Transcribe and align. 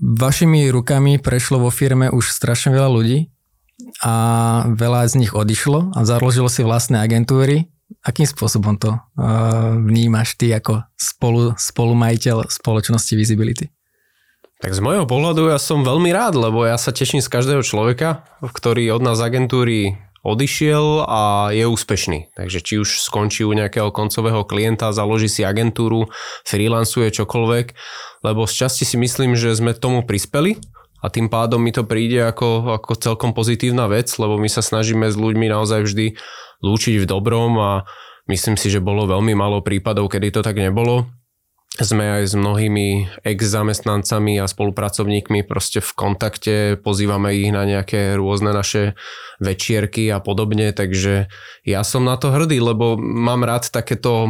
vašimi 0.00 0.68
rukami 0.68 1.18
prešlo 1.20 1.62
vo 1.62 1.70
firme 1.72 2.12
už 2.12 2.32
strašne 2.32 2.72
veľa 2.72 2.90
ľudí 2.90 3.18
a 4.04 4.14
veľa 4.72 5.08
z 5.08 5.14
nich 5.20 5.32
odišlo 5.32 5.92
a 5.96 6.00
založilo 6.04 6.48
si 6.48 6.64
vlastné 6.64 7.00
agentúry. 7.00 7.68
Akým 8.02 8.26
spôsobom 8.26 8.78
to 8.82 8.94
uh, 8.94 9.00
vnímaš 9.78 10.34
ty 10.34 10.50
ako 10.50 10.82
spolu, 10.98 11.54
spolumajiteľ 11.54 12.50
spoločnosti 12.50 13.14
Visibility? 13.14 13.70
Tak 14.56 14.72
z 14.72 14.80
môjho 14.80 15.04
pohľadu 15.04 15.52
ja 15.52 15.60
som 15.60 15.84
veľmi 15.84 16.10
rád, 16.10 16.34
lebo 16.40 16.64
ja 16.64 16.80
sa 16.80 16.88
teším 16.88 17.20
z 17.20 17.28
každého 17.28 17.60
človeka, 17.60 18.24
ktorý 18.40 18.88
od 18.96 19.04
nás 19.04 19.20
agentúry 19.20 20.00
odišiel 20.24 21.04
a 21.04 21.50
je 21.52 21.64
úspešný. 21.66 22.32
Takže 22.36 22.58
či 22.62 22.74
už 22.80 23.02
skončí 23.02 23.42
u 23.42 23.52
nejakého 23.52 23.90
koncového 23.90 24.46
klienta, 24.46 24.94
založí 24.94 25.26
si 25.26 25.42
agentúru, 25.42 26.12
freelancuje 26.46 27.12
čokoľvek, 27.12 27.66
lebo 28.24 28.44
z 28.44 28.54
časti 28.66 28.84
si 28.86 28.96
myslím, 29.00 29.34
že 29.34 29.56
sme 29.56 29.76
tomu 29.76 30.06
prispeli 30.06 30.60
a 31.02 31.10
tým 31.12 31.28
pádom 31.28 31.60
mi 31.60 31.74
to 31.74 31.84
príde 31.84 32.22
ako, 32.22 32.78
ako 32.80 32.92
celkom 32.98 33.30
pozitívna 33.36 33.86
vec, 33.86 34.10
lebo 34.16 34.40
my 34.40 34.48
sa 34.48 34.64
snažíme 34.64 35.06
s 35.08 35.16
ľuďmi 35.16 35.50
naozaj 35.52 35.80
vždy 35.86 36.06
lúčiť 36.64 37.04
v 37.04 37.08
dobrom 37.08 37.56
a 37.60 37.70
myslím 38.26 38.56
si, 38.56 38.72
že 38.72 38.84
bolo 38.84 39.06
veľmi 39.06 39.36
málo 39.36 39.60
prípadov, 39.62 40.08
kedy 40.10 40.34
to 40.34 40.40
tak 40.40 40.56
nebolo 40.56 41.15
sme 41.80 42.20
aj 42.20 42.32
s 42.32 42.34
mnohými 42.38 43.20
ex-zamestnancami 43.20 44.40
a 44.40 44.48
spolupracovníkmi 44.48 45.44
proste 45.44 45.84
v 45.84 45.90
kontakte, 45.92 46.54
pozývame 46.80 47.36
ich 47.36 47.52
na 47.52 47.68
nejaké 47.68 48.16
rôzne 48.16 48.56
naše 48.56 48.96
večierky 49.36 50.08
a 50.08 50.22
podobne, 50.24 50.72
takže 50.72 51.28
ja 51.68 51.80
som 51.84 52.08
na 52.08 52.16
to 52.16 52.32
hrdý, 52.32 52.60
lebo 52.62 52.96
mám 52.96 53.44
rád 53.44 53.68
takéto 53.68 54.24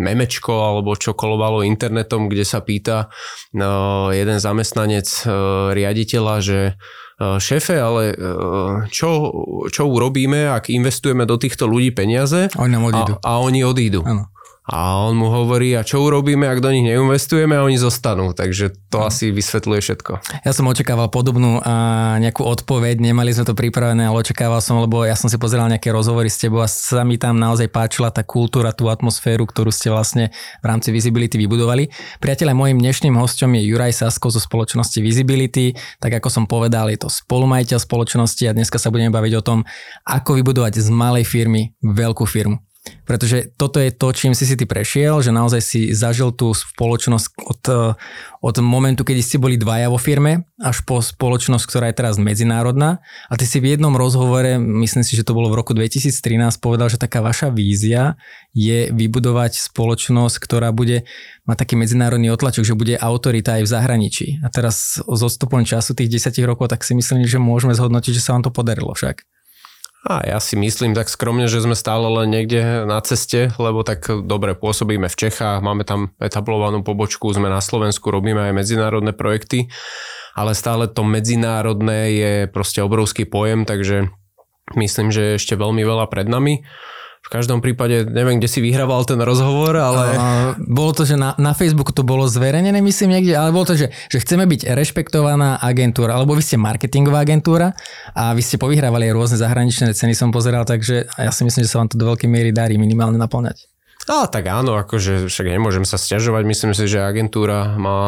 memečko 0.00 0.52
alebo 0.72 0.96
čo 0.96 1.12
kolovalo 1.12 1.60
internetom, 1.60 2.32
kde 2.32 2.44
sa 2.48 2.64
pýta 2.64 3.12
no, 3.52 4.08
jeden 4.14 4.40
zamestnanec 4.40 5.04
e, 5.04 5.24
riaditeľa, 5.76 6.34
že 6.40 6.60
e, 6.72 6.74
šéfe, 7.36 7.76
ale 7.76 8.02
e, 8.12 8.16
čo, 8.88 9.08
čo 9.68 9.82
urobíme, 9.84 10.48
ak 10.48 10.72
investujeme 10.72 11.28
do 11.28 11.36
týchto 11.36 11.68
ľudí 11.68 11.92
peniaze 11.92 12.48
oni 12.56 12.76
a, 12.76 13.20
a 13.20 13.32
oni 13.44 13.60
odídu. 13.60 14.00
Ano. 14.08 14.32
A 14.66 14.98
on 14.98 15.14
mu 15.14 15.30
hovorí, 15.30 15.78
a 15.78 15.86
čo 15.86 16.02
urobíme, 16.02 16.42
ak 16.50 16.58
do 16.58 16.74
nich 16.74 16.82
neinvestujeme 16.82 17.54
a 17.54 17.62
oni 17.62 17.78
zostanú. 17.78 18.34
Takže 18.34 18.74
to 18.90 18.98
mm. 18.98 19.06
asi 19.06 19.30
vysvetľuje 19.30 19.78
všetko. 19.78 20.12
Ja 20.42 20.50
som 20.50 20.66
očakával 20.66 21.06
podobnú 21.06 21.62
a 21.62 21.74
nejakú 22.18 22.42
odpoveď, 22.42 22.98
nemali 22.98 23.30
sme 23.30 23.46
to 23.46 23.54
pripravené, 23.54 24.10
ale 24.10 24.26
očakával 24.26 24.58
som, 24.58 24.82
lebo 24.82 25.06
ja 25.06 25.14
som 25.14 25.30
si 25.30 25.38
pozeral 25.38 25.70
nejaké 25.70 25.94
rozhovory 25.94 26.26
s 26.26 26.42
tebou 26.42 26.66
a 26.66 26.66
sa 26.66 27.06
mi 27.06 27.14
tam 27.14 27.38
naozaj 27.38 27.70
páčila 27.70 28.10
tá 28.10 28.26
kultúra, 28.26 28.74
tú 28.74 28.90
atmosféru, 28.90 29.46
ktorú 29.46 29.70
ste 29.70 29.86
vlastne 29.86 30.34
v 30.58 30.66
rámci 30.66 30.90
Visibility 30.90 31.38
vybudovali. 31.38 31.86
Priateľe, 32.18 32.50
môjim 32.50 32.82
dnešným 32.82 33.14
hostom 33.14 33.54
je 33.54 33.70
Juraj 33.70 33.94
Sasko 34.02 34.34
zo 34.34 34.42
spoločnosti 34.42 34.98
Visibility. 34.98 35.78
Tak 36.02 36.18
ako 36.18 36.26
som 36.26 36.44
povedal, 36.50 36.90
je 36.90 36.98
to 36.98 37.06
spolumajiteľ 37.06 37.78
spoločnosti 37.78 38.42
a 38.50 38.56
dneska 38.56 38.82
sa 38.82 38.90
budeme 38.90 39.14
baviť 39.14 39.32
o 39.38 39.42
tom, 39.46 39.58
ako 40.02 40.42
vybudovať 40.42 40.82
z 40.82 40.90
malej 40.90 41.22
firmy 41.22 41.70
veľkú 41.86 42.26
firmu. 42.26 42.58
Pretože 43.06 43.54
toto 43.54 43.78
je 43.78 43.94
to, 43.94 44.10
čím 44.10 44.34
si 44.34 44.42
si 44.42 44.58
ty 44.58 44.66
prešiel, 44.66 45.22
že 45.22 45.30
naozaj 45.30 45.62
si 45.62 45.80
zažil 45.94 46.34
tú 46.34 46.50
spoločnosť 46.50 47.26
od, 47.38 47.62
od 48.42 48.56
momentu, 48.62 49.06
kedy 49.06 49.22
ste 49.22 49.38
boli 49.38 49.54
dvaja 49.54 49.86
vo 49.86 49.98
firme, 49.98 50.46
až 50.58 50.82
po 50.82 50.98
spoločnosť, 50.98 51.64
ktorá 51.70 51.86
je 51.90 51.98
teraz 52.02 52.18
medzinárodná. 52.18 52.98
A 53.30 53.38
ty 53.38 53.46
si 53.46 53.62
v 53.62 53.78
jednom 53.78 53.94
rozhovore, 53.94 54.58
myslím 54.58 55.06
si, 55.06 55.14
že 55.14 55.22
to 55.22 55.38
bolo 55.38 55.54
v 55.54 55.58
roku 55.62 55.70
2013, 55.70 56.18
povedal, 56.58 56.90
že 56.90 56.98
taká 56.98 57.22
vaša 57.22 57.54
vízia 57.54 58.18
je 58.50 58.90
vybudovať 58.90 59.54
spoločnosť, 59.70 60.36
ktorá 60.42 60.74
bude 60.74 61.06
mať 61.46 61.56
taký 61.62 61.78
medzinárodný 61.78 62.34
otlačok, 62.34 62.66
že 62.66 62.74
bude 62.74 62.98
autorita 62.98 63.62
aj 63.62 63.62
v 63.62 63.70
zahraničí. 63.70 64.26
A 64.42 64.50
teraz 64.50 64.98
s 64.98 65.20
odstupom 65.22 65.62
času 65.62 65.94
tých 65.94 66.10
10 66.10 66.42
rokov, 66.42 66.74
tak 66.74 66.82
si 66.82 66.98
myslím, 66.98 67.22
že 67.22 67.38
môžeme 67.38 67.70
zhodnotiť, 67.70 68.18
že 68.18 68.24
sa 68.24 68.34
vám 68.34 68.42
to 68.42 68.50
podarilo 68.50 68.90
však. 68.90 69.35
A 70.06 70.22
ja 70.22 70.38
si 70.38 70.54
myslím 70.54 70.94
tak 70.94 71.10
skromne, 71.10 71.50
že 71.50 71.58
sme 71.58 71.74
stále 71.74 72.06
len 72.06 72.30
niekde 72.30 72.86
na 72.86 73.02
ceste, 73.02 73.50
lebo 73.58 73.82
tak 73.82 74.06
dobre 74.06 74.54
pôsobíme 74.54 75.10
v 75.10 75.18
Čechách, 75.18 75.58
máme 75.58 75.82
tam 75.82 76.14
etablovanú 76.22 76.86
pobočku, 76.86 77.26
sme 77.34 77.50
na 77.50 77.58
Slovensku, 77.58 78.14
robíme 78.14 78.38
aj 78.38 78.54
medzinárodné 78.54 79.10
projekty, 79.10 79.66
ale 80.38 80.54
stále 80.54 80.86
to 80.86 81.02
medzinárodné 81.02 82.14
je 82.14 82.32
proste 82.46 82.86
obrovský 82.86 83.26
pojem, 83.26 83.66
takže 83.66 84.06
myslím, 84.78 85.10
že 85.10 85.34
je 85.34 85.38
ešte 85.42 85.58
veľmi 85.58 85.82
veľa 85.82 86.06
pred 86.06 86.30
nami. 86.30 86.62
V 87.26 87.28
každom 87.34 87.58
prípade, 87.58 88.06
neviem, 88.06 88.38
kde 88.38 88.46
si 88.46 88.62
vyhrával 88.62 89.02
ten 89.02 89.18
rozhovor, 89.18 89.74
ale... 89.74 90.14
Uh, 90.14 90.54
bolo 90.62 90.94
to, 90.94 91.02
že 91.02 91.18
na, 91.18 91.34
na 91.42 91.58
Facebooku 91.58 91.90
to 91.90 92.06
bolo 92.06 92.22
zverejnené, 92.30 92.78
myslím 92.78 93.18
niekde, 93.18 93.34
ale 93.34 93.50
bolo 93.50 93.66
to, 93.66 93.74
že, 93.74 93.90
že 94.06 94.22
chceme 94.22 94.46
byť 94.46 94.70
rešpektovaná 94.70 95.58
agentúra, 95.58 96.14
alebo 96.14 96.38
vy 96.38 96.46
ste 96.46 96.54
marketingová 96.54 97.26
agentúra 97.26 97.74
a 98.14 98.30
vy 98.30 98.46
ste 98.46 98.62
povyhrávali 98.62 99.10
aj 99.10 99.12
rôzne 99.18 99.42
zahraničné 99.42 99.90
ceny, 99.90 100.14
som 100.14 100.30
pozeral, 100.30 100.62
takže 100.62 101.10
ja 101.18 101.34
si 101.34 101.42
myslím, 101.42 101.66
že 101.66 101.70
sa 101.74 101.82
vám 101.82 101.90
to 101.90 101.98
do 101.98 102.06
veľkej 102.14 102.30
miery 102.30 102.54
darí 102.54 102.78
minimálne 102.78 103.18
naplňať. 103.18 103.75
No 104.06 104.30
tak 104.30 104.46
áno, 104.46 104.78
akože 104.78 105.26
však 105.26 105.50
nemôžem 105.50 105.82
sa 105.82 105.98
stiažovať, 105.98 106.46
myslím 106.46 106.72
si, 106.78 106.86
že 106.86 107.02
agentúra 107.02 107.74
má 107.74 107.98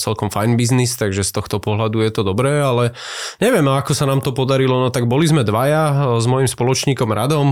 celkom 0.00 0.32
fajn 0.32 0.56
biznis, 0.56 0.96
takže 0.96 1.20
z 1.20 1.36
tohto 1.36 1.60
pohľadu 1.60 2.00
je 2.00 2.10
to 2.16 2.24
dobré, 2.24 2.64
ale 2.64 2.96
neviem, 3.44 3.68
ako 3.68 3.92
sa 3.92 4.08
nám 4.08 4.24
to 4.24 4.32
podarilo, 4.32 4.80
no 4.80 4.88
tak 4.88 5.04
boli 5.04 5.28
sme 5.28 5.44
dvaja 5.44 6.16
s 6.16 6.24
mojim 6.24 6.48
spoločníkom 6.48 7.12
Radom, 7.12 7.46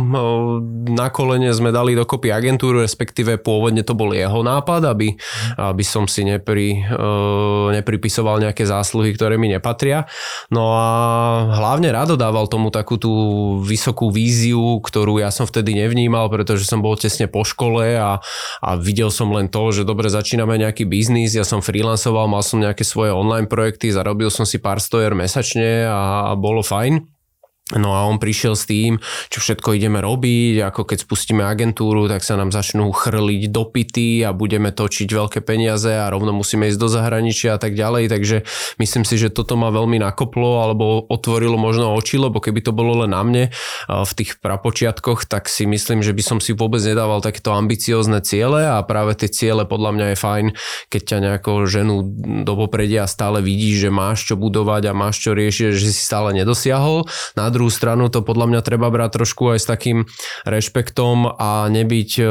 na 0.88 1.12
kolene 1.12 1.52
sme 1.52 1.69
dali 1.69 1.92
dokopy 1.92 2.32
agentúru, 2.32 2.81
respektíve 2.81 3.36
pôvodne 3.36 3.84
to 3.84 3.92
bol 3.92 4.16
jeho 4.16 4.41
nápad, 4.41 4.88
aby, 4.88 5.12
aby 5.60 5.84
som 5.84 6.08
si 6.08 6.25
nepri, 6.25 6.81
nepripisoval 7.76 8.41
nejaké 8.41 8.64
zásluhy, 8.64 9.12
ktoré 9.12 9.36
mi 9.36 9.52
nepatria. 9.52 10.08
No 10.48 10.72
a 10.81 10.88
hlavne 11.60 11.92
Rado 11.92 12.16
dával 12.16 12.48
tomu 12.48 12.72
takú 12.72 12.97
tú 12.97 13.12
vysokú 13.60 14.08
víziu, 14.08 14.81
ktorú 14.81 15.20
ja 15.20 15.28
som 15.28 15.44
vtedy 15.44 15.76
nevnímal, 15.76 16.32
pretože 16.32 16.64
som 16.64 16.81
bol 16.81 16.97
tesne 16.97 17.28
po 17.28 17.44
škole 17.44 17.81
škole 17.82 17.98
a, 17.98 18.22
a 18.62 18.70
videl 18.78 19.10
som 19.10 19.34
len 19.34 19.50
to, 19.50 19.75
že 19.75 19.82
dobre 19.82 20.06
začíname 20.06 20.54
nejaký 20.59 20.87
biznis, 20.87 21.34
ja 21.34 21.43
som 21.43 21.60
freelancoval, 21.60 22.31
mal 22.31 22.47
som 22.47 22.62
nejaké 22.62 22.87
svoje 22.87 23.10
online 23.10 23.50
projekty, 23.50 23.91
zarobil 23.91 24.31
som 24.31 24.47
si 24.47 24.62
pár 24.62 24.78
stojer 24.78 25.12
mesačne 25.19 25.91
a, 25.91 26.31
a 26.31 26.38
bolo 26.38 26.62
fajn. 26.62 27.22
No 27.71 27.95
a 27.95 28.05
on 28.11 28.19
prišiel 28.19 28.59
s 28.59 28.67
tým, 28.67 28.99
čo 29.31 29.39
všetko 29.39 29.78
ideme 29.78 30.03
robiť, 30.03 30.67
ako 30.67 30.83
keď 30.83 31.06
spustíme 31.06 31.47
agentúru, 31.47 32.11
tak 32.11 32.27
sa 32.27 32.34
nám 32.34 32.50
začnú 32.50 32.91
chrliť 32.91 33.49
dopity 33.49 34.27
a 34.27 34.34
budeme 34.34 34.75
točiť 34.75 35.06
veľké 35.06 35.41
peniaze 35.47 35.89
a 35.89 36.11
rovno 36.11 36.34
musíme 36.34 36.67
ísť 36.69 36.81
do 36.83 36.89
zahraničia 36.91 37.55
a 37.55 37.62
tak 37.62 37.78
ďalej, 37.78 38.11
takže 38.11 38.37
myslím 38.83 39.06
si, 39.06 39.15
že 39.15 39.31
toto 39.31 39.55
ma 39.55 39.71
veľmi 39.71 40.03
nakoplo 40.03 40.59
alebo 40.59 41.06
otvorilo 41.06 41.55
možno 41.55 41.95
oči, 41.95 42.19
lebo 42.19 42.43
keby 42.43 42.67
to 42.67 42.75
bolo 42.75 43.06
len 43.06 43.15
na 43.15 43.23
mne 43.23 43.45
v 43.89 44.12
tých 44.19 44.43
prapočiatkoch, 44.43 45.31
tak 45.31 45.47
si 45.47 45.62
myslím, 45.65 46.03
že 46.03 46.12
by 46.12 46.23
som 46.27 46.39
si 46.43 46.59
vôbec 46.59 46.83
nedával 46.83 47.23
takéto 47.23 47.55
ambiciózne 47.55 48.27
ciele 48.27 48.69
a 48.69 48.83
práve 48.83 49.15
tie 49.17 49.31
ciele 49.31 49.65
podľa 49.65 49.97
mňa 49.97 50.06
je 50.12 50.17
fajn, 50.19 50.47
keď 50.91 51.03
ťa 51.09 51.19
nejakou 51.31 51.62
ženu 51.71 52.05
do 52.43 52.53
popredia 52.59 53.06
stále 53.06 53.39
vidí, 53.39 53.79
že 53.79 53.89
máš 53.89 54.29
čo 54.29 54.34
budovať 54.34 54.91
a 54.91 54.99
máš 54.99 55.25
čo 55.25 55.33
riešiť, 55.33 55.73
že 55.73 55.89
si 55.89 56.03
stále 56.03 56.34
nedosiahol. 56.37 57.06
Na 57.39 57.53
druhú 57.62 57.71
stranu 57.71 58.11
to 58.11 58.27
podľa 58.27 58.50
mňa 58.50 58.61
treba 58.67 58.91
brať 58.91 59.23
trošku 59.23 59.55
aj 59.55 59.59
s 59.62 59.67
takým 59.71 60.11
rešpektom 60.43 61.39
a 61.39 61.71
nebyť 61.71 62.11
e, 62.19 62.27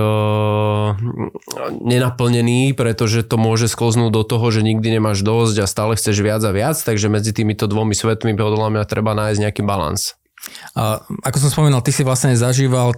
nenaplnený, 1.80 2.76
pretože 2.76 3.24
to 3.24 3.40
môže 3.40 3.72
sklznúť 3.72 4.12
do 4.12 4.28
toho, 4.28 4.44
že 4.52 4.60
nikdy 4.68 5.00
nemáš 5.00 5.24
dosť 5.24 5.64
a 5.64 5.72
stále 5.72 5.96
chceš 5.96 6.20
viac 6.20 6.44
a 6.44 6.52
viac, 6.52 6.76
takže 6.76 7.08
medzi 7.08 7.32
týmito 7.32 7.72
dvomi 7.72 7.96
svetmi 7.96 8.36
podľa 8.36 8.76
mňa 8.76 8.84
treba 8.84 9.16
nájsť 9.16 9.40
nejaký 9.40 9.64
balans. 9.64 10.20
A 10.76 11.00
ako 11.24 11.38
som 11.48 11.50
spomínal, 11.54 11.80
ty 11.80 11.96
si 11.96 12.04
vlastne 12.04 12.36
zažíval 12.36 12.92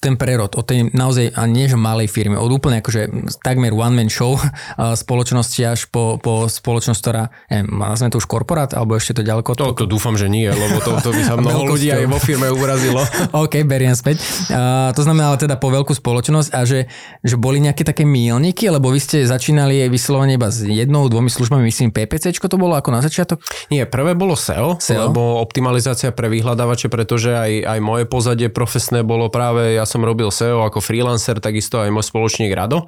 ten 0.00 0.20
prerod 0.20 0.52
od 0.56 0.64
tej 0.64 0.92
naozaj, 0.92 1.32
a 1.36 1.44
nie 1.48 1.68
že 1.68 1.80
malej 1.80 2.08
firmy, 2.12 2.36
od 2.36 2.52
úplne 2.52 2.80
akože 2.84 3.32
takmer 3.40 3.72
one-man 3.72 4.12
show 4.12 4.36
spoločnosti 5.02 5.60
až 5.64 5.80
po, 5.88 6.20
po 6.20 6.48
spoločnosť, 6.48 7.00
ktorá, 7.00 7.28
neviem, 7.48 7.68
sme 7.96 8.12
to 8.12 8.20
už 8.20 8.26
korporát, 8.28 8.72
alebo 8.76 8.96
ešte 8.96 9.20
to 9.20 9.22
ďaleko? 9.24 9.56
To, 9.56 9.72
to 9.72 9.88
dúfam, 9.88 10.16
že 10.16 10.28
nie, 10.28 10.48
lebo 10.48 10.80
to, 10.84 11.00
to 11.00 11.10
by 11.14 11.22
sa 11.24 11.36
mnoho 11.40 11.64
ľudí 11.64 11.88
aj 11.92 12.04
vo 12.08 12.18
firme 12.20 12.48
urazilo. 12.52 13.00
OK, 13.44 13.64
beriem 13.64 13.96
späť. 13.96 14.20
Uh, 14.50 14.92
to 14.92 15.04
znamená 15.04 15.32
ale 15.32 15.38
teda 15.40 15.56
po 15.56 15.72
veľkú 15.72 15.92
spoločnosť 15.96 16.48
a 16.52 16.60
že, 16.66 16.90
že 17.24 17.36
boli 17.40 17.62
nejaké 17.62 17.86
také 17.86 18.02
mílniky, 18.04 18.68
lebo 18.68 18.90
vy 18.90 19.00
ste 19.00 19.24
začínali 19.24 19.84
aj 19.86 19.88
vyslovene 19.92 20.34
iba 20.34 20.48
s 20.48 20.64
jednou, 20.64 21.06
dvomi 21.06 21.28
službami, 21.28 21.64
myslím 21.68 21.94
PPC 21.94 22.32
to 22.50 22.58
bolo 22.58 22.74
ako 22.74 22.90
na 22.90 23.00
začiatok? 23.00 23.38
Nie, 23.70 23.86
prvé 23.86 24.18
bolo 24.18 24.34
SEO, 24.34 24.82
SEO? 24.82 25.08
lebo 25.08 25.38
optimalizácia 25.38 26.10
pre 26.10 26.26
vyhľadávače, 26.26 26.90
pretože 26.90 27.30
aj, 27.30 27.52
aj 27.62 27.78
moje 27.78 28.04
pozadie 28.10 28.50
profesné 28.50 29.06
bolo 29.06 29.30
práve, 29.30 29.78
ja 29.78 29.86
som 29.90 30.06
robil 30.06 30.30
SEO 30.30 30.62
ako 30.62 30.78
freelancer, 30.78 31.42
takisto 31.42 31.82
aj 31.82 31.90
môj 31.90 32.06
spoločník 32.06 32.54
Rado. 32.54 32.86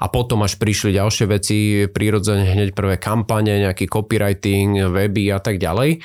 A 0.00 0.08
potom 0.08 0.40
až 0.40 0.56
prišli 0.56 0.96
ďalšie 0.96 1.26
veci, 1.28 1.84
prirodzene 1.84 2.48
hneď 2.48 2.72
prvé 2.72 2.96
kampane, 2.96 3.60
nejaký 3.60 3.84
copywriting, 3.84 4.88
weby 4.88 5.36
a 5.36 5.40
tak 5.44 5.60
ďalej. 5.60 6.00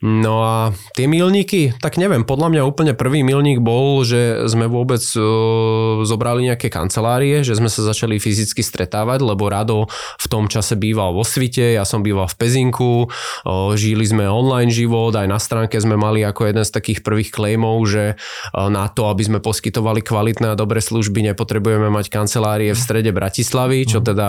No 0.00 0.40
a 0.40 0.72
tie 0.96 1.04
milníky, 1.04 1.76
tak 1.76 2.00
neviem, 2.00 2.24
podľa 2.24 2.48
mňa 2.48 2.62
úplne 2.64 2.92
prvý 2.96 3.20
milník 3.26 3.60
bol, 3.60 4.06
že 4.06 4.48
sme 4.48 4.70
vôbec 4.70 5.02
uh, 5.14 6.02
zobrali 6.06 6.48
nejaké 6.48 6.72
kancelárie, 6.72 7.44
že 7.44 7.58
sme 7.58 7.68
sa 7.68 7.84
začali 7.84 8.16
fyzicky 8.16 8.64
stretávať, 8.64 9.20
lebo 9.20 9.50
Rado 9.50 9.90
v 10.18 10.26
tom 10.30 10.46
čase 10.46 10.78
býval 10.78 11.12
vo 11.12 11.26
Svite, 11.26 11.74
ja 11.76 11.84
som 11.84 12.00
býval 12.00 12.30
v 12.30 12.38
Pezinku, 12.38 12.94
uh, 13.06 13.70
žili 13.74 14.06
sme 14.06 14.30
online 14.30 14.70
život, 14.70 15.12
aj 15.18 15.28
na 15.28 15.42
stránke 15.42 15.76
sme 15.82 15.98
mali 15.98 16.22
ako 16.22 16.48
jeden 16.48 16.64
z 16.64 16.70
takých 16.72 17.00
prvých 17.02 17.34
claimov, 17.34 17.82
že 17.90 18.14
uh, 18.14 18.70
na 18.70 18.86
to, 18.88 19.10
aby 19.10 19.22
sme 19.26 19.38
poskytovali 19.42 19.81
kvalitné 19.82 20.54
a 20.54 20.58
dobré 20.58 20.78
služby, 20.78 21.32
nepotrebujeme 21.32 21.90
mať 21.90 22.06
kancelárie 22.08 22.70
v 22.70 22.78
strede 22.78 23.10
Bratislavy, 23.10 23.84
čo 23.90 23.98
mhm. 23.98 24.06
teda 24.06 24.28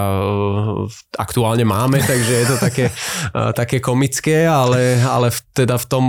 aktuálne 1.21 1.65
máme, 1.67 2.01
takže 2.11 2.33
je 2.33 2.45
to 2.50 2.57
také, 2.57 2.85
také 3.53 3.77
komické, 3.77 4.50
ale, 4.50 4.97
ale 5.03 5.29
teda 5.53 5.77
v 5.77 5.85
tom, 5.85 6.05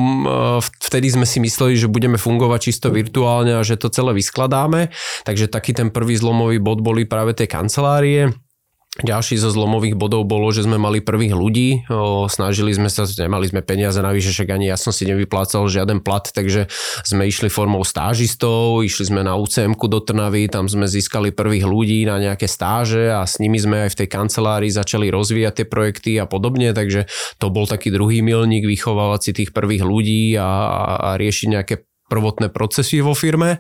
vtedy 0.61 1.13
sme 1.13 1.27
si 1.29 1.39
mysleli, 1.45 1.77
že 1.77 1.91
budeme 1.91 2.17
fungovať 2.17 2.61
čisto 2.61 2.89
virtuálne 2.89 3.59
a 3.59 3.67
že 3.67 3.77
to 3.77 3.93
celé 3.93 4.17
vyskladáme. 4.17 4.89
Takže 5.29 5.53
taký 5.53 5.77
ten 5.77 5.93
prvý 5.93 6.17
zlomový 6.17 6.63
bod 6.63 6.81
boli 6.81 7.05
práve 7.05 7.37
tie 7.37 7.51
kancelárie. 7.51 8.44
Ďalší 9.03 9.43
zo 9.43 9.51
zlomových 9.51 9.99
bodov 9.99 10.23
bolo, 10.23 10.55
že 10.55 10.63
sme 10.63 10.79
mali 10.79 11.03
prvých 11.03 11.35
ľudí, 11.35 11.83
o, 11.91 12.31
snažili 12.31 12.71
sme 12.71 12.87
sa, 12.87 13.03
nemali 13.11 13.51
sme 13.51 13.59
peniaze 13.59 13.99
navyše, 13.99 14.31
však 14.31 14.55
ani 14.55 14.71
ja 14.71 14.79
som 14.79 14.95
si 14.95 15.03
nevyplácal 15.03 15.67
žiaden 15.67 15.99
plat, 15.99 16.23
takže 16.23 16.71
sme 17.03 17.27
išli 17.27 17.51
formou 17.51 17.83
stážistov, 17.83 18.87
išli 18.87 19.11
sme 19.11 19.27
na 19.27 19.35
UCM 19.35 19.75
do 19.75 19.99
Trnavy, 19.99 20.47
tam 20.47 20.71
sme 20.71 20.87
získali 20.87 21.35
prvých 21.35 21.67
ľudí 21.67 22.07
na 22.07 22.23
nejaké 22.23 22.47
stáže 22.47 23.11
a 23.11 23.27
s 23.27 23.43
nimi 23.43 23.59
sme 23.59 23.91
aj 23.91 23.99
v 23.99 24.07
tej 24.07 24.09
kancelárii 24.15 24.71
začali 24.71 25.11
rozvíjať 25.11 25.53
tie 25.59 25.67
projekty 25.67 26.11
a 26.23 26.31
podobne, 26.31 26.71
takže 26.71 27.11
to 27.43 27.51
bol 27.51 27.67
taký 27.67 27.91
druhý 27.91 28.23
milník 28.23 28.63
vychovávať 28.63 29.21
si 29.27 29.31
tých 29.43 29.51
prvých 29.51 29.83
ľudí 29.83 30.39
a, 30.39 30.47
a 31.03 31.09
riešiť 31.19 31.49
nejaké 31.51 31.75
prvotné 32.09 32.53
procesy 32.53 33.01
vo 33.01 33.17
firme. 33.17 33.59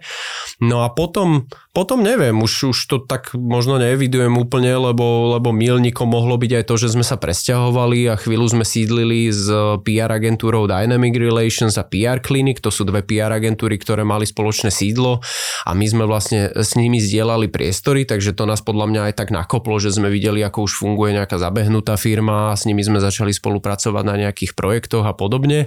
No 0.63 0.85
a 0.85 0.93
potom, 0.93 1.51
potom 1.75 2.07
neviem, 2.07 2.39
už, 2.39 2.71
už 2.71 2.79
to 2.87 2.97
tak 3.03 3.35
možno 3.35 3.83
nevidujem 3.83 4.31
úplne, 4.39 4.79
lebo, 4.79 5.35
lebo 5.35 5.51
milníkom 5.51 6.07
mohlo 6.07 6.39
byť 6.39 6.63
aj 6.63 6.65
to, 6.71 6.75
že 6.79 6.95
sme 6.95 7.03
sa 7.03 7.19
presťahovali 7.19 8.07
a 8.07 8.15
chvíľu 8.15 8.47
sme 8.55 8.63
sídlili 8.63 9.27
s 9.35 9.51
PR 9.83 10.15
agentúrou 10.15 10.71
Dynamic 10.71 11.19
Relations 11.19 11.75
a 11.75 11.83
PR 11.83 12.23
Clinic, 12.23 12.63
to 12.63 12.71
sú 12.71 12.87
dve 12.87 13.03
PR 13.03 13.35
agentúry, 13.35 13.75
ktoré 13.83 14.07
mali 14.07 14.23
spoločné 14.23 14.71
sídlo 14.71 15.19
a 15.67 15.75
my 15.75 15.83
sme 15.83 16.07
vlastne 16.07 16.55
s 16.55 16.79
nimi 16.79 17.03
zdieľali 17.03 17.51
priestory, 17.51 18.07
takže 18.07 18.39
to 18.39 18.47
nás 18.47 18.63
podľa 18.63 18.95
mňa 18.95 19.01
aj 19.11 19.15
tak 19.19 19.29
nakoplo, 19.35 19.75
že 19.83 19.91
sme 19.91 20.15
videli, 20.15 20.47
ako 20.47 20.71
už 20.71 20.79
funguje 20.79 21.19
nejaká 21.19 21.43
zabehnutá 21.43 21.99
firma 21.99 22.55
a 22.55 22.57
s 22.57 22.71
nimi 22.71 22.87
sme 22.87 23.03
začali 23.03 23.35
spolupracovať 23.35 24.05
na 24.07 24.15
nejakých 24.23 24.55
projektoch 24.55 25.03
a 25.03 25.11
podobne. 25.11 25.67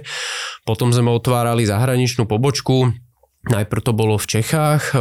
Potom 0.64 0.88
sme 0.88 1.12
otvárali 1.12 1.68
zahraničnú 1.68 2.24
pobočku, 2.24 2.96
Najprv 3.48 3.80
to 3.80 3.92
bolo 3.96 4.20
v 4.20 4.28
Čechách, 4.28 4.92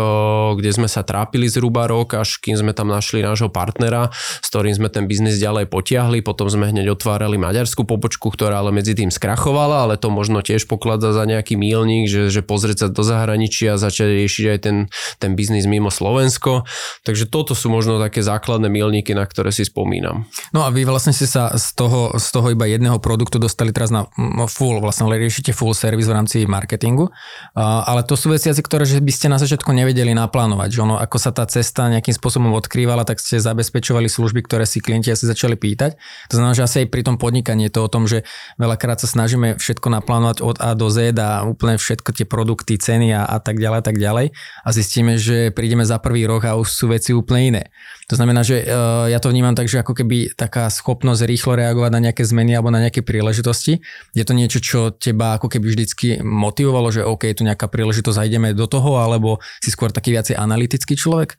kde 0.56 0.72
sme 0.72 0.88
sa 0.88 1.04
trápili 1.04 1.52
zhruba 1.52 1.84
rok, 1.84 2.16
až 2.16 2.40
kým 2.40 2.56
sme 2.56 2.72
tam 2.72 2.88
našli 2.88 3.20
nášho 3.20 3.52
partnera, 3.52 4.08
s 4.16 4.48
ktorým 4.48 4.72
sme 4.72 4.88
ten 4.88 5.04
biznis 5.04 5.36
ďalej 5.36 5.68
potiahli. 5.68 6.24
Potom 6.24 6.48
sme 6.48 6.72
hneď 6.72 6.96
otvárali 6.96 7.36
maďarskú 7.36 7.84
pobočku, 7.84 8.32
ktorá 8.32 8.64
ale 8.64 8.72
medzi 8.72 8.96
tým 8.96 9.12
skrachovala, 9.12 9.84
ale 9.84 10.00
to 10.00 10.08
možno 10.08 10.40
tiež 10.40 10.64
pokladá 10.72 11.12
za 11.12 11.28
nejaký 11.28 11.60
mílnik, 11.60 12.08
že, 12.08 12.32
že 12.32 12.40
pozrieť 12.40 12.78
sa 12.78 12.88
do 12.88 13.04
zahraničia 13.04 13.76
a 13.76 13.82
začať 13.82 14.16
riešiť 14.16 14.46
aj 14.56 14.60
ten, 14.64 14.78
ten 15.20 15.36
biznis 15.36 15.68
mimo 15.68 15.92
Slovensko. 15.92 16.64
Takže 17.04 17.28
toto 17.28 17.52
sú 17.52 17.68
možno 17.68 18.00
také 18.00 18.24
základné 18.24 18.72
mílniky, 18.72 19.12
na 19.12 19.28
ktoré 19.28 19.52
si 19.52 19.68
spomínam. 19.68 20.24
No 20.56 20.64
a 20.64 20.72
vy 20.72 20.88
vlastne 20.88 21.12
ste 21.12 21.28
sa 21.28 21.52
z 21.60 21.76
toho, 21.76 22.16
z 22.16 22.28
toho 22.32 22.56
iba 22.56 22.64
jedného 22.64 23.04
produktu 23.04 23.44
dostali 23.44 23.76
teraz 23.76 23.92
na 23.92 24.08
full, 24.48 24.80
vlastne 24.80 25.12
riešite 25.12 25.52
full 25.52 25.76
service 25.76 26.08
v 26.08 26.16
rámci 26.16 26.38
marketingu, 26.48 27.12
ale 27.58 28.08
to 28.08 28.16
sú 28.16 28.37
sú 28.40 28.50
veci, 28.54 28.64
ktoré 28.64 28.84
že 28.88 29.02
by 29.02 29.12
ste 29.14 29.28
na 29.28 29.42
začiatku 29.42 29.70
nevedeli 29.74 30.14
naplánovať. 30.14 30.70
Že 30.74 30.80
ono, 30.86 30.96
ako 31.02 31.18
sa 31.20 31.36
tá 31.36 31.44
cesta 31.50 31.90
nejakým 31.90 32.16
spôsobom 32.16 32.54
odkrývala, 32.56 33.04
tak 33.04 33.20
ste 33.20 33.42
zabezpečovali 33.42 34.08
služby, 34.08 34.46
ktoré 34.46 34.64
si 34.64 34.80
klienti 34.80 35.12
asi 35.12 35.28
začali 35.28 35.60
pýtať. 35.60 36.00
To 36.32 36.34
znamená, 36.40 36.54
že 36.56 36.64
asi 36.66 36.76
aj 36.86 36.88
pri 36.94 37.02
tom 37.04 37.18
podnikaní 37.20 37.68
je 37.68 37.74
to 37.74 37.82
o 37.84 37.92
tom, 37.92 38.06
že 38.06 38.24
veľakrát 38.62 39.02
sa 39.02 39.10
snažíme 39.10 39.58
všetko 39.60 39.90
naplánovať 39.92 40.46
od 40.46 40.58
A 40.64 40.78
do 40.78 40.88
Z 40.88 41.18
a 41.20 41.44
úplne 41.44 41.76
všetko 41.76 42.10
tie 42.16 42.26
produkty, 42.30 42.80
ceny 42.80 43.12
a, 43.18 43.28
a 43.28 43.38
tak 43.42 43.60
ďalej, 43.60 43.82
tak 43.84 43.98
ďalej. 44.00 44.32
A 44.64 44.70
zistíme, 44.72 45.20
že 45.20 45.52
prídeme 45.52 45.84
za 45.84 45.98
prvý 45.98 46.30
rok 46.30 46.48
a 46.48 46.56
už 46.56 46.70
sú 46.70 46.86
veci 46.94 47.12
úplne 47.12 47.42
iné. 47.44 47.64
To 48.08 48.16
znamená, 48.16 48.40
že 48.40 48.64
uh, 48.64 49.12
ja 49.12 49.20
to 49.20 49.28
vnímam 49.28 49.52
tak, 49.52 49.68
že 49.68 49.84
ako 49.84 49.92
keby 49.92 50.32
taká 50.32 50.72
schopnosť 50.72 51.28
rýchlo 51.28 51.60
reagovať 51.60 51.92
na 51.92 52.04
nejaké 52.08 52.24
zmeny 52.24 52.56
alebo 52.56 52.72
na 52.72 52.80
nejaké 52.80 53.04
príležitosti. 53.04 53.84
Je 54.16 54.24
to 54.24 54.32
niečo, 54.32 54.64
čo 54.64 54.80
teba 54.96 55.36
ako 55.36 55.52
keby 55.52 55.68
vždycky 55.68 56.24
motivovalo, 56.24 56.88
že 56.88 57.04
OK, 57.04 57.28
tu 57.36 57.44
nejaká 57.44 57.68
príležitosť 57.68 58.24
zajdeme 58.24 58.56
do 58.56 58.64
toho, 58.64 59.04
alebo 59.04 59.44
si 59.60 59.76
skôr 59.76 59.92
taký 59.92 60.16
viacej 60.16 60.40
analytický 60.40 60.96
človek? 60.96 61.36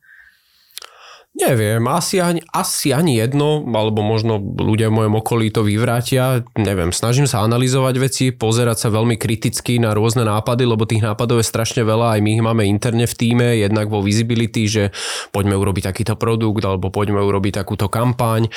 Neviem, 1.37 1.85
asi 1.93 2.19
ani, 2.25 2.43
asi 2.51 2.91
ani 2.91 3.21
jedno, 3.21 3.63
alebo 3.71 4.03
možno 4.03 4.41
ľudia 4.41 4.91
v 4.91 4.97
mojom 5.05 5.23
okolí 5.23 5.53
to 5.55 5.63
vyvrátia. 5.63 6.43
Neviem, 6.59 6.91
snažím 6.91 7.29
sa 7.29 7.45
analyzovať 7.47 7.95
veci, 8.01 8.25
pozerať 8.35 8.83
sa 8.83 8.89
veľmi 8.91 9.15
kriticky 9.15 9.79
na 9.79 9.95
rôzne 9.95 10.27
nápady, 10.27 10.67
lebo 10.67 10.83
tých 10.83 11.05
nápadov 11.05 11.39
je 11.39 11.47
strašne 11.47 11.87
veľa, 11.87 12.19
aj 12.19 12.21
my 12.27 12.31
ich 12.33 12.43
máme 12.43 12.65
interne 12.67 13.07
v 13.07 13.15
týme, 13.15 13.55
jednak 13.55 13.87
vo 13.87 14.03
visibility, 14.03 14.67
že 14.67 14.91
poďme 15.31 15.55
urobiť 15.55 15.93
takýto 15.93 16.19
produkt, 16.19 16.65
alebo 16.65 16.91
poďme 16.91 17.23
urobiť 17.23 17.63
takúto 17.63 17.87
kampaň, 17.87 18.51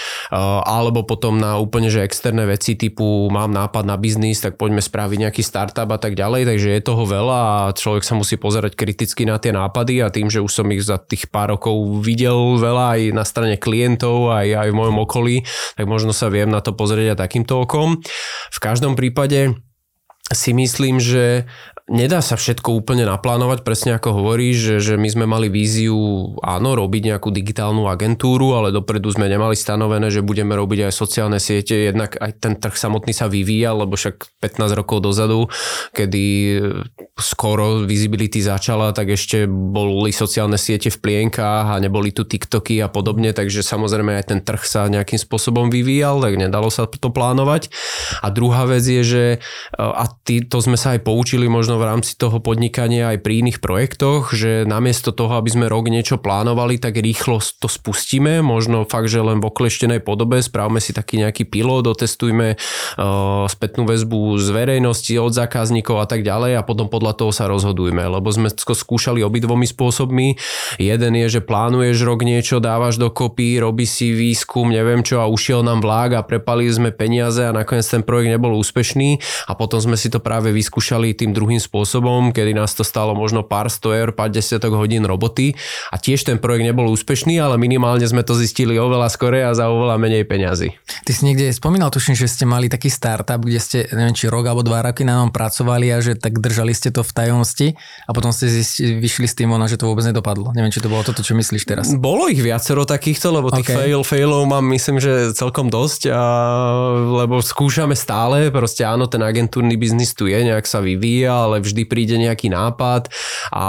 alebo 0.66 1.06
potom 1.06 1.38
na 1.38 1.62
úplne 1.62 1.94
že 1.94 2.02
externé 2.02 2.50
veci 2.50 2.74
typu 2.80 3.30
mám 3.30 3.54
nápad 3.54 3.86
na 3.86 4.00
biznis, 4.00 4.42
tak 4.42 4.58
poďme 4.58 4.82
spraviť 4.82 5.18
nejaký 5.28 5.44
startup 5.46 5.92
a 5.92 6.02
tak 6.02 6.18
ďalej, 6.18 6.50
takže 6.50 6.74
je 6.74 6.82
toho 6.82 7.04
veľa 7.06 7.40
a 7.70 7.76
človek 7.78 8.02
sa 8.02 8.18
musí 8.18 8.42
pozerať 8.42 8.74
kriticky 8.74 9.30
na 9.30 9.38
tie 9.38 9.54
nápady 9.54 10.02
a 10.02 10.10
tým, 10.10 10.34
že 10.34 10.42
už 10.42 10.50
som 10.50 10.66
ich 10.74 10.82
za 10.82 10.98
tých 10.98 11.30
pár 11.30 11.54
rokov 11.54 11.78
videl 12.02 12.58
veľa 12.62 12.86
aj 12.98 13.02
na 13.18 13.26
strane 13.26 13.58
klientov, 13.58 14.30
aj, 14.30 14.48
aj 14.54 14.70
v 14.70 14.78
mojom 14.78 14.98
okolí, 15.02 15.36
tak 15.74 15.86
možno 15.90 16.14
sa 16.14 16.30
viem 16.30 16.48
na 16.48 16.62
to 16.62 16.78
pozrieť 16.78 17.18
aj 17.18 17.22
takýmto 17.26 17.66
okom. 17.66 18.00
V 18.54 18.60
každom 18.62 18.94
prípade 18.94 19.58
si 20.32 20.54
myslím, 20.54 21.02
že 21.02 21.50
nedá 21.90 22.22
sa 22.22 22.38
všetko 22.38 22.74
úplne 22.78 23.04
naplánovať, 23.10 23.66
presne 23.66 23.98
ako 23.98 24.22
hovoríš, 24.22 24.58
že, 24.58 24.76
že 24.82 24.94
my 24.96 25.10
sme 25.10 25.26
mali 25.26 25.50
víziu, 25.50 25.98
áno, 26.40 26.78
robiť 26.78 27.14
nejakú 27.14 27.34
digitálnu 27.34 27.90
agentúru, 27.90 28.54
ale 28.56 28.74
dopredu 28.74 29.10
sme 29.12 29.26
nemali 29.28 29.58
stanovené, 29.58 30.14
že 30.14 30.26
budeme 30.26 30.54
robiť 30.54 30.90
aj 30.90 30.94
sociálne 30.94 31.40
siete, 31.42 31.92
jednak 31.92 32.16
aj 32.16 32.32
ten 32.40 32.54
trh 32.56 32.76
samotný 32.78 33.12
sa 33.12 33.28
vyvíja, 33.28 33.76
lebo 33.76 33.98
však 33.98 34.40
15 34.40 34.80
rokov 34.80 35.04
dozadu, 35.04 35.50
kedy 35.92 36.24
skoro 37.20 37.84
visibility 37.84 38.40
začala, 38.40 38.96
tak 38.96 39.14
ešte 39.14 39.46
boli 39.50 40.14
sociálne 40.16 40.56
siete 40.56 40.90
v 40.90 41.02
plienkách 41.02 41.78
a 41.78 41.82
neboli 41.82 42.14
tu 42.16 42.24
TikToky 42.24 42.80
a 42.82 42.88
podobne, 42.88 43.36
takže 43.36 43.66
samozrejme 43.66 44.16
aj 44.22 44.26
ten 44.32 44.40
trh 44.40 44.64
sa 44.64 44.88
nejakým 44.88 45.20
spôsobom 45.20 45.68
vyvíjal, 45.68 46.24
tak 46.24 46.40
nedalo 46.40 46.72
sa 46.72 46.88
to 46.88 47.10
plánovať. 47.12 47.74
A 48.24 48.32
druhá 48.32 48.64
vec 48.70 48.86
je, 48.86 49.02
že 49.04 49.24
a 49.78 50.06
ty, 50.24 50.46
to 50.46 50.64
sme 50.64 50.80
sa 50.80 50.96
aj 50.96 51.04
poučili 51.04 51.50
možno 51.50 51.81
v 51.82 51.90
rámci 51.90 52.14
toho 52.14 52.38
podnikania 52.38 53.10
aj 53.10 53.26
pri 53.26 53.42
iných 53.42 53.58
projektoch, 53.58 54.38
že 54.38 54.70
namiesto 54.70 55.10
toho, 55.10 55.34
aby 55.42 55.50
sme 55.50 55.66
rok 55.66 55.90
niečo 55.90 56.22
plánovali, 56.22 56.78
tak 56.78 57.02
rýchlo 57.02 57.42
to 57.42 57.66
spustíme, 57.66 58.46
možno 58.46 58.86
fakt, 58.86 59.10
že 59.10 59.26
len 59.26 59.42
v 59.42 59.50
okleštenej 59.50 60.06
podobe, 60.06 60.46
správme 60.46 60.78
si 60.78 60.94
taký 60.94 61.18
nejaký 61.18 61.50
pilot, 61.50 61.90
otestujme 61.90 62.54
uh, 62.54 63.50
spätnú 63.50 63.90
väzbu 63.90 64.38
z 64.38 64.48
verejnosti, 64.54 65.14
od 65.18 65.34
zákazníkov 65.34 65.98
a 65.98 66.06
tak 66.06 66.22
ďalej 66.22 66.60
a 66.60 66.66
potom 66.68 66.86
podľa 66.86 67.18
toho 67.18 67.32
sa 67.34 67.50
rozhodujme, 67.50 68.04
lebo 68.06 68.30
sme 68.30 68.52
skúšali 68.52 69.24
obidvomi 69.24 69.66
spôsobmi. 69.66 70.36
Jeden 70.78 71.14
je, 71.18 71.40
že 71.40 71.42
plánuješ 71.42 72.04
rok 72.04 72.22
niečo, 72.22 72.60
dávaš 72.60 73.00
dokopy, 73.00 73.58
robí 73.58 73.88
si 73.88 74.12
výskum, 74.12 74.70
neviem 74.70 75.02
čo 75.02 75.24
a 75.24 75.32
ušiel 75.32 75.64
nám 75.64 75.80
vlák 75.80 76.20
a 76.20 76.26
prepali 76.28 76.68
sme 76.68 76.92
peniaze 76.92 77.42
a 77.42 77.56
nakoniec 77.56 77.88
ten 77.88 78.04
projekt 78.04 78.36
nebol 78.36 78.54
úspešný. 78.60 79.18
A 79.48 79.56
potom 79.56 79.80
sme 79.80 79.96
si 79.96 80.12
to 80.12 80.20
práve 80.20 80.52
vyskúšali 80.52 81.16
tým 81.16 81.32
druhým 81.32 81.61
spôsobom, 81.62 82.34
kedy 82.34 82.58
nás 82.58 82.74
to 82.74 82.82
stalo 82.82 83.14
možno 83.14 83.46
pár 83.46 83.70
sto 83.70 83.94
eur, 83.94 84.12
pár 84.12 84.34
desiatok 84.34 84.74
hodín 84.74 85.06
roboty 85.06 85.54
a 85.94 86.02
tiež 86.02 86.26
ten 86.26 86.42
projekt 86.42 86.66
nebol 86.66 86.90
úspešný, 86.90 87.38
ale 87.38 87.62
minimálne 87.62 88.04
sme 88.04 88.26
to 88.26 88.34
zistili 88.34 88.82
oveľa 88.82 89.14
skore 89.14 89.46
a 89.46 89.54
za 89.54 89.70
oveľa 89.70 90.02
menej 90.02 90.26
peňazí. 90.26 90.74
Ty 91.06 91.12
si 91.14 91.22
niekde 91.30 91.54
spomínal, 91.54 91.94
tuším, 91.94 92.18
že 92.18 92.26
ste 92.26 92.50
mali 92.50 92.72
taký 92.72 92.90
startup, 92.90 93.38
kde 93.38 93.60
ste, 93.62 93.78
neviem, 93.94 94.16
či 94.18 94.26
rok 94.32 94.50
alebo 94.50 94.66
dva 94.66 94.82
roky 94.82 95.06
na 95.06 95.22
ňom 95.22 95.30
pracovali 95.30 95.94
a 95.94 96.02
že 96.02 96.16
tak 96.16 96.40
držali 96.40 96.72
ste 96.72 96.90
to 96.90 97.04
v 97.04 97.12
tajomnosti 97.12 97.68
a 98.08 98.12
potom 98.16 98.32
ste 98.32 98.48
zistili, 98.48 98.98
vyšli 98.98 99.28
s 99.28 99.36
tým, 99.36 99.52
ona, 99.52 99.68
že 99.68 99.76
to 99.76 99.92
vôbec 99.92 100.08
nedopadlo. 100.08 100.56
Neviem, 100.56 100.72
či 100.72 100.80
to 100.80 100.88
bolo 100.88 101.04
toto, 101.04 101.22
čo 101.22 101.36
myslíš 101.36 101.64
teraz. 101.68 101.86
Bolo 102.00 102.32
ich 102.32 102.40
viacero 102.40 102.88
takýchto, 102.88 103.36
lebo 103.36 103.52
tých 103.52 103.68
okay. 103.68 103.76
fail, 103.92 104.02
failov 104.08 104.48
mám 104.48 104.64
myslím, 104.72 105.04
že 105.04 105.36
celkom 105.36 105.68
dosť, 105.68 106.08
a, 106.08 106.24
lebo 107.28 107.44
skúšame 107.44 107.94
stále, 108.00 108.48
proste 108.48 108.88
áno, 108.88 109.12
ten 109.12 109.20
agentúrny 109.20 109.76
biznis 109.76 110.16
tu 110.16 110.32
je, 110.32 110.40
nejak 110.40 110.64
sa 110.64 110.80
vyvíja, 110.80 111.36
ale 111.36 111.51
vždy 111.60 111.84
príde 111.84 112.16
nejaký 112.16 112.48
nápad. 112.48 113.12
A 113.52 113.66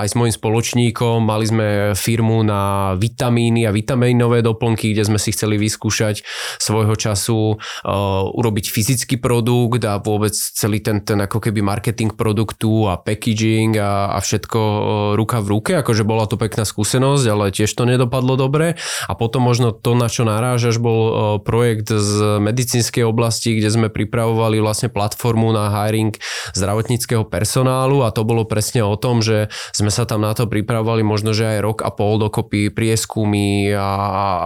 aj 0.00 0.08
s 0.08 0.16
môjim 0.16 0.32
spoločníkom 0.32 1.20
mali 1.20 1.44
sme 1.44 1.68
firmu 1.92 2.40
na 2.46 2.94
vitamíny 2.96 3.68
a 3.68 3.74
vitamínové 3.74 4.40
doplnky, 4.40 4.96
kde 4.96 5.04
sme 5.04 5.18
si 5.20 5.36
chceli 5.36 5.60
vyskúšať 5.60 6.24
svojho 6.56 6.94
času 6.96 7.58
uh, 7.58 8.38
urobiť 8.38 8.70
fyzický 8.70 9.18
produkt 9.18 9.82
a 9.84 9.98
vôbec 9.98 10.32
celý 10.32 10.78
ten, 10.78 11.02
ten 11.02 11.18
ako 11.18 11.42
keby 11.42 11.60
marketing 11.60 12.14
produktu 12.14 12.86
a 12.86 12.96
packaging 12.96 13.76
a, 13.76 14.14
a 14.14 14.18
všetko 14.22 14.60
uh, 14.60 14.80
ruka 15.18 15.42
v 15.42 15.48
ruke, 15.50 15.72
akože 15.82 16.06
bola 16.06 16.24
to 16.30 16.38
pekná 16.38 16.62
skúsenosť, 16.62 17.24
ale 17.26 17.50
tiež 17.50 17.68
to 17.74 17.82
nedopadlo 17.82 18.38
dobre. 18.38 18.78
A 19.10 19.12
potom 19.18 19.42
možno 19.42 19.74
to, 19.74 19.98
na 19.98 20.06
čo 20.06 20.22
narážaš, 20.22 20.78
bol 20.78 21.00
uh, 21.00 21.12
projekt 21.42 21.90
z 21.90 22.38
medicínskej 22.38 23.02
oblasti, 23.02 23.58
kde 23.58 23.72
sme 23.72 23.88
pripravovali 23.90 24.60
vlastne 24.62 24.92
platformu 24.92 25.50
na 25.50 25.72
hiring 25.72 26.14
zdravotníckého 26.54 27.17
personálu 27.26 28.04
a 28.04 28.12
to 28.12 28.22
bolo 28.22 28.44
presne 28.44 28.84
o 28.84 28.94
tom, 28.94 29.24
že 29.24 29.48
sme 29.72 29.88
sa 29.88 30.04
tam 30.04 30.22
na 30.22 30.36
to 30.36 30.46
pripravovali 30.46 31.02
možno, 31.02 31.32
že 31.32 31.46
aj 31.46 31.58
rok 31.64 31.78
a 31.82 31.90
pol 31.90 32.20
dokopy 32.20 32.68
prieskumy 32.68 33.72
a, 33.72 33.90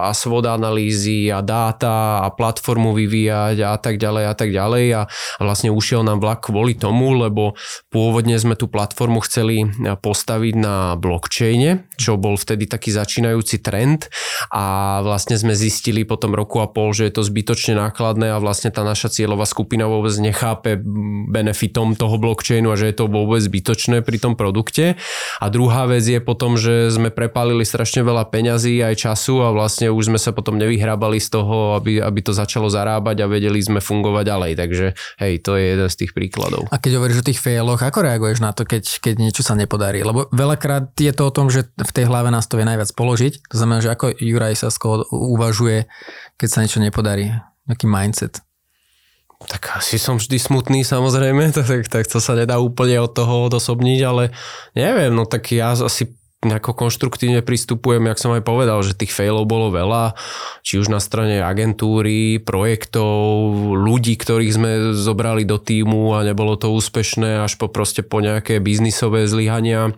a 0.07 0.11
svod 0.15 0.47
analýzy 0.47 1.27
a 1.33 1.43
dáta 1.43 2.23
a 2.23 2.31
platformu 2.31 2.95
vyvíjať 2.95 3.57
a 3.65 3.75
tak 3.75 3.99
ďalej 3.99 4.23
a 4.29 4.33
tak 4.37 4.49
ďalej. 4.53 4.85
A, 4.93 5.01
a 5.09 5.41
vlastne 5.41 5.73
ušiel 5.73 6.05
nám 6.05 6.23
vlak 6.23 6.47
kvôli 6.47 6.77
tomu, 6.77 7.17
lebo 7.17 7.57
pôvodne 7.89 8.37
sme 8.37 8.55
tú 8.55 8.69
platformu 8.69 9.19
chceli 9.25 9.67
postaviť 9.99 10.53
na 10.55 10.95
blockchaine, 10.95 11.89
čo 11.97 12.15
bol 12.15 12.37
vtedy 12.39 12.69
taký 12.69 12.93
začínajúci 12.93 13.59
trend. 13.59 14.07
A 14.53 14.99
vlastne 15.01 15.35
sme 15.35 15.57
zistili 15.57 16.05
po 16.05 16.15
tom 16.15 16.37
roku 16.37 16.61
a 16.61 16.69
pol, 16.69 16.93
že 16.93 17.09
je 17.09 17.13
to 17.17 17.23
zbytočne 17.25 17.75
nákladné 17.75 18.31
a 18.31 18.37
vlastne 18.37 18.69
tá 18.69 18.85
naša 18.85 19.09
cieľová 19.09 19.43
skupina 19.49 19.89
vôbec 19.89 20.13
nechápe 20.21 20.79
benefitom 21.27 21.97
toho 21.97 22.15
blockchainu 22.21 22.62
a 22.71 22.79
že 22.79 22.93
je 22.93 22.95
to 22.95 23.11
vôbec 23.11 23.41
zbytočné 23.41 24.05
pri 24.05 24.21
tom 24.21 24.37
produkte. 24.37 24.95
A 25.41 25.45
druhá 25.49 25.89
vec 25.89 26.05
je 26.05 26.21
potom, 26.23 26.55
že 26.55 26.93
sme 26.93 27.09
prepálili 27.09 27.65
strašne 27.65 28.05
veľa 28.05 28.29
peňazí 28.29 28.79
aj 28.79 29.09
času 29.09 29.43
a 29.43 29.51
vlastne 29.51 29.89
už 29.89 30.13
sme 30.13 30.19
sa 30.21 30.31
potom 30.31 30.55
nevyhrábali 30.55 31.17
z 31.17 31.33
toho, 31.33 31.75
aby, 31.75 31.99
aby 31.99 32.19
to 32.21 32.31
začalo 32.31 32.69
zarábať 32.69 33.25
a 33.25 33.31
vedeli 33.31 33.59
sme 33.59 33.81
fungovať 33.81 34.23
ďalej. 34.23 34.51
Takže 34.55 34.85
hej, 35.19 35.33
to 35.41 35.57
je 35.57 35.63
jeden 35.75 35.89
z 35.89 35.95
tých 35.99 36.11
príkladov. 36.13 36.69
A 36.69 36.77
keď 36.77 37.01
hovoríš 37.01 37.25
o 37.25 37.27
tých 37.27 37.41
failoch, 37.41 37.81
ako 37.81 37.99
reaguješ 38.05 38.39
na 38.39 38.53
to, 38.53 38.63
keď, 38.63 38.83
keď 39.01 39.15
niečo 39.19 39.41
sa 39.41 39.57
nepodarí? 39.57 40.05
Lebo 40.05 40.29
veľakrát 40.29 40.93
je 40.95 41.11
to 41.11 41.27
o 41.27 41.35
tom, 41.35 41.49
že 41.49 41.67
v 41.75 41.91
tej 41.91 42.05
hlave 42.05 42.29
nás 42.29 42.45
to 42.45 42.61
vie 42.61 42.67
najviac 42.67 42.93
položiť. 42.93 43.49
To 43.49 43.55
znamená, 43.57 43.79
že 43.81 43.91
ako 43.91 44.13
Juraj 44.21 44.55
Sasko 44.59 45.09
uvažuje, 45.09 45.89
keď 46.37 46.47
sa 46.47 46.61
niečo 46.61 46.79
nepodarí. 46.79 47.33
Aký 47.65 47.87
mindset? 47.87 48.43
Tak 49.47 49.83
asi 49.83 49.99
som 49.99 50.17
vždy 50.17 50.39
smutný 50.39 50.81
samozrejme, 50.87 51.51
tak, 51.57 51.87
tak 51.89 52.03
to 52.07 52.19
sa 52.23 52.33
nedá 52.37 52.59
úplne 52.59 52.99
od 53.03 53.11
toho 53.11 53.47
odosobniť, 53.51 53.99
ale 54.03 54.23
neviem, 54.77 55.11
no 55.11 55.27
tak 55.27 55.51
ja 55.51 55.75
asi 55.75 56.13
nejako 56.43 56.75
konštruktívne 56.75 57.39
pristupujem, 57.41 58.03
jak 58.11 58.19
som 58.19 58.35
aj 58.35 58.43
povedal, 58.43 58.83
že 58.83 58.95
tých 58.95 59.15
failov 59.15 59.47
bolo 59.47 59.71
veľa, 59.71 60.13
či 60.61 60.77
už 60.77 60.91
na 60.91 60.99
strane 60.99 61.39
agentúry, 61.39 62.43
projektov, 62.43 63.49
ľudí, 63.73 64.19
ktorých 64.19 64.55
sme 64.55 64.71
zobrali 64.93 65.47
do 65.47 65.57
týmu 65.57 66.19
a 66.19 66.27
nebolo 66.27 66.59
to 66.59 66.71
úspešné, 66.75 67.43
až 67.43 67.55
po 67.55 67.71
proste 67.71 68.03
po 68.03 68.19
nejaké 68.19 68.59
biznisové 68.59 69.25
zlyhania. 69.25 69.95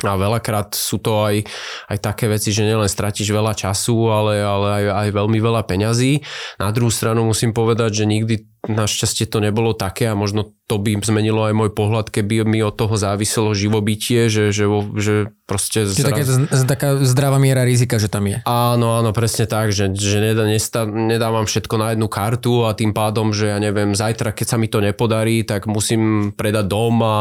A 0.00 0.14
veľakrát 0.16 0.72
sú 0.72 1.02
to 1.02 1.26
aj, 1.26 1.44
aj 1.90 1.98
také 1.98 2.30
veci, 2.30 2.54
že 2.54 2.64
nielen 2.64 2.86
stratíš 2.86 3.34
veľa 3.34 3.52
času, 3.52 4.08
ale, 4.08 4.38
ale 4.40 4.68
aj, 4.80 4.84
aj 4.86 5.08
veľmi 5.12 5.38
veľa 5.42 5.66
peňazí. 5.66 6.22
Na 6.62 6.70
druhú 6.70 6.94
stranu 6.94 7.26
musím 7.26 7.50
povedať, 7.50 8.00
že 8.00 8.04
nikdy 8.08 8.34
našťastie 8.68 9.24
to 9.24 9.40
nebolo 9.40 9.72
také 9.72 10.12
a 10.12 10.18
možno 10.18 10.52
to 10.70 10.78
by 10.78 10.94
zmenilo 11.02 11.48
aj 11.48 11.54
môj 11.56 11.70
pohľad, 11.74 12.14
keby 12.14 12.46
mi 12.46 12.62
od 12.62 12.76
toho 12.76 12.94
záviselo 12.94 13.56
živobytie, 13.58 14.30
že, 14.30 14.54
že, 14.54 14.70
že 14.94 15.34
proste... 15.42 15.82
Zraz... 15.82 16.14
taká, 16.14 16.22
taká 16.62 16.88
zdravá 17.02 17.42
miera 17.42 17.66
rizika, 17.66 17.98
že 17.98 18.06
tam 18.06 18.30
je. 18.30 18.38
Áno, 18.46 18.94
áno, 18.94 19.10
presne 19.10 19.50
tak, 19.50 19.74
že, 19.74 19.90
že 19.90 20.22
nedá, 20.22 20.46
nestá, 20.46 20.86
nedávam 20.86 21.42
všetko 21.42 21.74
na 21.74 21.86
jednu 21.90 22.06
kartu 22.06 22.70
a 22.70 22.78
tým 22.78 22.94
pádom, 22.94 23.34
že 23.34 23.50
ja 23.50 23.58
neviem, 23.58 23.98
zajtra, 23.98 24.30
keď 24.30 24.46
sa 24.46 24.56
mi 24.62 24.70
to 24.70 24.78
nepodarí, 24.78 25.42
tak 25.42 25.66
musím 25.66 26.30
predať 26.38 26.70
dom 26.70 27.02
a 27.02 27.16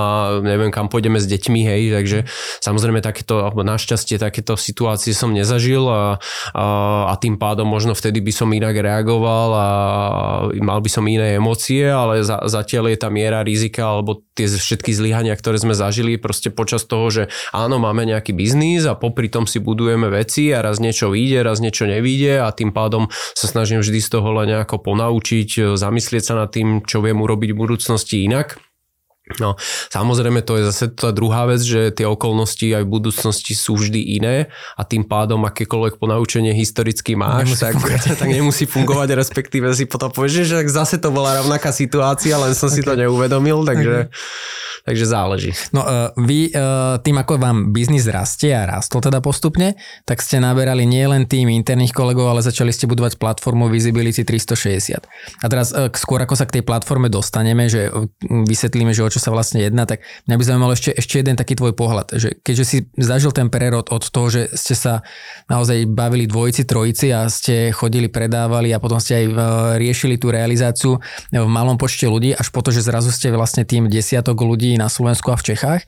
neviem, 0.45 0.69
kam 0.69 0.85
pôjdeme 0.85 1.17
s 1.17 1.25
deťmi, 1.25 1.61
hej, 1.65 1.83
takže 1.89 2.17
samozrejme 2.61 3.01
takéto, 3.01 3.49
alebo 3.49 3.65
našťastie 3.65 4.21
takéto 4.21 4.53
situácie 4.61 5.17
som 5.17 5.33
nezažil 5.33 5.89
a, 5.89 6.21
a, 6.53 6.65
a 7.09 7.13
tým 7.17 7.41
pádom 7.41 7.65
možno 7.65 7.97
vtedy 7.97 8.21
by 8.21 8.29
som 8.29 8.53
inak 8.53 8.77
reagoval 8.77 9.49
a 9.57 9.67
mal 10.61 10.85
by 10.85 10.89
som 10.91 11.01
iné 11.09 11.28
emócie, 11.37 11.85
ale 11.85 12.25
za, 12.25 12.41
zatiaľ 12.47 12.95
je 12.95 12.97
tá 12.97 13.11
miera 13.13 13.45
rizika 13.45 13.85
alebo 13.85 14.25
tie 14.33 14.47
všetky 14.47 14.89
zlyhania, 14.95 15.35
ktoré 15.35 15.59
sme 15.59 15.75
zažili 15.75 16.15
proste 16.15 16.49
počas 16.49 16.87
toho, 16.87 17.11
že 17.11 17.23
áno, 17.51 17.77
máme 17.77 18.07
nejaký 18.07 18.31
biznis 18.31 18.87
a 18.87 18.95
popri 18.95 19.27
tom 19.27 19.45
si 19.45 19.59
budujeme 19.59 20.07
veci 20.07 20.49
a 20.55 20.63
raz 20.63 20.79
niečo 20.79 21.11
vyjde, 21.11 21.43
raz 21.43 21.59
niečo 21.59 21.85
nevyjde 21.85 22.39
a 22.39 22.49
tým 22.55 22.71
pádom 22.71 23.11
sa 23.11 23.45
snažím 23.51 23.83
vždy 23.83 23.99
z 23.99 24.09
toho 24.09 24.31
len 24.31 24.55
nejako 24.55 24.79
ponaučiť, 24.81 25.75
zamyslieť 25.75 26.23
sa 26.23 26.33
nad 26.39 26.49
tým, 26.49 26.87
čo 26.87 27.03
viem 27.03 27.19
urobiť 27.19 27.51
v 27.51 27.59
budúcnosti 27.59 28.23
inak 28.23 28.68
No, 29.37 29.53
samozrejme 29.93 30.41
to 30.41 30.57
je 30.57 30.73
zase 30.73 30.89
tá 30.89 31.13
druhá 31.13 31.45
vec, 31.45 31.61
že 31.61 31.93
tie 31.93 32.09
okolnosti 32.09 32.65
aj 32.65 32.81
v 32.81 32.89
budúcnosti 32.89 33.53
sú 33.53 33.77
vždy 33.77 34.17
iné 34.17 34.49
a 34.73 34.81
tým 34.81 35.05
pádom 35.05 35.45
akékoľvek 35.45 36.01
ponaučenie 36.01 36.49
historicky 36.57 37.13
máš, 37.13 37.53
nemusí 37.53 37.61
tak, 37.61 37.75
tak 38.25 38.29
nemusí 38.29 38.65
fungovať, 38.65 39.13
respektíve 39.13 39.69
si 39.77 39.85
potom 39.85 40.09
povieš, 40.09 40.49
že 40.49 40.57
zase 40.65 40.97
to 40.97 41.13
bola 41.13 41.37
rovnaká 41.45 41.69
situácia, 41.69 42.41
len 42.41 42.57
som 42.57 42.73
okay. 42.73 42.81
si 42.81 42.81
to 42.81 42.97
neuvedomil, 42.97 43.61
takže... 43.61 44.09
Okay 44.09 44.67
takže 44.89 45.05
záleží. 45.05 45.51
No 45.69 45.85
uh, 45.85 46.09
vy 46.17 46.49
uh, 46.49 46.97
tým, 47.05 47.21
ako 47.21 47.37
vám 47.37 47.69
biznis 47.69 48.09
rastie 48.09 48.49
a 48.55 48.65
rastol 48.65 49.03
teda 49.03 49.21
postupne, 49.21 49.77
tak 50.01 50.23
ste 50.23 50.41
naberali 50.41 50.89
nielen 50.89 51.29
tým 51.29 51.45
interných 51.51 51.93
kolegov, 51.93 52.31
ale 52.33 52.41
začali 52.41 52.73
ste 52.73 52.89
budovať 52.89 53.21
platformu 53.21 53.69
Visibility 53.69 54.25
360. 54.25 55.05
A 55.43 55.45
teraz 55.45 55.69
uh, 55.75 55.93
skôr 55.93 56.25
ako 56.25 56.33
sa 56.33 56.49
k 56.49 56.59
tej 56.59 56.63
platforme 56.65 57.05
dostaneme, 57.11 57.69
že 57.69 57.93
vysvetlíme, 58.25 58.89
že 58.95 59.05
o 59.05 59.09
čo 59.13 59.18
sa 59.19 59.29
vlastne 59.35 59.59
jedná, 59.59 59.83
tak 59.83 60.01
mňa 60.25 60.35
by 60.39 60.43
zaujímalo 60.43 60.73
ešte, 60.73 60.95
ešte 60.95 61.19
jeden 61.19 61.35
taký 61.35 61.59
tvoj 61.59 61.75
pohľad, 61.75 62.15
že 62.15 62.39
keďže 62.39 62.65
si 62.65 62.77
zažil 62.95 63.35
ten 63.35 63.51
prerod 63.51 63.91
od 63.91 64.03
toho, 64.07 64.27
že 64.31 64.41
ste 64.55 64.73
sa 64.73 65.03
naozaj 65.51 65.85
bavili 65.91 66.25
dvojici, 66.25 66.63
trojici 66.63 67.11
a 67.11 67.27
ste 67.27 67.75
chodili, 67.75 68.07
predávali 68.07 68.71
a 68.71 68.79
potom 68.79 68.97
ste 68.97 69.19
aj 69.19 69.25
riešili 69.77 70.15
tú 70.15 70.31
realizáciu 70.31 70.97
v 71.29 71.49
malom 71.49 71.75
počte 71.75 72.07
ľudí, 72.07 72.31
až 72.31 72.49
po 72.49 72.63
to, 72.63 72.71
že 72.71 72.87
zrazu 72.87 73.11
ste 73.11 73.29
vlastne 73.35 73.67
tým 73.67 73.91
desiatok 73.91 74.39
ľudí 74.39 74.79
na 74.79 74.87
Slovensku 74.87 75.29
a 75.29 75.37
v 75.37 75.45
Čechách. 75.53 75.83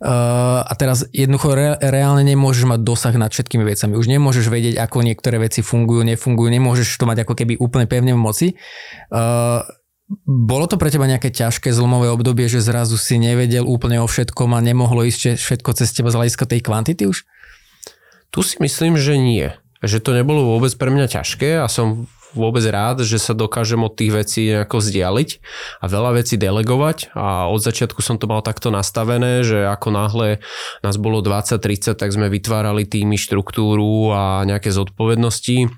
Uh, 0.00 0.64
a 0.64 0.72
teraz 0.80 1.04
jednoducho 1.12 1.52
re, 1.52 1.76
reálne 1.76 2.24
nemôžeš 2.24 2.64
mať 2.64 2.80
dosah 2.80 3.12
nad 3.20 3.28
všetkými 3.36 3.68
vecami. 3.68 4.00
Už 4.00 4.08
nemôžeš 4.08 4.48
vedieť, 4.48 4.80
ako 4.80 5.04
niektoré 5.04 5.36
veci 5.36 5.60
fungujú, 5.60 6.08
nefungujú, 6.08 6.48
nemôžeš 6.48 6.96
to 6.96 7.04
mať 7.04 7.28
ako 7.28 7.36
keby 7.36 7.60
úplne 7.60 7.84
pevne 7.84 8.16
v 8.16 8.20
moci. 8.24 8.56
Bolo 10.26 10.66
to 10.66 10.74
pre 10.74 10.90
teba 10.90 11.06
nejaké 11.06 11.30
ťažké 11.30 11.70
zlomové 11.70 12.10
obdobie, 12.10 12.50
že 12.50 12.58
zrazu 12.58 12.98
si 12.98 13.14
nevedel 13.14 13.62
úplne 13.62 14.02
o 14.02 14.10
všetkom 14.10 14.50
a 14.58 14.64
nemohlo 14.64 15.06
ísť 15.06 15.38
všetko 15.38 15.70
cez 15.78 15.94
teba 15.94 16.10
z 16.10 16.18
hľadiska 16.18 16.44
tej 16.50 16.60
kvantity 16.66 17.06
už? 17.06 17.22
Tu 18.34 18.40
si 18.42 18.58
myslím, 18.58 18.98
že 18.98 19.14
nie. 19.14 19.54
Že 19.80 19.98
to 20.02 20.10
nebolo 20.18 20.54
vôbec 20.54 20.74
pre 20.74 20.90
mňa 20.90 21.06
ťažké 21.14 21.62
a 21.62 21.66
som 21.70 22.10
vôbec 22.34 22.62
rád, 22.70 23.02
že 23.02 23.18
sa 23.18 23.34
dokážem 23.34 23.82
od 23.82 23.94
tých 23.94 24.12
vecí 24.14 24.40
nejako 24.50 24.78
vzdialiť 24.78 25.30
a 25.82 25.84
veľa 25.90 26.10
vecí 26.22 26.38
delegovať 26.38 27.10
a 27.14 27.50
od 27.50 27.58
začiatku 27.58 27.98
som 28.02 28.22
to 28.22 28.30
mal 28.30 28.42
takto 28.42 28.70
nastavené, 28.70 29.42
že 29.42 29.66
ako 29.66 29.88
náhle 29.90 30.28
nás 30.86 30.94
bolo 30.94 31.22
20-30, 31.22 31.98
tak 31.98 32.10
sme 32.14 32.30
vytvárali 32.30 32.86
týmy, 32.86 33.18
štruktúru 33.18 34.14
a 34.14 34.46
nejaké 34.46 34.70
zodpovednosti 34.70 35.70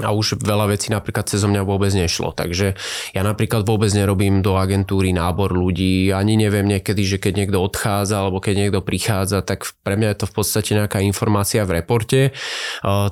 a 0.00 0.10
už 0.16 0.40
veľa 0.40 0.72
vecí 0.72 0.88
napríklad 0.88 1.28
cez 1.28 1.44
mňa 1.44 1.62
vôbec 1.62 1.92
nešlo. 1.92 2.32
Takže 2.32 2.74
ja 3.12 3.22
napríklad 3.22 3.68
vôbec 3.68 3.92
nerobím 3.92 4.40
do 4.40 4.56
agentúry 4.56 5.12
nábor 5.12 5.52
ľudí, 5.52 6.10
ani 6.10 6.40
neviem 6.40 6.66
niekedy, 6.66 7.04
že 7.04 7.16
keď 7.20 7.32
niekto 7.44 7.58
odchádza 7.60 8.16
alebo 8.24 8.40
keď 8.40 8.54
niekto 8.56 8.80
prichádza, 8.80 9.44
tak 9.44 9.68
pre 9.84 10.00
mňa 10.00 10.16
je 10.16 10.18
to 10.24 10.26
v 10.26 10.34
podstate 10.34 10.70
nejaká 10.74 10.98
informácia 11.04 11.62
v 11.68 11.80
reporte. 11.80 12.32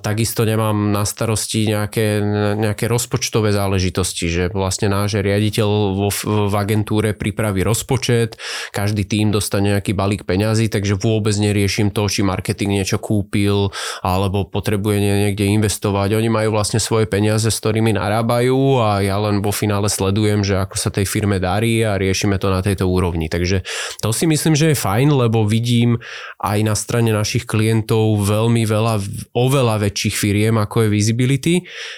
Takisto 0.02 0.49
nemám 0.49 0.90
na 0.90 1.04
starosti 1.04 1.68
nejaké, 1.68 2.25
nejaké 2.57 2.88
rozpočtové 2.88 3.52
záležitosti, 3.52 4.26
že 4.33 4.42
vlastne 4.49 4.88
náš 4.88 5.21
riaditeľ 5.21 5.68
vo, 5.95 6.11
v 6.49 6.54
agentúre 6.57 7.12
pripraví 7.12 7.61
rozpočet, 7.61 8.40
každý 8.73 9.04
tým 9.04 9.30
dostane 9.30 9.76
nejaký 9.76 9.92
balík 9.92 10.25
peňazí, 10.25 10.73
takže 10.73 10.97
vôbec 10.97 11.37
neriešim 11.37 11.92
to, 11.92 12.09
či 12.09 12.25
marketing 12.25 12.80
niečo 12.80 12.97
kúpil 12.97 13.71
alebo 14.00 14.49
potrebuje 14.49 14.97
niekde 15.28 15.45
investovať. 15.52 16.16
Oni 16.16 16.33
majú 16.33 16.57
vlastne 16.57 16.77
presne 16.78 16.94
svoje 16.94 17.06
peniaze, 17.11 17.50
s 17.50 17.58
ktorými 17.58 17.99
narábajú 17.99 18.78
a 18.78 19.02
ja 19.02 19.18
len 19.18 19.42
vo 19.42 19.50
finále 19.50 19.90
sledujem, 19.90 20.47
že 20.47 20.62
ako 20.62 20.78
sa 20.78 20.94
tej 20.94 21.11
firme 21.11 21.42
darí 21.42 21.82
a 21.82 21.99
riešime 21.99 22.38
to 22.38 22.54
na 22.54 22.62
tejto 22.62 22.87
úrovni. 22.87 23.26
Takže 23.26 23.66
to 23.99 24.14
si 24.14 24.30
myslím, 24.30 24.54
že 24.54 24.70
je 24.70 24.78
fajn, 24.78 25.11
lebo 25.11 25.42
vidím 25.42 25.99
aj 26.38 26.58
na 26.62 26.78
strane 26.78 27.11
našich 27.11 27.50
klientov 27.50 28.23
veľmi 28.23 28.62
veľa, 28.62 28.94
oveľa 29.35 29.90
väčších 29.90 30.14
firiem, 30.14 30.54
ako 30.54 30.87
je 30.87 30.94
Visibility, 30.94 31.54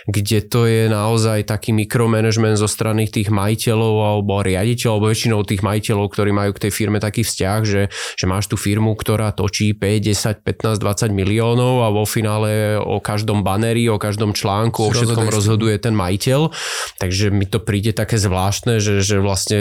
kde 0.09 0.49
to 0.49 0.65
je 0.65 0.89
naozaj 0.89 1.45
taký 1.45 1.77
mikromanagement 1.77 2.57
zo 2.57 2.69
strany 2.71 3.05
tých 3.05 3.29
majiteľov 3.29 3.95
alebo 4.01 4.41
riaditeľov, 4.41 4.97
alebo 4.97 5.13
väčšinou 5.13 5.41
tých 5.45 5.61
majiteľov, 5.61 6.09
ktorí 6.09 6.33
majú 6.33 6.57
k 6.57 6.63
tej 6.69 6.73
firme 6.73 6.97
taký 7.05 7.21
vzťah, 7.21 7.61
že, 7.69 7.83
že 7.93 8.25
máš 8.25 8.49
tú 8.49 8.57
firmu, 8.57 8.97
ktorá 8.97 9.37
točí 9.37 9.77
5, 9.77 10.41
10, 10.41 10.41
15, 10.41 10.81
20 10.81 11.13
miliónov 11.13 11.85
a 11.85 11.93
vo 11.93 12.09
finále 12.09 12.81
o 12.81 12.97
každom 13.03 13.45
baneri, 13.45 13.85
o 13.93 14.01
každom 14.01 14.33
článku, 14.33 14.60
o 14.69 14.93
všetkom 14.93 15.33
rozhoduje 15.33 15.81
ten 15.81 15.97
majiteľ. 15.97 16.53
Takže 17.01 17.33
mi 17.33 17.49
to 17.49 17.65
príde 17.65 17.97
také 17.97 18.21
zvláštne, 18.21 18.77
že, 18.77 19.01
že 19.01 19.17
vlastne 19.25 19.59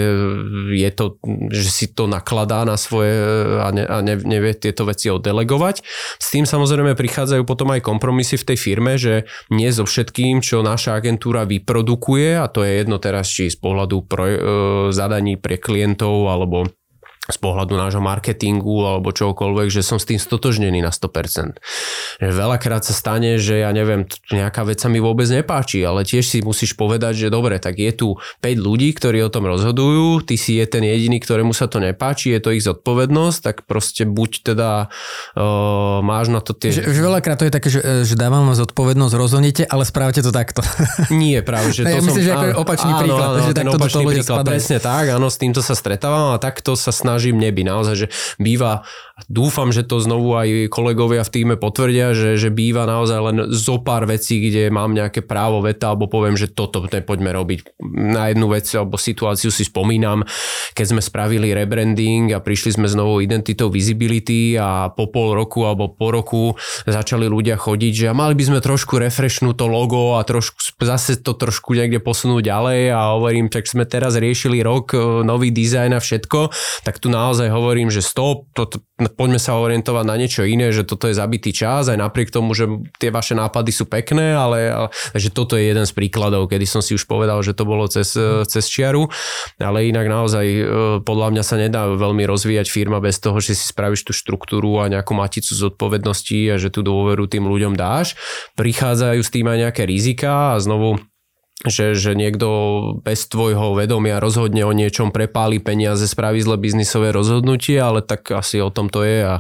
je 0.76 0.90
to, 0.92 1.16
že 1.48 1.70
si 1.72 1.86
to 1.88 2.12
nakladá 2.12 2.68
na 2.68 2.76
svoje 2.76 3.16
a, 3.64 3.70
ne, 3.72 3.88
a 3.88 4.04
ne, 4.04 4.20
nevie 4.20 4.52
tieto 4.60 4.84
veci 4.84 5.08
oddelegovať. 5.08 5.80
S 6.20 6.28
tým 6.34 6.44
samozrejme 6.44 6.98
prichádzajú 7.00 7.48
potom 7.48 7.72
aj 7.72 7.86
kompromisy 7.86 8.36
v 8.36 8.48
tej 8.54 8.58
firme, 8.60 9.00
že 9.00 9.30
nie 9.54 9.70
so 9.72 9.88
všetkým, 9.88 10.44
čo 10.44 10.60
naša 10.66 11.00
agentúra 11.00 11.48
vyprodukuje, 11.48 12.36
a 12.36 12.52
to 12.52 12.66
je 12.68 12.84
jedno 12.84 12.98
teraz, 12.98 13.32
či 13.32 13.48
z 13.48 13.58
pohľadu 13.62 14.10
pro, 14.10 14.26
e, 14.26 14.38
zadaní 14.92 15.38
pre 15.38 15.62
klientov 15.62 16.28
alebo 16.28 16.68
z 17.30 17.38
pohľadu 17.38 17.78
nášho 17.78 18.02
marketingu 18.02 18.84
alebo 18.90 19.14
čokoľvek, 19.14 19.70
že 19.70 19.86
som 19.86 20.02
s 20.02 20.10
tým 20.10 20.18
stotožnený 20.18 20.82
na 20.82 20.90
100%. 20.90 21.62
Veľakrát 22.20 22.82
sa 22.82 22.92
stane, 22.92 23.38
že 23.38 23.62
ja 23.62 23.70
neviem, 23.70 24.10
nejaká 24.34 24.66
vec 24.66 24.82
sa 24.82 24.90
mi 24.90 24.98
vôbec 24.98 25.30
nepáči, 25.30 25.86
ale 25.86 26.04
tiež 26.04 26.26
si 26.26 26.42
musíš 26.42 26.74
povedať, 26.74 27.16
že 27.16 27.28
dobre, 27.30 27.62
tak 27.62 27.78
je 27.78 27.94
tu 27.94 28.08
5 28.42 28.58
ľudí, 28.58 28.92
ktorí 28.98 29.22
o 29.22 29.30
tom 29.30 29.46
rozhodujú, 29.46 30.26
ty 30.26 30.36
si 30.36 30.58
je 30.58 30.66
ten 30.66 30.82
jediný, 30.82 31.22
ktorému 31.22 31.54
sa 31.54 31.70
to 31.70 31.78
nepáči, 31.78 32.34
je 32.34 32.42
to 32.42 32.50
ich 32.52 32.66
zodpovednosť, 32.66 33.40
tak 33.46 33.56
proste 33.70 34.10
buď 34.10 34.32
teda 34.54 34.90
uh, 34.90 36.02
máš 36.02 36.34
na 36.34 36.42
to 36.42 36.58
tie... 36.58 36.74
Že, 36.74 36.90
že 36.90 37.02
veľakrát 37.06 37.38
to 37.40 37.46
je 37.46 37.54
také, 37.54 37.70
že, 37.70 37.82
že 38.04 38.16
dávam 38.18 38.50
vám 38.50 38.58
zodpovednosť, 38.58 39.14
rozhodnite, 39.14 39.64
ale 39.70 39.86
správate 39.86 40.26
to 40.26 40.34
takto. 40.34 40.66
Nie, 41.14 41.46
práve, 41.46 41.72
že 41.72 41.84
to 41.86 41.94
ja 41.94 42.02
som... 42.02 42.10
myslím, 42.10 42.24
že 42.26 42.32
ako 42.34 42.46
opačný 42.66 42.92
áno, 42.92 43.02
príklad, 43.06 43.30
áno, 43.30 43.40
že 43.46 43.54
takto 43.54 43.78
opačný 43.78 44.04
to 44.04 44.10
príklad, 44.10 44.44
presne 44.50 44.78
tak, 44.82 45.06
áno, 45.14 45.28
s 45.30 45.38
týmto 45.38 45.62
sa 45.62 45.78
stretávam 45.78 46.34
a 46.34 46.38
takto 46.42 46.74
sa 46.74 46.90
snažím 46.90 47.19
snažím 47.20 47.44
nebyť. 47.44 47.66
Naozaj, 47.68 47.96
že 48.00 48.08
býva, 48.40 48.88
dúfam, 49.28 49.74
že 49.74 49.84
to 49.84 50.00
znovu 50.00 50.38
aj 50.38 50.72
kolegovia 50.72 51.26
v 51.26 51.34
týme 51.34 51.56
potvrdia, 51.60 52.16
že, 52.16 52.40
že 52.40 52.54
býva 52.54 52.88
naozaj 52.88 53.20
len 53.20 53.38
zo 53.52 53.82
pár 53.82 54.06
vecí, 54.08 54.40
kde 54.40 54.72
mám 54.72 54.96
nejaké 54.96 55.26
právo 55.26 55.60
veta 55.66 55.92
alebo 55.92 56.08
poviem, 56.08 56.38
že 56.38 56.48
toto 56.48 56.86
poďme 56.86 57.34
robiť. 57.34 57.82
Na 57.90 58.32
jednu 58.32 58.48
vec 58.54 58.70
alebo 58.76 58.96
situáciu 58.96 59.50
si 59.50 59.66
spomínam, 59.66 60.24
keď 60.78 60.86
sme 60.96 61.02
spravili 61.02 61.52
rebranding 61.52 62.32
a 62.32 62.40
prišli 62.40 62.80
sme 62.80 62.88
s 62.88 62.96
novou 62.96 63.20
identitou 63.20 63.68
Visibility 63.68 64.56
a 64.56 64.94
po 64.94 65.10
pol 65.10 65.34
roku 65.34 65.66
alebo 65.66 65.90
po 65.92 66.14
roku 66.14 66.44
začali 66.86 67.26
ľudia 67.26 67.58
chodiť, 67.58 67.94
že 67.94 68.08
mali 68.14 68.38
by 68.38 68.44
sme 68.46 68.60
trošku 68.60 69.02
refreshnúť 69.02 69.56
to 69.58 69.66
logo 69.66 70.20
a 70.20 70.24
trošku, 70.24 70.78
zase 70.80 71.18
to 71.20 71.34
trošku 71.34 71.74
niekde 71.74 72.04
posunúť 72.04 72.46
ďalej 72.46 72.82
a 72.94 73.00
hovorím, 73.18 73.48
tak 73.48 73.66
sme 73.66 73.88
teraz 73.88 74.20
riešili 74.20 74.62
rok, 74.62 74.94
e, 74.94 75.24
nový 75.24 75.50
dizajn 75.50 75.96
a 75.96 76.04
všetko, 76.04 76.52
tak 76.84 77.02
tu 77.02 77.08
naozaj 77.10 77.50
hovorím, 77.50 77.90
že 77.90 78.04
stop, 78.06 78.50
to, 78.54 78.70
to, 78.70 78.78
poďme 79.08 79.40
sa 79.40 79.56
orientovať 79.56 80.06
na 80.06 80.16
niečo 80.20 80.44
iné, 80.44 80.76
že 80.76 80.84
toto 80.84 81.08
je 81.08 81.16
zabitý 81.16 81.56
čas, 81.56 81.88
aj 81.88 81.96
napriek 81.96 82.30
tomu, 82.34 82.52
že 82.52 82.68
tie 83.00 83.10
vaše 83.14 83.34
nápady 83.38 83.72
sú 83.72 83.88
pekné, 83.88 84.36
ale, 84.36 84.68
ale 84.68 84.88
že 85.16 85.32
toto 85.32 85.56
je 85.56 85.72
jeden 85.72 85.88
z 85.88 85.96
príkladov, 85.96 86.52
kedy 86.52 86.68
som 86.68 86.84
si 86.84 86.94
už 86.98 87.08
povedal, 87.08 87.40
že 87.40 87.56
to 87.56 87.64
bolo 87.64 87.88
cez, 87.88 88.12
cez 88.46 88.66
čiaru, 88.68 89.08
ale 89.58 89.88
inak 89.88 90.08
naozaj 90.12 90.46
e, 90.46 90.64
podľa 91.04 91.28
mňa 91.32 91.44
sa 91.44 91.56
nedá 91.56 91.88
veľmi 91.88 92.28
rozvíjať 92.28 92.68
firma 92.68 93.00
bez 93.00 93.24
toho, 93.24 93.40
že 93.40 93.56
si 93.56 93.66
spravíš 93.72 94.04
tú 94.04 94.12
štruktúru 94.12 94.84
a 94.84 94.92
nejakú 94.92 95.16
maticu 95.16 95.56
zodpovedností 95.56 96.52
a 96.52 96.60
že 96.60 96.68
tú 96.68 96.84
dôveru 96.84 97.32
tým 97.32 97.48
ľuďom 97.48 97.80
dáš. 97.80 98.20
Prichádzajú 98.60 99.22
s 99.24 99.32
tým 99.32 99.48
aj 99.48 99.58
nejaké 99.70 99.84
rizika 99.88 100.56
a 100.56 100.62
znovu 100.62 101.00
že, 101.68 101.92
že 101.92 102.16
niekto 102.16 102.48
bez 103.04 103.28
tvojho 103.28 103.76
vedomia 103.76 104.24
rozhodne 104.24 104.64
o 104.64 104.72
niečom, 104.72 105.12
prepáli 105.12 105.60
peniaze, 105.60 106.08
spraví 106.08 106.40
zle 106.40 106.56
biznisové 106.56 107.12
rozhodnutie, 107.12 107.76
ale 107.76 108.00
tak 108.00 108.32
asi 108.32 108.64
o 108.64 108.72
tom 108.72 108.88
to 108.88 109.04
je 109.04 109.28
a, 109.28 109.36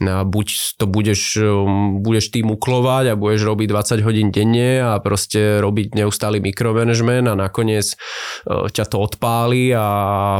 a 0.00 0.14
buď 0.24 0.80
to 0.80 0.88
budeš, 0.88 1.36
um, 1.44 2.00
budeš 2.00 2.32
tým 2.32 2.48
uklovať 2.48 3.12
a 3.12 3.20
budeš 3.20 3.44
robiť 3.44 3.68
20 3.68 4.00
hodín 4.00 4.28
denne 4.32 4.80
a 4.80 4.96
proste 4.96 5.60
robiť 5.60 5.92
neustály 5.92 6.40
mikromanagement 6.40 7.28
a 7.28 7.36
nakoniec 7.36 7.92
uh, 8.48 8.72
ťa 8.72 8.88
to 8.88 9.04
odpáli 9.04 9.68
a 9.76 9.84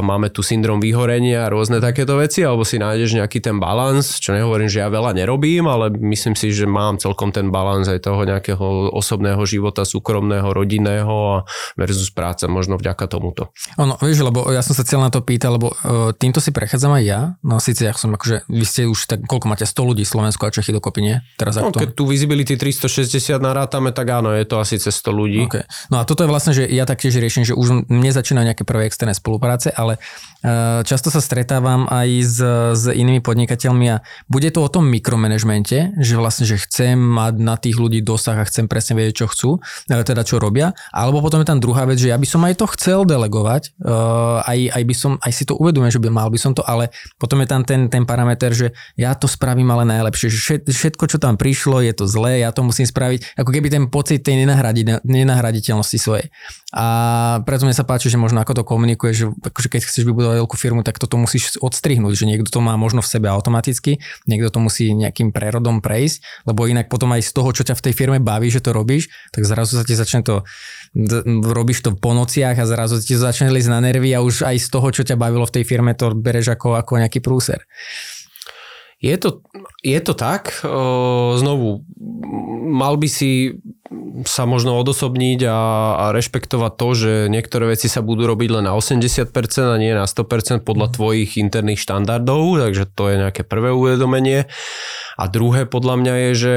máme 0.01 0.33
tu 0.33 0.41
syndrom 0.41 0.81
vyhorenia 0.81 1.45
a 1.45 1.53
rôzne 1.53 1.77
takéto 1.77 2.17
veci, 2.17 2.41
alebo 2.41 2.65
si 2.65 2.81
nájdeš 2.81 3.21
nejaký 3.21 3.45
ten 3.45 3.61
balans, 3.61 4.17
čo 4.17 4.33
nehovorím, 4.33 4.73
že 4.73 4.81
ja 4.81 4.89
veľa 4.89 5.13
nerobím, 5.13 5.69
ale 5.69 5.93
myslím 5.93 6.33
si, 6.33 6.57
že 6.57 6.65
mám 6.65 6.97
celkom 6.97 7.37
ten 7.37 7.53
balans 7.53 7.85
aj 7.85 8.09
toho 8.09 8.25
nejakého 8.25 8.97
osobného 8.97 9.45
života, 9.45 9.85
súkromného, 9.85 10.57
rodinného 10.57 11.18
a 11.19 11.37
versus 11.75 12.11
práca 12.11 12.47
možno 12.51 12.79
vďaka 12.79 13.05
tomuto. 13.11 13.51
Ono, 13.79 13.99
vieš, 14.01 14.25
lebo 14.25 14.47
ja 14.51 14.63
som 14.65 14.73
sa 14.73 14.87
cel 14.87 15.03
na 15.03 15.11
to 15.13 15.23
pýtal, 15.23 15.59
lebo 15.59 15.73
uh, 15.73 16.11
týmto 16.15 16.39
si 16.39 16.55
prechádzam 16.55 16.95
aj 16.99 17.05
ja, 17.05 17.21
no 17.43 17.59
síce 17.59 17.87
ja 17.87 17.93
som 17.95 18.15
akože, 18.15 18.49
vy 18.49 18.65
ste 18.67 18.87
už 18.87 18.99
tak, 19.09 19.21
koľko 19.27 19.47
máte, 19.51 19.65
100 19.67 19.91
ľudí 19.95 20.05
Slovensku 20.07 20.43
a 20.47 20.51
Čechy 20.51 20.73
dokopy, 20.75 21.01
nie? 21.03 21.17
Teraz 21.37 21.59
no, 21.59 21.75
keď 21.75 21.95
tu 21.95 22.09
Visibility 22.09 22.55
360 22.55 23.39
narátame, 23.39 23.91
tak 23.91 24.09
áno, 24.11 24.33
je 24.33 24.45
to 24.47 24.59
asi 24.59 24.79
cez 24.79 24.95
100 25.03 25.13
ľudí. 25.13 25.41
Okay. 25.51 25.65
No 25.93 26.01
a 26.01 26.07
toto 26.07 26.25
je 26.25 26.31
vlastne, 26.31 26.53
že 26.55 26.65
ja 26.67 26.89
taktiež 26.89 27.19
riešim, 27.19 27.45
že 27.45 27.55
už 27.55 27.87
mne 27.87 28.11
začínajú 28.11 28.45
nejaké 28.55 28.65
prvé 28.65 28.89
externé 28.89 29.13
spolupráce, 29.13 29.71
ale 29.75 29.99
uh, 30.43 30.81
často 30.87 31.11
sa 31.11 31.19
stretávam 31.19 31.87
aj 31.91 32.09
s, 32.23 32.39
s 32.75 32.85
inými 32.89 33.21
podnikateľmi 33.21 33.87
a 33.93 34.03
bude 34.27 34.49
to 34.51 34.65
o 34.65 34.71
tom 34.71 34.89
mikromanagemente, 34.89 35.97
že 35.99 36.15
vlastne, 36.17 36.45
že 36.49 36.61
chcem 36.61 36.97
mať 36.99 37.35
na 37.41 37.55
tých 37.57 37.77
ľudí 37.77 38.01
dosah 38.03 38.39
a 38.39 38.49
chcem 38.49 38.67
presne 38.67 38.99
vedieť, 38.99 39.25
čo 39.25 39.27
chcú, 39.31 39.51
teda 39.89 40.23
čo 40.23 40.41
robia, 40.41 40.77
ale 40.93 41.08
alebo 41.09 41.25
potom 41.25 41.41
je 41.41 41.49
tam 41.49 41.57
druhá 41.57 41.89
vec, 41.89 41.97
že 41.97 42.13
ja 42.13 42.21
by 42.21 42.29
som 42.29 42.45
aj 42.45 42.61
to 42.61 42.69
chcel 42.77 43.09
delegovať, 43.09 43.73
uh, 43.81 44.45
aj, 44.45 44.77
aj 44.77 44.83
by 44.85 44.95
som, 44.95 45.13
aj 45.25 45.33
si 45.33 45.49
to 45.49 45.57
uvedomujem, 45.57 45.97
že 45.97 46.03
by 46.05 46.13
mal 46.13 46.29
by 46.29 46.37
som 46.37 46.53
to, 46.53 46.61
ale 46.69 46.93
potom 47.17 47.41
je 47.41 47.49
tam 47.49 47.65
ten, 47.65 47.89
ten 47.89 48.05
parameter, 48.05 48.53
že 48.53 48.77
ja 49.01 49.17
to 49.17 49.25
spravím 49.25 49.73
ale 49.73 49.89
najlepšie, 49.89 50.29
že 50.29 50.61
všetko, 50.69 51.09
čo 51.09 51.17
tam 51.17 51.41
prišlo, 51.41 51.81
je 51.81 51.97
to 51.97 52.05
zlé, 52.05 52.45
ja 52.45 52.53
to 52.53 52.61
musím 52.61 52.85
spraviť, 52.85 53.41
ako 53.41 53.49
keby 53.49 53.73
ten 53.73 53.89
pocit 53.89 54.21
tej 54.21 54.45
nenahraditeľnosti 55.09 55.97
svojej. 55.97 56.29
A 56.77 56.85
preto 57.49 57.65
mi 57.65 57.73
sa 57.73 57.89
páči, 57.89 58.13
že 58.13 58.21
možno 58.21 58.45
ako 58.45 58.61
to 58.61 58.63
komunikuje, 58.69 59.17
že 59.17 59.33
akože 59.33 59.73
keď 59.73 59.81
chceš 59.89 60.05
vybudovať 60.05 60.45
veľkú 60.45 60.57
firmu, 60.61 60.85
tak 60.85 61.01
toto 61.01 61.17
musíš 61.17 61.57
odstrihnúť, 61.65 62.13
že 62.13 62.29
niekto 62.29 62.53
to 62.53 62.61
má 62.61 62.77
možno 62.77 63.01
v 63.01 63.09
sebe 63.09 63.33
automaticky, 63.33 63.97
niekto 64.29 64.53
to 64.53 64.61
musí 64.61 64.93
nejakým 64.93 65.33
prerodom 65.33 65.81
prejsť, 65.81 66.45
lebo 66.45 66.69
inak 66.69 66.93
potom 66.93 67.09
aj 67.17 67.25
z 67.25 67.33
toho, 67.33 67.49
čo 67.57 67.65
ťa 67.65 67.73
v 67.73 67.85
tej 67.89 67.95
firme 67.97 68.19
baví, 68.21 68.53
že 68.53 68.61
to 68.61 68.77
robíš, 68.77 69.09
tak 69.33 69.49
zrazu 69.49 69.81
sa 69.81 69.85
ti 69.89 69.97
začne 69.97 70.21
to 70.21 70.45
robíš 71.47 71.87
to 71.87 71.95
po 71.95 72.11
nociach 72.11 72.59
a 72.59 72.67
zrazu 72.67 72.99
ti 72.99 73.15
začne 73.15 73.55
ísť 73.55 73.71
na 73.71 73.79
nervy 73.79 74.11
a 74.11 74.25
už 74.25 74.43
aj 74.43 74.57
z 74.59 74.69
toho, 74.69 74.89
čo 74.91 75.07
ťa 75.07 75.15
bavilo 75.15 75.47
v 75.47 75.55
tej 75.61 75.65
firme, 75.65 75.95
to 75.95 76.11
bereš 76.11 76.59
ako, 76.59 76.75
ako 76.75 76.99
nejaký 76.99 77.23
prúser. 77.23 77.63
Je 78.99 79.15
to, 79.15 79.47
je 79.79 79.95
to 80.03 80.11
tak. 80.19 80.59
Znovu, 81.39 81.87
mal 82.67 82.99
by 82.99 83.07
si 83.07 83.63
sa 84.27 84.43
možno 84.43 84.75
odosobniť 84.75 85.47
a, 85.47 85.61
a 85.95 86.05
rešpektovať 86.11 86.73
to, 86.75 86.89
že 86.99 87.13
niektoré 87.31 87.71
veci 87.71 87.87
sa 87.87 88.03
budú 88.03 88.27
robiť 88.27 88.59
len 88.59 88.67
na 88.67 88.75
80% 88.75 89.31
a 89.71 89.77
nie 89.79 89.95
na 89.95 90.03
100% 90.03 90.67
podľa 90.67 90.91
mhm. 90.91 90.95
tvojich 90.99 91.31
interných 91.39 91.79
štandardov, 91.79 92.59
takže 92.59 92.91
to 92.91 93.07
je 93.07 93.17
nejaké 93.23 93.47
prvé 93.47 93.71
uvedomenie. 93.71 94.51
A 95.15 95.25
druhé 95.31 95.63
podľa 95.71 95.95
mňa 96.03 96.15
je, 96.19 96.33
že 96.35 96.55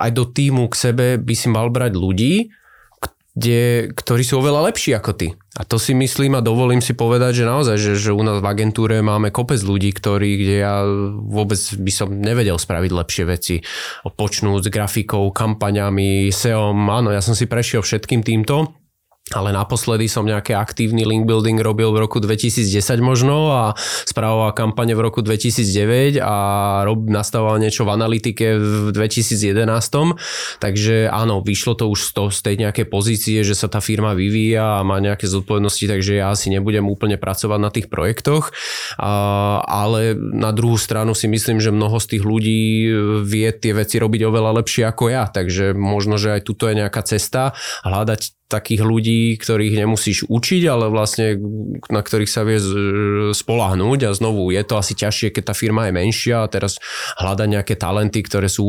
aj 0.00 0.10
do 0.12 0.24
týmu 0.28 0.68
k 0.72 0.76
sebe 0.76 1.06
by 1.16 1.34
si 1.36 1.48
mal 1.52 1.68
brať 1.72 1.92
ľudí, 1.96 2.52
kde, 3.36 3.92
ktorí 3.92 4.24
sú 4.24 4.40
oveľa 4.40 4.72
lepší 4.72 4.96
ako 4.96 5.12
ty. 5.12 5.28
A 5.56 5.62
to 5.68 5.76
si 5.76 5.92
myslím 5.92 6.40
a 6.40 6.44
dovolím 6.44 6.80
si 6.80 6.96
povedať, 6.96 7.44
že 7.44 7.44
naozaj, 7.44 7.76
že, 7.76 7.92
že 8.00 8.16
u 8.16 8.24
nás 8.24 8.40
v 8.40 8.48
agentúre 8.48 9.04
máme 9.04 9.28
kopec 9.28 9.60
ľudí, 9.60 9.92
ktorí, 9.92 10.40
kde 10.40 10.56
ja 10.64 10.84
vôbec 11.20 11.60
by 11.60 11.92
som 11.92 12.08
nevedel 12.16 12.56
spraviť 12.56 12.90
lepšie 12.92 13.24
veci. 13.28 13.60
Počnúť 14.04 14.60
s 14.64 14.72
grafikou, 14.72 15.28
kampaňami, 15.36 16.32
SEO, 16.32 16.72
áno, 16.72 17.12
ja 17.12 17.20
som 17.20 17.36
si 17.36 17.44
prešiel 17.44 17.84
všetkým 17.84 18.24
týmto 18.24 18.85
ale 19.34 19.50
naposledy 19.50 20.06
som 20.06 20.22
nejaký 20.22 20.54
aktívny 20.54 21.02
link 21.02 21.26
building 21.26 21.58
robil 21.58 21.90
v 21.90 21.98
roku 21.98 22.22
2010 22.22 22.62
možno 23.02 23.50
a 23.50 23.74
spravoval 24.06 24.54
kampane 24.54 24.94
v 24.94 25.02
roku 25.02 25.18
2009 25.18 26.22
a 26.22 26.36
rob, 26.86 27.10
nastavoval 27.10 27.58
niečo 27.58 27.82
v 27.82 27.90
analytike 27.90 28.54
v 28.54 28.94
2011. 28.94 29.66
Takže 30.62 31.10
áno, 31.10 31.42
vyšlo 31.42 31.74
to 31.74 31.90
už 31.90 32.06
z, 32.06 32.10
to, 32.14 32.22
z 32.30 32.38
tej 32.38 32.54
nejakej 32.62 32.86
pozície, 32.86 33.42
že 33.42 33.58
sa 33.58 33.66
tá 33.66 33.82
firma 33.82 34.14
vyvíja 34.14 34.78
a 34.78 34.86
má 34.86 35.02
nejaké 35.02 35.26
zodpovednosti, 35.26 35.90
takže 35.90 36.22
ja 36.22 36.30
asi 36.30 36.46
nebudem 36.54 36.86
úplne 36.86 37.18
pracovať 37.18 37.58
na 37.58 37.70
tých 37.74 37.90
projektoch. 37.90 38.54
A, 38.94 39.58
ale 39.66 40.14
na 40.14 40.54
druhú 40.54 40.78
stranu 40.78 41.18
si 41.18 41.26
myslím, 41.26 41.58
že 41.58 41.74
mnoho 41.74 41.98
z 41.98 42.14
tých 42.14 42.22
ľudí 42.22 42.62
vie 43.26 43.50
tie 43.58 43.74
veci 43.74 43.98
robiť 43.98 44.22
oveľa 44.22 44.62
lepšie 44.62 44.86
ako 44.86 45.10
ja, 45.10 45.26
takže 45.26 45.74
možno, 45.74 46.14
že 46.14 46.38
aj 46.38 46.46
tuto 46.46 46.70
je 46.70 46.78
nejaká 46.78 47.02
cesta 47.02 47.58
hľadať 47.82 48.36
takých 48.46 48.82
ľudí, 48.86 49.15
ktorých 49.38 49.78
nemusíš 49.78 50.26
učiť, 50.26 50.62
ale 50.66 50.90
vlastne 50.90 51.38
na 51.88 52.02
ktorých 52.02 52.30
sa 52.30 52.42
vie 52.42 52.58
spolahnúť 53.32 54.10
a 54.10 54.16
znovu 54.16 54.50
je 54.50 54.62
to 54.66 54.74
asi 54.76 54.98
ťažšie, 54.98 55.30
keď 55.30 55.52
tá 55.52 55.54
firma 55.54 55.88
je 55.88 55.96
menšia 55.96 56.42
a 56.42 56.50
teraz 56.50 56.76
hľadať 57.22 57.48
nejaké 57.48 57.74
talenty, 57.78 58.20
ktoré 58.26 58.50
sú 58.50 58.66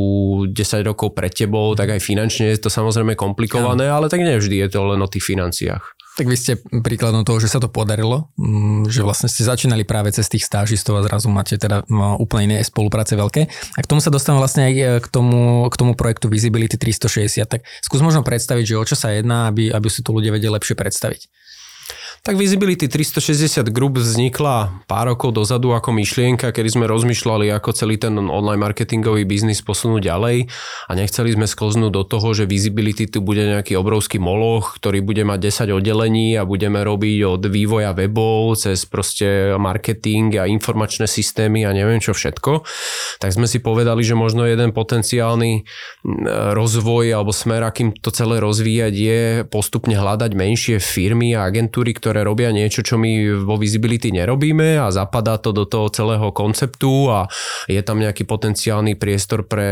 10 0.47 0.53
rokov 0.85 1.17
pred 1.17 1.33
tebou, 1.33 1.73
tak 1.73 1.97
aj 1.97 2.01
finančne 2.05 2.53
je 2.53 2.61
to 2.61 2.69
samozrejme 2.69 3.17
komplikované, 3.17 3.89
ja. 3.89 3.97
ale 3.97 4.07
tak 4.07 4.21
nevždy 4.21 4.61
je 4.63 4.69
to 4.69 4.85
len 4.85 5.01
o 5.01 5.09
tých 5.09 5.25
financiách. 5.25 5.96
Tak 6.17 6.25
vy 6.25 6.33
ste 6.33 6.57
príkladom 6.57 7.21
toho, 7.21 7.37
že 7.37 7.45
sa 7.45 7.61
to 7.61 7.69
podarilo, 7.69 8.33
mm, 8.41 8.89
že 8.89 9.05
vlastne 9.05 9.29
ste 9.29 9.45
začínali 9.45 9.85
práve 9.85 10.09
cez 10.09 10.25
tých 10.25 10.49
stážistov 10.49 10.97
a 10.97 11.05
zrazu 11.05 11.29
máte 11.29 11.61
teda 11.61 11.85
no, 11.85 12.17
úplne 12.17 12.49
iné 12.49 12.65
spolupráce 12.65 13.13
veľké. 13.13 13.45
A 13.77 13.79
k 13.85 13.89
tomu 13.89 14.01
sa 14.01 14.09
dostávam 14.09 14.41
vlastne 14.41 14.65
aj 14.65 14.73
e, 14.73 14.83
k 14.97 15.07
tomu, 15.13 15.69
k 15.69 15.75
tomu 15.77 15.93
projektu 15.93 16.25
Visibility 16.25 16.73
360. 16.73 17.45
Tak 17.45 17.61
skús 17.85 18.01
možno 18.01 18.25
predstaviť, 18.25 18.65
že 18.65 18.81
o 18.81 18.83
čo 18.89 18.97
sa 18.97 19.13
jedná, 19.13 19.53
aby, 19.53 19.69
aby 19.69 19.87
si 19.93 20.01
to 20.01 20.09
ľudia 20.09 20.33
vedeli 20.33 20.49
lepšie 20.49 20.73
predstaviť. 20.73 21.29
Tak 22.27 22.35
Visibility 22.35 22.91
360 22.91 23.71
Group 23.71 24.03
vznikla 24.03 24.83
pár 24.83 25.15
rokov 25.15 25.31
dozadu 25.31 25.71
ako 25.71 25.95
myšlienka, 25.95 26.51
kedy 26.51 26.75
sme 26.75 26.83
rozmýšľali, 26.83 27.47
ako 27.55 27.71
celý 27.71 27.95
ten 27.95 28.19
online 28.19 28.59
marketingový 28.59 29.23
biznis 29.23 29.63
posunúť 29.63 30.11
ďalej 30.11 30.51
a 30.51 30.91
nechceli 30.91 31.31
sme 31.31 31.47
sklznúť 31.47 31.87
do 31.87 32.03
toho, 32.03 32.35
že 32.35 32.43
Visibility 32.43 33.07
tu 33.07 33.23
bude 33.23 33.47
nejaký 33.47 33.79
obrovský 33.79 34.19
moloch, 34.19 34.75
ktorý 34.75 34.99
bude 35.07 35.23
mať 35.23 35.71
10 35.71 35.79
oddelení 35.79 36.35
a 36.35 36.43
budeme 36.43 36.83
robiť 36.83 37.23
od 37.23 37.47
vývoja 37.47 37.95
webov 37.95 38.59
cez 38.59 38.83
proste 38.83 39.55
marketing 39.55 40.35
a 40.35 40.51
informačné 40.51 41.07
systémy 41.07 41.63
a 41.63 41.71
neviem 41.71 42.03
čo 42.03 42.11
všetko. 42.11 42.67
Tak 43.23 43.31
sme 43.31 43.47
si 43.47 43.63
povedali, 43.63 44.03
že 44.03 44.19
možno 44.19 44.43
jeden 44.43 44.75
potenciálny 44.75 45.63
rozvoj 46.51 47.07
alebo 47.07 47.31
smer, 47.31 47.63
akým 47.63 47.95
to 47.95 48.11
celé 48.11 48.43
rozvíjať 48.43 48.93
je 48.99 49.21
postupne 49.47 49.95
hľadať 49.95 50.35
menšie 50.35 50.83
firmy 50.83 51.31
a 51.31 51.47
agentúry, 51.47 51.95
ktoré 51.95 52.16
robia 52.21 52.53
niečo, 52.53 52.85
čo 52.85 53.01
my 53.01 53.41
vo 53.41 53.57
Visibility 53.57 54.13
nerobíme 54.13 54.77
a 54.77 54.93
zapadá 54.93 55.41
to 55.41 55.49
do 55.49 55.65
toho 55.65 55.89
celého 55.89 56.29
konceptu 56.29 57.09
a 57.09 57.25
je 57.65 57.81
tam 57.81 57.97
nejaký 57.97 58.29
potenciálny 58.29 58.93
priestor 58.93 59.49
pre, 59.49 59.71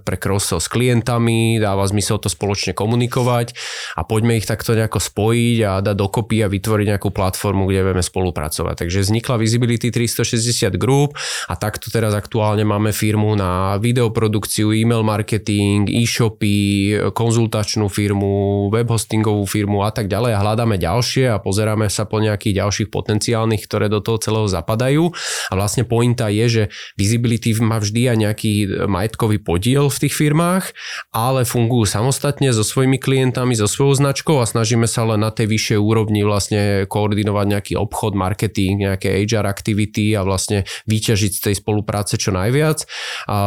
pre 0.00 0.16
cross 0.16 0.54
s 0.54 0.70
klientami, 0.70 1.58
dáva 1.58 1.82
zmysel 1.90 2.22
to 2.22 2.30
spoločne 2.30 2.72
komunikovať 2.78 3.58
a 3.98 4.06
poďme 4.06 4.38
ich 4.38 4.46
takto 4.46 4.78
nejako 4.78 5.02
spojiť 5.02 5.58
a 5.66 5.72
dať 5.82 5.96
dokopy 5.98 6.46
a 6.46 6.48
vytvoriť 6.48 6.86
nejakú 6.94 7.10
platformu, 7.10 7.66
kde 7.66 7.90
vieme 7.90 8.04
spolupracovať. 8.04 8.86
Takže 8.86 9.02
vznikla 9.02 9.34
Visibility 9.42 9.90
360 9.90 10.78
Group 10.78 11.18
a 11.50 11.58
takto 11.58 11.90
teraz 11.90 12.14
aktuálne 12.14 12.62
máme 12.62 12.94
firmu 12.94 13.34
na 13.34 13.82
videoprodukciu, 13.82 14.70
e-mail 14.70 15.02
marketing, 15.02 15.90
e-shopy, 15.90 16.94
konzultačnú 17.10 17.90
firmu, 17.90 18.70
web 18.70 18.86
hostingovú 18.86 19.42
firmu 19.50 19.82
a 19.82 19.90
tak 19.90 20.06
ďalej 20.06 20.38
a 20.38 20.42
hľadáme 20.44 20.78
ďalšie 20.78 21.34
a 21.34 21.42
pozeráme 21.42 21.73
pozeráme 21.74 21.90
sa 21.90 22.06
po 22.06 22.22
nejakých 22.22 22.62
ďalších 22.62 22.88
potenciálnych, 22.94 23.66
ktoré 23.66 23.90
do 23.90 23.98
toho 23.98 24.22
celého 24.22 24.46
zapadajú. 24.46 25.10
A 25.50 25.52
vlastne 25.58 25.82
pointa 25.82 26.30
je, 26.30 26.46
že 26.46 26.62
visibility 26.94 27.50
má 27.58 27.82
vždy 27.82 28.14
aj 28.14 28.16
nejaký 28.22 28.52
majetkový 28.86 29.42
podiel 29.42 29.90
v 29.90 30.00
tých 30.06 30.14
firmách, 30.14 30.70
ale 31.10 31.42
fungujú 31.42 31.90
samostatne 31.90 32.54
so 32.54 32.62
svojimi 32.62 33.02
klientami, 33.02 33.58
so 33.58 33.66
svojou 33.66 33.98
značkou 33.98 34.38
a 34.38 34.46
snažíme 34.46 34.86
sa 34.86 35.02
len 35.02 35.26
na 35.26 35.34
tej 35.34 35.50
vyššej 35.50 35.78
úrovni 35.82 36.22
vlastne 36.22 36.86
koordinovať 36.86 37.46
nejaký 37.50 37.74
obchod, 37.74 38.14
marketing, 38.14 38.86
nejaké 38.86 39.26
HR 39.26 39.50
activity 39.50 40.14
a 40.14 40.22
vlastne 40.22 40.62
vyťažiť 40.86 41.32
z 41.34 41.40
tej 41.50 41.54
spolupráce 41.58 42.14
čo 42.14 42.30
najviac 42.30 42.86
a, 43.26 43.38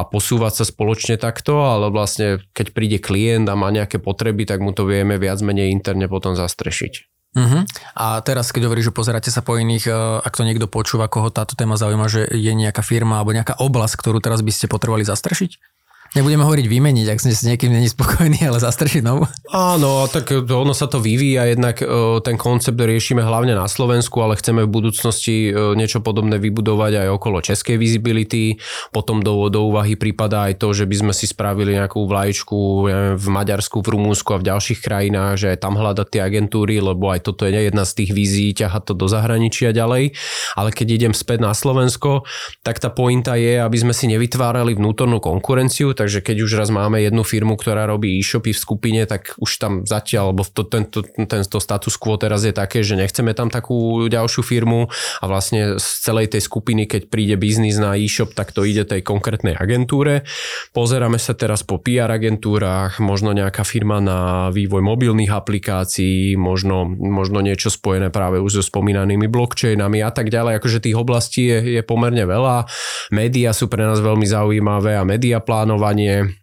a 0.00 0.02
posúvať 0.10 0.62
sa 0.62 0.64
spoločne 0.66 1.22
takto, 1.22 1.62
ale 1.62 1.94
vlastne 1.94 2.42
keď 2.50 2.66
príde 2.74 2.98
klient 2.98 3.46
a 3.46 3.54
má 3.54 3.70
nejaké 3.70 4.02
potreby, 4.02 4.42
tak 4.42 4.58
mu 4.58 4.74
to 4.74 4.82
vieme 4.88 5.14
viac 5.22 5.38
menej 5.38 5.70
interne 5.70 6.10
potom 6.10 6.34
zastrešiť. 6.34 7.15
Uh-huh. 7.36 7.68
A 7.92 8.24
teraz, 8.24 8.48
keď 8.48 8.64
hovoríš, 8.64 8.88
že 8.88 8.96
pozeráte 8.96 9.28
sa 9.28 9.44
po 9.44 9.60
iných, 9.60 9.92
e, 9.92 9.92
ak 10.24 10.32
to 10.32 10.48
niekto 10.48 10.72
počúva, 10.72 11.04
koho 11.04 11.28
táto 11.28 11.52
téma 11.52 11.76
zaujíma, 11.76 12.08
že 12.08 12.24
je 12.32 12.52
nejaká 12.56 12.80
firma 12.80 13.20
alebo 13.20 13.36
nejaká 13.36 13.60
oblasť, 13.60 13.94
ktorú 14.00 14.24
teraz 14.24 14.40
by 14.40 14.52
ste 14.56 14.72
potrebovali 14.72 15.04
zastrešiť? 15.04 15.75
Nebudeme 16.16 16.48
hovoriť 16.48 16.64
vymeniť, 16.64 17.06
ak 17.12 17.20
ste 17.20 17.36
s 17.36 17.44
niekým 17.44 17.76
není 17.76 17.92
spokojný, 17.92 18.40
ale 18.48 18.56
zastršiť 18.56 19.04
novú. 19.04 19.28
Áno, 19.52 20.08
tak 20.08 20.32
ono 20.48 20.72
sa 20.72 20.88
to 20.88 20.96
vyvíja, 20.96 21.44
jednak 21.44 21.84
e, 21.84 21.84
ten 22.24 22.40
koncept 22.40 22.80
riešime 22.80 23.20
hlavne 23.20 23.52
na 23.52 23.68
Slovensku, 23.68 24.24
ale 24.24 24.40
chceme 24.40 24.64
v 24.64 24.70
budúcnosti 24.80 25.52
e, 25.52 25.76
niečo 25.76 26.00
podobné 26.00 26.40
vybudovať 26.40 27.04
aj 27.04 27.08
okolo 27.12 27.44
českej 27.44 27.76
visibility. 27.76 28.56
Potom 28.96 29.20
do, 29.20 29.52
do 29.52 29.68
úvahy 29.68 29.92
prípada 30.00 30.48
aj 30.48 30.56
to, 30.56 30.72
že 30.72 30.88
by 30.88 31.04
sme 31.04 31.12
si 31.12 31.28
spravili 31.28 31.76
nejakú 31.76 32.00
vlajčku 32.08 32.88
v 33.20 33.26
Maďarsku, 33.28 33.84
v 33.84 33.88
Rumúnsku 33.92 34.32
a 34.32 34.40
v 34.40 34.48
ďalších 34.48 34.80
krajinách, 34.80 35.36
že 35.36 35.46
aj 35.52 35.68
tam 35.68 35.76
hľadať 35.76 36.16
tie 36.16 36.24
agentúry, 36.24 36.80
lebo 36.80 37.12
aj 37.12 37.28
toto 37.28 37.44
je 37.44 37.52
jedna 37.52 37.84
z 37.84 37.92
tých 37.92 38.10
vízií, 38.16 38.56
ťahať 38.56 38.88
to 38.88 38.94
do 38.96 39.04
zahraničia 39.04 39.76
ďalej. 39.76 40.16
Ale 40.56 40.72
keď 40.72 40.96
idem 40.96 41.12
späť 41.12 41.44
na 41.44 41.52
Slovensko, 41.52 42.24
tak 42.64 42.80
tá 42.80 42.88
pointa 42.88 43.36
je, 43.36 43.60
aby 43.60 43.76
sme 43.76 43.92
si 43.92 44.08
nevytvárali 44.08 44.72
vnútornú 44.72 45.20
konkurenciu, 45.20 45.92
tak 45.92 46.05
takže 46.06 46.22
keď 46.22 46.36
už 46.46 46.52
raz 46.54 46.70
máme 46.70 47.02
jednu 47.02 47.26
firmu, 47.26 47.58
ktorá 47.58 47.82
robí 47.82 48.14
e-shopy 48.22 48.54
v 48.54 48.62
skupine, 48.62 49.02
tak 49.10 49.34
už 49.42 49.58
tam 49.58 49.82
zatiaľ, 49.82 50.30
lebo 50.30 50.46
to, 50.46 50.62
tento, 50.62 51.02
tento 51.02 51.58
status 51.58 51.98
quo 51.98 52.14
teraz 52.14 52.46
je 52.46 52.54
také, 52.54 52.86
že 52.86 52.94
nechceme 52.94 53.34
tam 53.34 53.50
takú 53.50 54.06
ďalšiu 54.06 54.46
firmu 54.46 54.86
a 55.18 55.24
vlastne 55.26 55.82
z 55.82 55.86
celej 56.06 56.30
tej 56.30 56.46
skupiny, 56.46 56.86
keď 56.86 57.10
príde 57.10 57.34
biznis 57.34 57.82
na 57.82 57.98
e-shop, 57.98 58.38
tak 58.38 58.54
to 58.54 58.62
ide 58.62 58.86
tej 58.86 59.02
konkrétnej 59.02 59.58
agentúre. 59.58 60.22
Pozeráme 60.70 61.18
sa 61.18 61.34
teraz 61.34 61.66
po 61.66 61.82
PR 61.82 62.06
agentúrach, 62.14 63.02
možno 63.02 63.34
nejaká 63.34 63.66
firma 63.66 63.98
na 63.98 64.54
vývoj 64.54 64.86
mobilných 64.86 65.34
aplikácií, 65.34 66.38
možno, 66.38 66.86
možno 66.86 67.42
niečo 67.42 67.66
spojené 67.66 68.14
práve 68.14 68.38
už 68.38 68.62
so 68.62 68.62
spomínanými 68.62 69.26
blockchainami 69.26 70.06
a 70.06 70.14
tak 70.14 70.30
ďalej. 70.30 70.62
Akože 70.62 70.86
tých 70.86 70.94
oblastí 70.94 71.50
je, 71.50 71.58
je 71.74 71.82
pomerne 71.82 72.22
veľa. 72.22 72.70
Média 73.10 73.50
sú 73.50 73.66
pre 73.66 73.82
nás 73.82 73.98
veľmi 73.98 74.22
zaujímavé 74.22 74.94
a 74.94 75.02
média 75.02 75.42
plánovanie 75.42 75.95
vzdelávanie, 75.96 76.36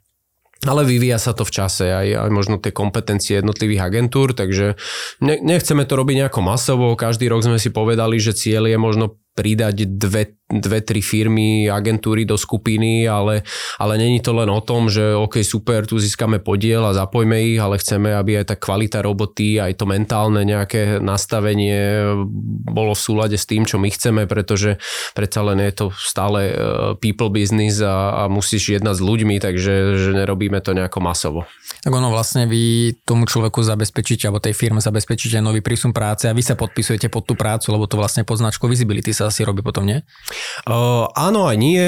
ale 0.64 0.88
vyvíja 0.88 1.20
sa 1.20 1.36
to 1.36 1.44
v 1.44 1.52
čase 1.52 1.92
aj, 1.92 2.08
aj 2.24 2.32
možno 2.32 2.56
tie 2.56 2.72
kompetencie 2.72 3.44
jednotlivých 3.44 3.84
agentúr, 3.84 4.32
takže 4.32 4.80
ne, 5.20 5.36
nechceme 5.44 5.84
to 5.84 5.94
robiť 6.00 6.24
nejako 6.24 6.40
masovo. 6.40 6.96
Každý 6.96 7.28
rok 7.28 7.44
sme 7.44 7.60
si 7.60 7.68
povedali, 7.68 8.16
že 8.16 8.32
cieľ 8.32 8.72
je 8.72 8.80
možno 8.80 9.20
pridať 9.34 9.90
dve, 9.90 10.38
dve, 10.46 10.80
tri 10.86 11.02
firmy, 11.02 11.66
agentúry 11.66 12.24
do 12.30 12.38
skupiny, 12.38 13.10
ale, 13.10 13.42
ale 13.82 13.94
není 13.98 14.22
to 14.22 14.30
len 14.38 14.50
o 14.54 14.62
tom, 14.62 14.94
že 14.94 15.18
OK, 15.18 15.42
super, 15.42 15.90
tu 15.90 15.98
získame 15.98 16.38
podiel 16.38 16.86
a 16.86 16.94
zapojme 16.94 17.34
ich, 17.42 17.58
ale 17.58 17.82
chceme, 17.82 18.14
aby 18.14 18.42
aj 18.42 18.54
tá 18.54 18.56
kvalita 18.56 19.02
roboty, 19.02 19.58
aj 19.58 19.74
to 19.74 19.90
mentálne 19.90 20.46
nejaké 20.46 21.02
nastavenie 21.02 22.14
bolo 22.70 22.94
v 22.94 23.02
súlade 23.02 23.38
s 23.38 23.50
tým, 23.50 23.66
čo 23.66 23.82
my 23.82 23.90
chceme, 23.90 24.30
pretože 24.30 24.78
predsa 25.18 25.42
len 25.42 25.58
je 25.66 25.74
to 25.74 25.86
stále 25.98 26.40
e, 26.46 26.54
people 27.02 27.34
business 27.34 27.82
a, 27.82 28.26
a 28.26 28.30
musíš 28.30 28.78
jednať 28.78 29.02
s 29.02 29.04
ľuďmi, 29.04 29.42
takže 29.42 29.74
že 29.98 30.12
nerobíme 30.14 30.62
to 30.62 30.78
nejako 30.78 31.02
masovo. 31.02 31.40
Tak 31.84 31.92
ono 31.92 32.14
vlastne 32.14 32.46
vy 32.46 32.96
tomu 33.04 33.26
človeku 33.26 33.60
zabezpečíte, 33.60 34.30
alebo 34.30 34.40
tej 34.40 34.56
firme 34.56 34.80
zabezpečíte 34.80 35.42
nový 35.42 35.60
prísun 35.60 35.92
práce 35.92 36.30
a 36.30 36.36
vy 36.36 36.46
sa 36.46 36.56
podpisujete 36.56 37.10
pod 37.10 37.28
tú 37.28 37.34
prácu, 37.34 37.74
lebo 37.74 37.90
to 37.90 38.00
vlastne 38.00 38.24
pod 38.24 38.40
značkou 38.40 38.70
visibility 38.72 39.12
sa 39.12 39.23
asi 39.28 39.44
robí 39.44 39.60
potom, 39.60 39.84
nie? 39.84 40.02
Uh, 40.66 41.08
áno 41.14 41.48
aj 41.48 41.58
nie. 41.60 41.84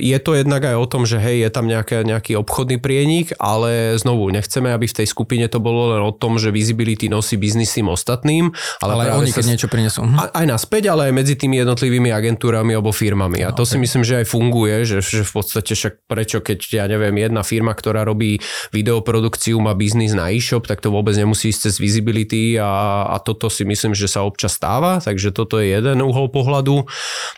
Je 0.00 0.18
to 0.20 0.36
jednak 0.36 0.64
aj 0.64 0.76
o 0.76 0.86
tom, 0.88 1.04
že 1.04 1.20
hej, 1.20 1.44
je 1.46 1.50
tam 1.52 1.68
nejaké, 1.68 2.02
nejaký 2.02 2.36
obchodný 2.40 2.80
prienik, 2.80 3.36
ale 3.38 3.94
znovu 4.00 4.28
nechceme, 4.32 4.72
aby 4.72 4.88
v 4.88 4.96
tej 5.02 5.06
skupine 5.10 5.46
to 5.46 5.60
bolo 5.60 5.96
len 5.96 6.02
o 6.02 6.12
tom, 6.14 6.40
že 6.40 6.54
visibility 6.54 7.12
nosí 7.12 7.36
biznis 7.36 7.74
tým 7.76 7.92
ostatným. 7.92 8.50
Ale, 8.80 8.92
ale 8.96 9.24
oni, 9.24 9.30
keď 9.30 9.44
sa, 9.44 9.50
niečo 9.50 9.68
prinesú. 9.68 10.04
Uh-huh. 10.04 10.30
Aj 10.30 10.46
naspäť, 10.46 10.90
ale 10.90 11.10
aj 11.10 11.14
medzi 11.14 11.34
tými 11.36 11.60
jednotlivými 11.60 12.10
agentúrami 12.10 12.74
alebo 12.74 12.90
firmami. 12.94 13.44
A 13.44 13.52
to 13.52 13.62
okay. 13.64 13.76
si 13.76 13.76
myslím, 13.82 14.02
že 14.02 14.14
aj 14.22 14.26
funguje, 14.28 14.74
že, 14.84 14.98
že 15.04 15.22
v 15.22 15.32
podstate 15.32 15.72
však 15.72 16.04
prečo, 16.04 16.38
keď 16.44 16.58
ja 16.70 16.84
neviem, 16.90 17.14
jedna 17.16 17.46
firma, 17.46 17.76
ktorá 17.76 18.02
robí 18.02 18.42
videoprodukciu 18.74 19.54
produkciu, 19.54 19.62
má 19.62 19.78
biznis 19.78 20.10
na 20.10 20.34
e-shop, 20.34 20.66
tak 20.66 20.82
to 20.82 20.90
vôbec 20.90 21.14
nemusí 21.14 21.54
ísť 21.54 21.70
cez 21.70 21.74
visibility 21.78 22.58
a, 22.58 23.06
a 23.14 23.16
toto 23.22 23.46
si 23.46 23.62
myslím, 23.62 23.94
že 23.94 24.10
sa 24.10 24.26
občas 24.26 24.58
stáva, 24.58 24.98
takže 24.98 25.30
toto 25.30 25.62
je 25.62 25.70
jeden 25.70 26.02
uhol 26.02 26.32
pohľadu. 26.34 26.73
Dopredu. 26.74 26.90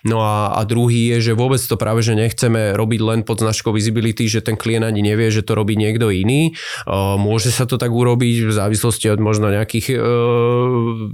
No 0.06 0.22
a, 0.22 0.54
a 0.54 0.62
druhý 0.64 1.16
je, 1.16 1.32
že 1.32 1.32
vôbec 1.34 1.58
to 1.58 1.74
práve, 1.74 2.00
že 2.00 2.14
nechceme 2.14 2.78
robiť 2.78 3.00
len 3.02 3.20
pod 3.26 3.42
značkou 3.42 3.74
visibility, 3.74 4.30
že 4.30 4.40
ten 4.40 4.54
klient 4.54 4.86
ani 4.86 5.02
nevie, 5.02 5.28
že 5.34 5.42
to 5.42 5.58
robí 5.58 5.74
niekto 5.74 6.14
iný. 6.14 6.54
Môže 7.18 7.50
sa 7.50 7.66
to 7.66 7.76
tak 7.76 7.90
urobiť 7.90 8.46
v 8.46 8.52
závislosti 8.54 9.10
od 9.10 9.20
možno 9.20 9.50
nejakých 9.50 9.86
e, 9.92 9.96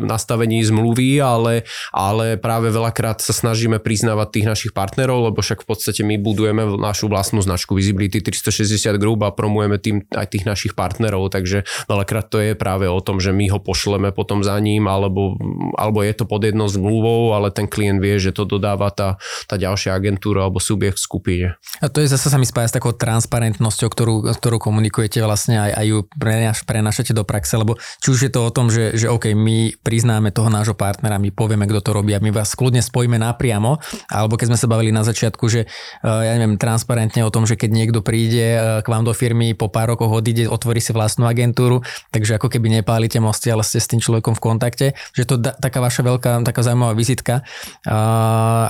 nastavení 0.05 0.61
zmluvy, 0.61 1.25
ale, 1.25 1.65
ale 1.91 2.37
práve 2.37 2.69
veľakrát 2.69 3.25
sa 3.25 3.33
snažíme 3.33 3.81
priznávať 3.81 4.29
tých 4.29 4.47
našich 4.47 4.73
partnerov, 4.77 5.33
lebo 5.33 5.41
však 5.41 5.65
v 5.65 5.69
podstate 5.73 6.05
my 6.05 6.21
budujeme 6.21 6.77
našu 6.77 7.09
vlastnú 7.09 7.41
značku 7.41 7.73
Visibility 7.73 8.21
360 8.21 9.01
Group 9.01 9.25
a 9.25 9.33
promujeme 9.33 9.81
tým 9.81 10.05
aj 10.13 10.37
tých 10.37 10.45
našich 10.45 10.77
partnerov, 10.77 11.33
takže 11.33 11.65
veľakrát 11.89 12.29
to 12.29 12.39
je 12.45 12.53
práve 12.53 12.85
o 12.85 13.01
tom, 13.01 13.17
že 13.25 13.33
my 13.33 13.49
ho 13.49 13.59
pošleme 13.63 14.13
potom 14.13 14.45
za 14.45 14.61
ním, 14.61 14.85
alebo, 14.85 15.41
alebo 15.81 16.05
je 16.05 16.13
to 16.13 16.29
pod 16.29 16.45
jednou 16.45 16.69
zmluvou, 16.69 17.33
ale 17.33 17.49
ten 17.49 17.65
klient 17.73 18.03
vie, 18.03 18.12
že 18.19 18.35
to 18.35 18.49
dodáva 18.49 18.91
tá, 18.91 19.21
tá 19.47 19.57
ďalšia 19.61 19.95
agentúra 19.95 20.45
alebo 20.45 20.59
subjekt 20.59 20.99
v 20.99 21.05
skupine. 21.05 21.47
A 21.81 21.89
to 21.89 22.03
je 22.03 22.11
zase 22.11 22.29
sa 22.29 22.39
mi 22.41 22.49
spája 22.49 22.73
s 22.73 22.77
takou 22.77 22.93
transparentnosťou, 22.97 23.89
ktorú, 23.89 24.15
ktorú 24.37 24.57
komunikujete 24.61 25.21
vlastne 25.25 25.61
aj, 25.61 25.73
aj 25.77 25.87
ju 25.87 25.99
prenašate 26.67 27.13
do 27.17 27.25
praxe, 27.25 27.55
lebo 27.57 27.77
či 28.03 28.09
už 28.13 28.19
je 28.29 28.33
to 28.33 28.41
o 28.45 28.51
tom, 28.51 28.69
že, 28.69 28.97
že 28.97 29.09
OK, 29.09 29.33
my 29.33 29.77
priznáme 29.81 30.33
toho 30.33 30.53
nášho 30.53 30.77
partnera, 30.77 31.21
my 31.21 31.33
povieme, 31.33 31.65
kto 31.69 31.81
to 31.81 31.91
robí 31.93 32.13
a 32.17 32.21
my 32.21 32.33
vás 32.33 32.53
kľudne 32.53 32.81
spojíme 32.85 33.17
napriamo, 33.21 33.79
alebo 34.09 34.35
keď 34.37 34.55
sme 34.55 34.59
sa 34.61 34.67
bavili 34.69 34.91
na 34.91 35.05
začiatku, 35.05 35.45
že 35.49 35.65
eh, 35.65 36.09
ja 36.09 36.33
neviem, 36.37 36.57
transparentne 36.57 37.25
o 37.25 37.31
tom, 37.33 37.45
že 37.49 37.57
keď 37.57 37.71
niekto 37.73 38.01
príde 38.01 38.47
eh, 38.57 38.61
k 38.81 38.87
vám 38.87 39.05
do 39.05 39.13
firmy, 39.13 39.53
po 39.53 39.69
pár 39.69 39.95
rokoch 39.95 40.13
odíde, 40.13 40.49
otvorí 40.49 40.81
si 40.81 40.95
vlastnú 40.97 41.29
agentúru, 41.29 41.85
takže 42.11 42.37
ako 42.37 42.49
keby 42.49 42.83
nepálite 42.83 43.21
mosty, 43.21 43.53
ale 43.53 43.65
ste 43.65 43.81
s 43.81 43.89
tým 43.89 44.01
človekom 44.01 44.37
v 44.37 44.43
kontakte, 44.43 44.87
že 45.13 45.25
to 45.29 45.37
da, 45.39 45.53
taká 45.57 45.81
vaša 45.81 46.03
veľká, 46.05 46.31
taká 46.43 46.61
zaujímavá 46.65 46.95
vizitka, 46.97 47.45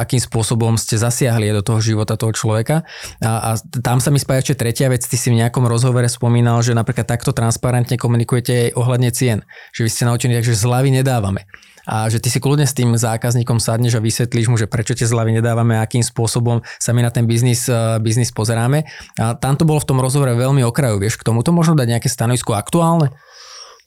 akým 0.02 0.20
spôsobom 0.20 0.76
ste 0.76 1.00
zasiahli 1.00 1.52
do 1.52 1.62
toho 1.64 1.80
života 1.82 2.16
toho 2.18 2.32
človeka. 2.32 2.84
A, 3.22 3.54
a 3.54 3.60
tam 3.80 3.98
sa 3.98 4.12
mi 4.12 4.18
spája 4.18 4.52
ešte 4.52 4.66
tretia 4.66 4.88
vec, 4.88 5.04
ty 5.04 5.16
si 5.16 5.28
v 5.32 5.40
nejakom 5.40 5.64
rozhovore 5.66 6.06
spomínal, 6.08 6.60
že 6.60 6.76
napríklad 6.76 7.06
takto 7.08 7.34
transparentne 7.34 7.96
komunikujete 7.96 8.70
aj 8.70 8.74
ohľadne 8.78 9.10
cien, 9.10 9.44
že 9.70 9.84
vy 9.84 9.90
ste 9.90 10.08
naučení, 10.08 10.38
že 10.40 10.56
zľavy 10.56 10.94
nedávame 10.94 11.48
a 11.86 12.06
že 12.06 12.22
ty 12.22 12.30
si 12.30 12.38
kľudne 12.38 12.66
s 12.66 12.76
tým 12.76 12.94
zákazníkom 12.94 13.58
sadneš 13.58 13.98
a 13.98 14.04
vysvetlíš 14.04 14.46
mu, 14.46 14.56
že 14.58 14.70
prečo 14.70 14.94
tie 14.94 15.06
zľavy 15.06 15.42
nedávame, 15.42 15.78
akým 15.78 16.02
spôsobom 16.02 16.62
sa 16.78 16.94
my 16.94 17.02
na 17.02 17.10
ten 17.10 17.26
biznis, 17.26 17.66
eh, 17.66 17.98
biznis 17.98 18.30
pozeráme. 18.30 18.86
A 19.18 19.34
tam 19.34 19.58
to 19.58 19.66
bolo 19.66 19.82
v 19.82 19.88
tom 19.90 19.98
rozhovore 19.98 20.30
veľmi 20.34 20.62
okraju, 20.62 21.02
vieš, 21.02 21.18
k 21.18 21.26
tomuto 21.26 21.50
možno 21.50 21.74
dať 21.74 21.98
nejaké 21.98 22.08
stanovisko 22.08 22.54
aktuálne? 22.54 23.10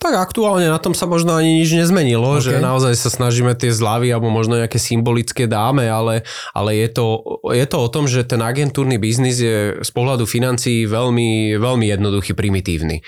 Tak 0.06 0.22
aktuálne 0.22 0.70
na 0.70 0.78
tom 0.78 0.94
sa 0.94 1.10
možno 1.10 1.34
ani 1.34 1.65
nič 1.65 1.74
nezmenilo, 1.74 2.38
okay. 2.38 2.46
že 2.46 2.62
naozaj 2.62 2.94
sa 2.94 3.10
snažíme 3.10 3.58
tie 3.58 3.74
zľavy 3.74 4.13
alebo 4.13 4.30
možno 4.30 4.54
nejaké 4.54 4.78
symbolické 4.78 5.50
dáme, 5.50 5.89
ale, 5.89 6.22
ale 6.54 6.78
je, 6.78 6.94
to, 6.94 7.06
je 7.50 7.65
to 7.65 7.78
o 7.82 7.89
tom, 7.89 8.06
že 8.06 8.22
ten 8.22 8.38
agentúrny 8.38 9.02
biznis 9.02 9.41
je 9.41 9.82
z 9.82 9.89
pohľadu 9.89 10.30
financií 10.30 10.86
veľmi, 10.86 11.58
veľmi 11.58 11.89
jednoduchý, 11.89 12.38
primitívny. 12.38 13.02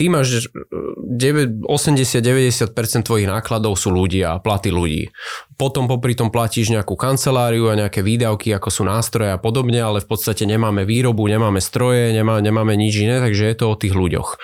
Ty 0.00 0.08
máš 0.08 0.48
80-90% 0.48 2.64
tvojich 3.04 3.28
nákladov 3.28 3.76
sú 3.76 3.92
ľudia, 3.92 4.40
platy 4.40 4.72
ľudí. 4.72 5.12
Potom 5.60 5.84
popri 5.84 6.16
tom 6.16 6.32
platíš 6.32 6.72
nejakú 6.72 6.96
kanceláriu 6.96 7.68
a 7.68 7.76
nejaké 7.76 8.00
výdavky, 8.00 8.56
ako 8.56 8.72
sú 8.72 8.88
nástroje 8.88 9.36
a 9.36 9.38
podobne, 9.42 9.84
ale 9.84 10.00
v 10.00 10.08
podstate 10.08 10.48
nemáme 10.48 10.88
výrobu, 10.88 11.28
nemáme 11.28 11.60
stroje, 11.60 12.08
nemá, 12.16 12.40
nemáme 12.40 12.72
nič 12.72 13.04
iné, 13.04 13.20
takže 13.20 13.52
je 13.52 13.56
to 13.60 13.68
o 13.68 13.76
tých 13.76 13.92
ľuďoch. 13.92 14.40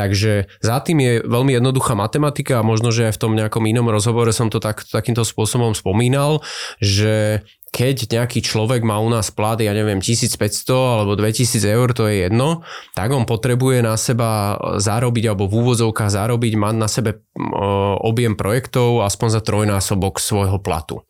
Takže 0.00 0.48
za 0.64 0.80
tým 0.80 0.96
je 1.04 1.12
veľmi 1.28 1.60
jednoduchá 1.60 1.92
matematika 1.92 2.56
a 2.56 2.64
možno, 2.64 2.88
že 2.88 3.12
aj 3.12 3.20
v 3.20 3.22
tom 3.28 3.32
nejakom 3.36 3.68
inom 3.68 3.84
rozhovore 3.92 4.32
som 4.32 4.48
to 4.48 4.56
tak, 4.56 4.80
takýmto 4.88 5.28
spôsobom 5.28 5.76
spomínal, 5.76 6.40
že 6.80 7.44
keď 7.68 8.08
nejaký 8.08 8.40
človek 8.40 8.80
má 8.80 8.96
u 8.96 9.12
nás 9.12 9.28
plat, 9.28 9.60
ja 9.60 9.76
neviem, 9.76 10.00
1500 10.00 10.40
alebo 10.72 11.20
2000 11.20 11.60
eur, 11.68 11.92
to 11.92 12.08
je 12.08 12.26
jedno, 12.26 12.64
tak 12.96 13.12
on 13.12 13.28
potrebuje 13.28 13.84
na 13.84 14.00
seba 14.00 14.56
zarobiť 14.80 15.28
alebo 15.28 15.52
v 15.52 15.68
úvozovkách 15.68 16.10
zarobiť, 16.10 16.52
mať 16.56 16.74
na 16.80 16.88
sebe 16.88 17.20
objem 18.00 18.40
projektov 18.40 19.04
aspoň 19.04 19.28
za 19.36 19.40
trojnásobok 19.44 20.16
svojho 20.16 20.56
platu. 20.64 21.04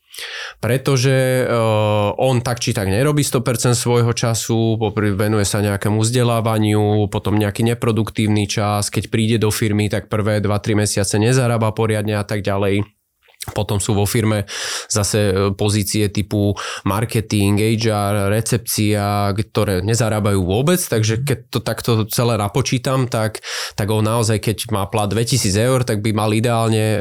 Pretože 0.61 1.47
uh, 1.47 2.13
on 2.21 2.45
tak 2.45 2.61
či 2.61 2.77
tak 2.77 2.93
nerobí 2.93 3.25
100% 3.25 3.73
svojho 3.73 4.13
času, 4.13 4.77
venuje 5.17 5.47
sa 5.49 5.65
nejakému 5.65 6.03
vzdelávaniu, 6.03 7.09
potom 7.09 7.41
nejaký 7.41 7.65
neproduktívny 7.65 8.45
čas, 8.45 8.93
keď 8.93 9.09
príde 9.09 9.37
do 9.41 9.49
firmy, 9.49 9.89
tak 9.89 10.13
prvé 10.13 10.45
2-3 10.45 10.85
mesiace 10.85 11.17
nezarába 11.17 11.73
poriadne 11.73 12.19
a 12.19 12.25
tak 12.27 12.45
ďalej. 12.45 13.00
Potom 13.41 13.81
sú 13.81 13.97
vo 13.97 14.05
firme 14.05 14.45
zase 14.93 15.33
e, 15.33 15.33
pozície 15.57 16.13
typu 16.13 16.53
marketing, 16.85 17.57
HR, 17.81 18.29
recepcia, 18.29 19.33
ktoré 19.33 19.81
nezarábajú 19.81 20.45
vôbec, 20.45 20.77
takže 20.77 21.25
keď 21.25 21.39
to 21.49 21.59
takto 21.65 21.93
celé 22.13 22.37
napočítam, 22.37 23.09
tak, 23.09 23.41
tak 23.81 23.89
on 23.89 24.05
naozaj, 24.05 24.45
keď 24.45 24.69
má 24.77 24.85
plat 24.93 25.09
2000 25.09 25.57
eur, 25.57 25.81
tak 25.89 26.05
by 26.05 26.13
mal 26.13 26.29
ideálne 26.37 27.01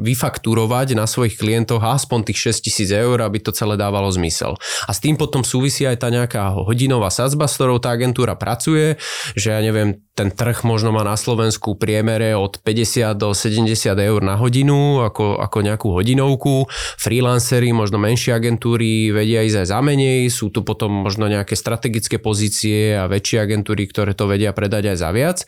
vyfaktúrovať 0.00 0.96
na 0.96 1.04
svojich 1.04 1.36
klientoch 1.36 1.84
aspoň 1.84 2.32
tých 2.32 2.56
6000 2.56 3.04
eur, 3.04 3.20
aby 3.20 3.44
to 3.44 3.52
celé 3.52 3.76
dávalo 3.76 4.08
zmysel. 4.08 4.56
A 4.88 4.90
s 4.96 5.04
tým 5.04 5.20
potom 5.20 5.44
súvisí 5.44 5.84
aj 5.84 6.00
tá 6.00 6.08
nejaká 6.08 6.64
hodinová 6.64 7.12
sadzba, 7.12 7.44
s 7.44 7.60
ktorou 7.60 7.76
tá 7.76 7.92
agentúra 7.92 8.40
pracuje, 8.40 8.96
že 9.36 9.52
ja 9.52 9.60
neviem, 9.60 10.00
ten 10.14 10.30
trh 10.30 10.62
možno 10.62 10.94
má 10.94 11.02
na 11.02 11.18
Slovensku 11.18 11.74
priemere 11.74 12.38
od 12.38 12.62
50 12.62 13.18
do 13.18 13.34
70 13.34 13.66
eur 13.98 14.20
na 14.22 14.38
hodinu, 14.38 15.02
ako, 15.02 15.42
ako 15.42 15.58
nejakú 15.58 15.88
hodinovku. 15.90 16.70
Freelancery, 17.02 17.74
možno 17.74 17.98
menšie 17.98 18.30
agentúry 18.30 19.10
vedia 19.10 19.42
ísť 19.42 19.66
aj 19.66 19.68
za 19.74 19.80
menej, 19.82 20.30
sú 20.30 20.54
tu 20.54 20.62
potom 20.62 21.02
možno 21.02 21.26
nejaké 21.26 21.58
strategické 21.58 22.22
pozície 22.22 22.94
a 22.94 23.10
väčšie 23.10 23.42
agentúry, 23.42 23.90
ktoré 23.90 24.14
to 24.14 24.30
vedia 24.30 24.54
predať 24.54 24.94
aj 24.94 24.96
za 25.02 25.10
viac. 25.10 25.38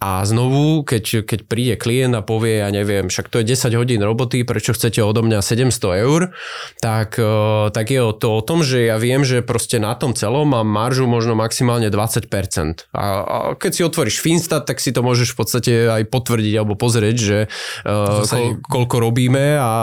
A 0.00 0.24
znovu, 0.24 0.88
keď, 0.88 1.28
keď 1.28 1.40
príde 1.44 1.74
klient 1.76 2.16
a 2.16 2.24
povie, 2.24 2.64
ja 2.64 2.72
neviem, 2.72 3.12
však 3.12 3.28
to 3.28 3.44
je 3.44 3.52
10 3.52 3.76
hodín 3.76 4.00
roboty, 4.00 4.40
prečo 4.48 4.72
chcete 4.72 5.04
odo 5.04 5.20
mňa 5.20 5.44
700 5.44 6.04
eur, 6.08 6.32
tak, 6.80 7.20
e, 7.20 7.68
tak 7.76 7.92
je 7.92 8.00
to 8.16 8.28
o 8.32 8.40
tom, 8.40 8.64
že 8.64 8.88
ja 8.88 8.96
viem, 8.96 9.20
že 9.20 9.44
proste 9.44 9.76
na 9.76 9.92
tom 9.92 10.16
celom 10.16 10.48
mám 10.56 10.64
maržu 10.64 11.04
možno 11.04 11.36
maximálne 11.36 11.92
20%. 11.92 12.88
A, 12.96 13.04
a 13.20 13.36
keď 13.52 13.70
si 13.74 13.82
otvoríš 13.98 14.22
Finstat, 14.22 14.62
tak 14.62 14.78
si 14.78 14.94
to 14.94 15.02
môžeš 15.02 15.34
v 15.34 15.38
podstate 15.42 15.72
aj 15.90 16.06
potvrdiť 16.06 16.54
alebo 16.54 16.78
pozrieť, 16.78 17.16
že 17.18 17.38
uh, 17.82 18.22
ko, 18.22 18.62
koľko 18.62 18.96
robíme 19.02 19.58
a, 19.58 19.74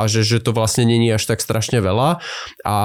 a 0.00 0.02
že, 0.08 0.24
že 0.24 0.40
to 0.40 0.56
vlastne 0.56 0.88
není 0.88 1.12
až 1.12 1.28
tak 1.28 1.44
strašne 1.44 1.84
veľa. 1.84 2.24
A 2.64 2.78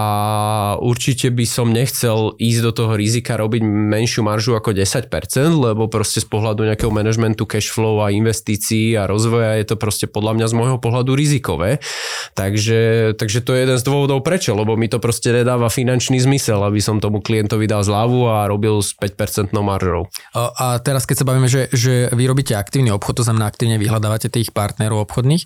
určite 0.83 1.31
by 1.31 1.47
som 1.47 1.71
nechcel 1.71 2.35
ísť 2.35 2.59
do 2.67 2.71
toho 2.75 2.99
rizika 2.99 3.39
robiť 3.39 3.63
menšiu 3.63 4.27
maržu 4.27 4.59
ako 4.59 4.75
10%, 4.75 5.07
lebo 5.55 5.87
proste 5.87 6.19
z 6.19 6.27
pohľadu 6.27 6.67
nejakého 6.67 6.91
manažmentu 6.91 7.47
cash 7.47 7.71
flow 7.71 8.03
a 8.03 8.11
investícií 8.11 8.99
a 8.99 9.07
rozvoja 9.07 9.55
je 9.55 9.71
to 9.71 9.79
proste 9.79 10.11
podľa 10.11 10.35
mňa 10.35 10.45
z 10.51 10.53
môjho 10.59 10.77
pohľadu 10.83 11.15
rizikové. 11.15 11.79
Takže, 12.35 13.15
takže 13.15 13.39
to 13.39 13.55
je 13.55 13.59
jeden 13.63 13.77
z 13.79 13.87
dôvodov 13.87 14.19
prečo, 14.19 14.51
lebo 14.51 14.75
mi 14.75 14.91
to 14.91 14.99
proste 14.99 15.31
nedáva 15.31 15.71
finančný 15.71 16.19
zmysel, 16.19 16.59
aby 16.67 16.83
som 16.83 16.99
tomu 16.99 17.23
klientovi 17.23 17.71
dal 17.71 17.87
zľavu 17.87 18.27
a 18.27 18.51
robil 18.51 18.83
s 18.83 18.91
5% 18.99 19.55
maržou. 19.55 20.11
A 20.49 20.81
teraz 20.81 21.05
keď 21.05 21.21
sa 21.21 21.27
bavíme, 21.27 21.45
že, 21.45 21.69
že 21.69 22.09
vy 22.09 22.23
robíte 22.25 22.57
aktívny 22.57 22.89
obchod, 22.89 23.21
to 23.21 23.27
znamená 23.27 23.47
aktívne 23.51 23.77
vyhľadávate 23.77 24.33
tých 24.33 24.49
partnerov 24.49 25.05
obchodných 25.05 25.43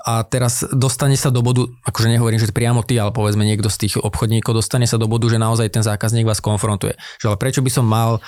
a 0.00 0.14
teraz 0.32 0.64
dostane 0.72 1.18
sa 1.20 1.28
do 1.28 1.44
bodu, 1.44 1.68
akože 1.84 2.08
nehovorím, 2.08 2.40
že 2.40 2.48
priamo 2.54 2.80
ty, 2.82 2.96
ale 2.96 3.12
povedzme 3.12 3.44
niekto 3.44 3.68
z 3.68 3.88
tých 3.88 3.94
obchodníkov 4.00 4.56
dostane 4.56 4.88
sa 4.88 4.96
do 4.96 5.10
bodu, 5.10 5.28
že 5.28 5.36
naozaj 5.36 5.68
ten 5.68 5.84
zákazník 5.84 6.24
vás 6.24 6.40
konfrontuje. 6.40 6.96
Že 7.20 7.34
ale 7.34 7.36
prečo 7.36 7.60
by 7.60 7.70
som 7.70 7.84
mal 7.84 8.22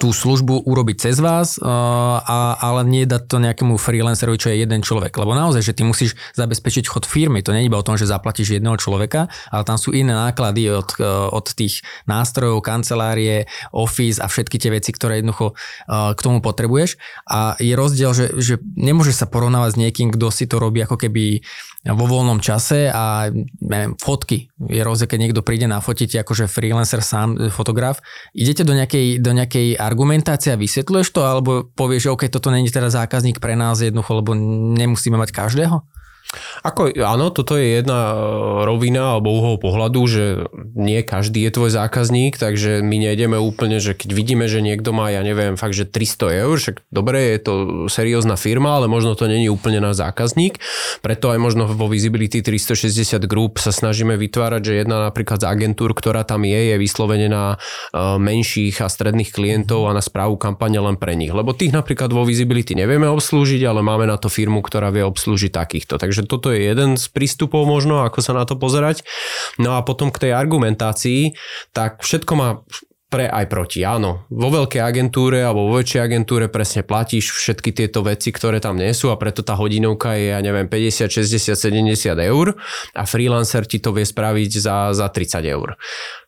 tú 0.00 0.16
službu 0.16 0.64
urobiť 0.64 0.96
cez 0.96 1.20
vás, 1.20 1.60
a, 1.60 2.56
ale 2.56 2.80
nie 2.88 3.04
dať 3.04 3.28
to 3.28 3.36
nejakému 3.36 3.76
freelancerovi, 3.76 4.40
čo 4.40 4.48
je 4.48 4.64
jeden 4.64 4.80
človek. 4.80 5.12
Lebo 5.12 5.36
naozaj, 5.36 5.60
že 5.60 5.76
ty 5.76 5.84
musíš 5.84 6.16
zabezpečiť 6.40 6.88
chod 6.88 7.04
firmy. 7.04 7.44
To 7.44 7.52
nie 7.52 7.62
je 7.62 7.68
iba 7.68 7.76
o 7.76 7.84
tom, 7.84 8.00
že 8.00 8.08
zaplatíš 8.08 8.56
jedného 8.56 8.80
človeka, 8.80 9.28
ale 9.52 9.62
tam 9.68 9.76
sú 9.76 9.92
iné 9.92 10.16
náklady 10.16 10.72
od, 10.72 10.96
od 11.36 11.46
tých 11.52 11.84
nástrojov, 12.08 12.64
kancelárie, 12.64 13.44
office 13.76 14.16
a 14.24 14.26
všetky 14.32 14.56
tie 14.56 14.72
veci, 14.72 14.96
ktoré 14.96 15.20
jednoducho 15.20 15.52
k 16.16 16.20
tomu 16.24 16.40
potrebuješ. 16.40 16.96
A 17.28 17.60
je 17.60 17.76
rozdiel, 17.76 18.16
že, 18.16 18.32
že 18.40 18.56
nemôžeš 18.80 19.20
sa 19.20 19.26
porovnávať 19.28 19.76
s 19.76 19.80
niekým, 19.84 20.08
kto 20.16 20.32
si 20.32 20.48
to 20.48 20.56
robí 20.56 20.80
ako 20.80 20.96
keby 20.96 21.44
vo 21.80 22.04
voľnom 22.04 22.44
čase 22.44 22.92
a 22.92 23.32
neviem, 23.64 23.96
fotky. 23.96 24.52
Je 24.68 24.84
rozdiel, 24.84 25.08
keď 25.08 25.18
niekto 25.20 25.40
príde 25.40 25.64
na 25.64 25.80
fotiť 25.80 26.20
akože 26.20 26.44
freelancer 26.44 27.00
sám, 27.00 27.48
fotograf. 27.48 28.04
Idete 28.36 28.68
do 28.68 28.76
nejakej, 28.76 29.16
do 29.24 29.32
nejakej 29.32 29.80
argumentácie 29.90 30.54
a 30.54 30.60
vysvetľuješ 30.60 31.08
to, 31.10 31.26
alebo 31.26 31.66
povieš, 31.74 32.06
že 32.06 32.12
OK, 32.14 32.22
toto 32.30 32.54
není 32.54 32.70
teda 32.70 32.86
zákazník 32.86 33.42
pre 33.42 33.58
nás 33.58 33.82
jednoducho, 33.82 34.22
lebo 34.22 34.38
nemusíme 34.78 35.18
mať 35.18 35.34
každého? 35.34 35.82
Ako, 36.60 36.92
áno, 36.92 37.32
toto 37.32 37.56
je 37.56 37.80
jedna 37.80 38.12
e, 38.12 38.16
rovina 38.68 39.16
alebo 39.16 39.32
uhol 39.32 39.56
pohľadu, 39.56 40.00
že 40.04 40.24
nie 40.76 41.00
každý 41.00 41.48
je 41.48 41.56
tvoj 41.56 41.70
zákazník, 41.72 42.36
takže 42.36 42.84
my 42.84 42.96
nejdeme 43.00 43.40
úplne, 43.40 43.80
že 43.80 43.96
keď 43.96 44.10
vidíme, 44.12 44.44
že 44.44 44.60
niekto 44.60 44.92
má, 44.92 45.08
ja 45.08 45.24
neviem, 45.24 45.56
fakt, 45.56 45.72
že 45.72 45.88
300 45.88 46.44
eur, 46.44 46.56
však 46.60 46.76
dobre, 46.92 47.32
je 47.36 47.38
to 47.40 47.52
seriózna 47.88 48.36
firma, 48.36 48.76
ale 48.76 48.92
možno 48.92 49.16
to 49.16 49.24
není 49.24 49.48
úplne 49.48 49.80
náš 49.80 50.04
zákazník, 50.04 50.60
preto 51.00 51.32
aj 51.32 51.38
možno 51.40 51.64
vo 51.64 51.88
Visibility 51.88 52.44
360 52.44 53.24
Group 53.24 53.56
sa 53.56 53.72
snažíme 53.72 54.20
vytvárať, 54.20 54.60
že 54.60 54.72
jedna 54.84 55.00
napríklad 55.08 55.40
z 55.40 55.48
agentúr, 55.48 55.96
ktorá 55.96 56.28
tam 56.28 56.44
je, 56.44 56.60
je 56.70 56.76
vyslovene 56.76 57.32
na 57.32 57.56
e, 57.56 58.20
menších 58.20 58.84
a 58.84 58.92
stredných 58.92 59.32
klientov 59.32 59.88
a 59.88 59.96
na 59.96 60.04
správu 60.04 60.36
kampane 60.36 60.76
len 60.76 61.00
pre 61.00 61.16
nich. 61.16 61.32
Lebo 61.32 61.56
tých 61.56 61.72
napríklad 61.72 62.12
vo 62.12 62.28
Visibility 62.28 62.76
nevieme 62.76 63.08
obslúžiť, 63.08 63.64
ale 63.64 63.80
máme 63.80 64.04
na 64.04 64.20
to 64.20 64.28
firmu, 64.28 64.60
ktorá 64.60 64.92
vie 64.92 65.02
obslúžiť 65.08 65.56
takýchto. 65.56 65.96
Takže 65.96 66.19
Takže 66.20 66.36
toto 66.36 66.52
je 66.52 66.68
jeden 66.68 67.00
z 67.00 67.08
prístupov 67.08 67.64
možno, 67.64 68.04
ako 68.04 68.20
sa 68.20 68.36
na 68.36 68.44
to 68.44 68.52
pozerať. 68.60 69.08
No 69.56 69.80
a 69.80 69.80
potom 69.80 70.12
k 70.12 70.28
tej 70.28 70.32
argumentácii, 70.36 71.32
tak 71.72 72.04
všetko 72.04 72.32
má 72.36 72.60
pre 73.10 73.26
aj 73.26 73.50
proti. 73.50 73.82
Áno, 73.82 74.30
vo 74.30 74.48
veľkej 74.54 74.78
agentúre 74.78 75.42
alebo 75.42 75.66
vo 75.66 75.82
väčšej 75.82 76.00
agentúre 76.00 76.46
presne 76.46 76.86
platíš 76.86 77.34
všetky 77.34 77.74
tieto 77.74 78.06
veci, 78.06 78.30
ktoré 78.30 78.62
tam 78.62 78.78
nie 78.78 78.94
sú 78.94 79.10
a 79.10 79.18
preto 79.18 79.42
tá 79.42 79.58
hodinovka 79.58 80.14
je, 80.14 80.30
ja 80.30 80.38
neviem, 80.38 80.70
50, 80.70 81.10
60, 81.10 81.58
70 81.58 81.90
eur 82.22 82.54
a 82.94 83.02
freelancer 83.02 83.66
ti 83.66 83.82
to 83.82 83.90
vie 83.90 84.06
spraviť 84.06 84.50
za, 84.62 84.94
za 84.94 85.10
30 85.10 85.42
eur. 85.42 85.74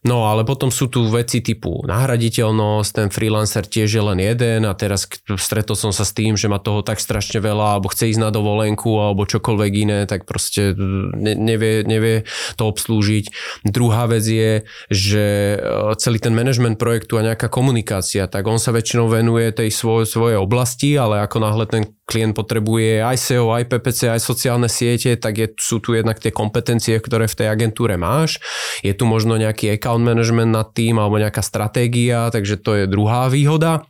No 0.02 0.26
ale 0.26 0.42
potom 0.42 0.74
sú 0.74 0.90
tu 0.90 1.06
veci 1.06 1.38
typu 1.38 1.86
nahraditeľnosť, 1.86 2.90
ten 2.90 3.08
freelancer 3.14 3.62
tiež 3.62 3.86
je 3.86 4.02
len 4.02 4.18
jeden 4.18 4.66
a 4.66 4.74
teraz 4.74 5.06
stretol 5.38 5.78
som 5.78 5.94
sa 5.94 6.02
s 6.02 6.10
tým, 6.10 6.34
že 6.34 6.50
má 6.50 6.58
toho 6.58 6.82
tak 6.82 6.98
strašne 6.98 7.38
veľa 7.38 7.78
alebo 7.78 7.94
chce 7.94 8.10
ísť 8.10 8.20
na 8.26 8.34
dovolenku 8.34 8.90
alebo 8.98 9.22
čokoľvek 9.22 9.72
iné, 9.78 9.98
tak 10.10 10.26
proste 10.26 10.74
ne, 10.74 11.38
nevie, 11.38 11.86
nevie 11.86 12.26
to 12.58 12.66
obslúžiť. 12.66 13.30
Druhá 13.62 14.10
vec 14.10 14.26
je, 14.26 14.66
že 14.90 15.54
e, 15.54 15.94
celý 16.02 16.18
ten 16.18 16.34
management 16.72 16.80
projektu 16.80 17.20
a 17.20 17.26
nejaká 17.26 17.48
komunikácia, 17.52 18.26
tak 18.26 18.46
on 18.48 18.58
sa 18.58 18.72
väčšinou 18.72 19.08
venuje 19.12 19.52
tej 19.52 19.70
svoj, 19.70 20.08
svojej 20.08 20.38
oblasti, 20.40 20.96
ale 20.96 21.20
ako 21.20 21.36
náhle 21.40 21.64
ten 21.68 21.84
klient 22.08 22.34
potrebuje 22.34 23.04
aj 23.04 23.16
SEO, 23.16 23.52
aj 23.52 23.68
PPC, 23.68 24.00
aj 24.12 24.20
sociálne 24.20 24.68
siete, 24.68 25.16
tak 25.16 25.38
je, 25.38 25.46
sú 25.60 25.80
tu 25.80 25.94
jednak 25.94 26.18
tie 26.18 26.32
kompetencie, 26.32 26.96
ktoré 26.98 27.28
v 27.28 27.38
tej 27.38 27.48
agentúre 27.48 27.96
máš. 28.00 28.40
Je 28.80 28.92
tu 28.96 29.04
možno 29.04 29.36
nejaký 29.36 29.76
account 29.76 30.02
management 30.02 30.52
nad 30.52 30.68
tým 30.72 30.98
alebo 30.98 31.20
nejaká 31.20 31.40
stratégia, 31.44 32.32
takže 32.32 32.60
to 32.60 32.84
je 32.84 32.84
druhá 32.90 33.28
výhoda. 33.28 33.84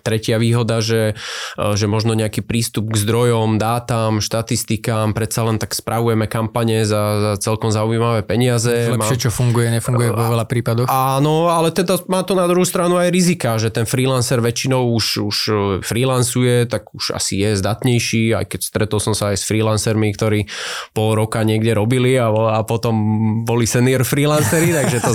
Tretia 0.00 0.40
výhoda, 0.40 0.80
že, 0.80 1.12
e, 1.60 1.76
že 1.76 1.84
možno 1.84 2.16
nejaký 2.16 2.40
prístup 2.40 2.88
k 2.88 2.96
zdrojom, 3.04 3.60
dátam, 3.60 4.24
štatistikám, 4.24 5.12
predsa 5.12 5.44
len 5.44 5.60
tak 5.60 5.76
spravujeme 5.76 6.24
kampane 6.26 6.88
za, 6.88 7.02
za 7.20 7.32
celkom 7.42 7.68
zaujímavé 7.68 8.24
peniaze. 8.24 8.94
Lepšie, 8.96 9.28
čo 9.28 9.30
funguje, 9.30 9.68
nefunguje 9.68 10.08
vo 10.08 10.26
veľa 10.32 10.46
prípadoch. 10.48 10.88
Áno, 10.88 11.52
ale 11.52 11.74
teda 11.74 12.00
má 12.08 12.24
to 12.24 12.32
na 12.32 12.48
druhú 12.48 12.64
stranu 12.64 12.96
aj 12.96 13.12
rizika, 13.12 13.60
že 13.60 13.68
ten 13.68 13.84
freelancer 13.84 14.40
väčšinou 14.40 14.94
už, 14.96 15.06
už 15.28 15.38
e, 15.48 15.54
freelancuje, 15.84 16.64
tak 16.70 16.88
už 16.96 17.12
asi 17.12 17.42
je 17.42 17.58
zdatnejší, 17.58 18.32
aj 18.32 18.46
keď 18.48 18.60
stretol 18.62 19.00
som 19.02 19.12
sa 19.12 19.34
aj 19.34 19.42
s 19.42 19.44
freelancermi, 19.44 20.08
ktorí 20.14 20.46
pol 20.96 21.18
roka 21.18 21.42
niekde 21.42 21.74
robili 21.74 22.16
a, 22.16 22.30
a 22.30 22.60
potom 22.62 22.94
boli 23.42 23.66
senior 23.66 24.06
freelancery, 24.06 24.70
takže 24.78 24.98
to 25.02 25.12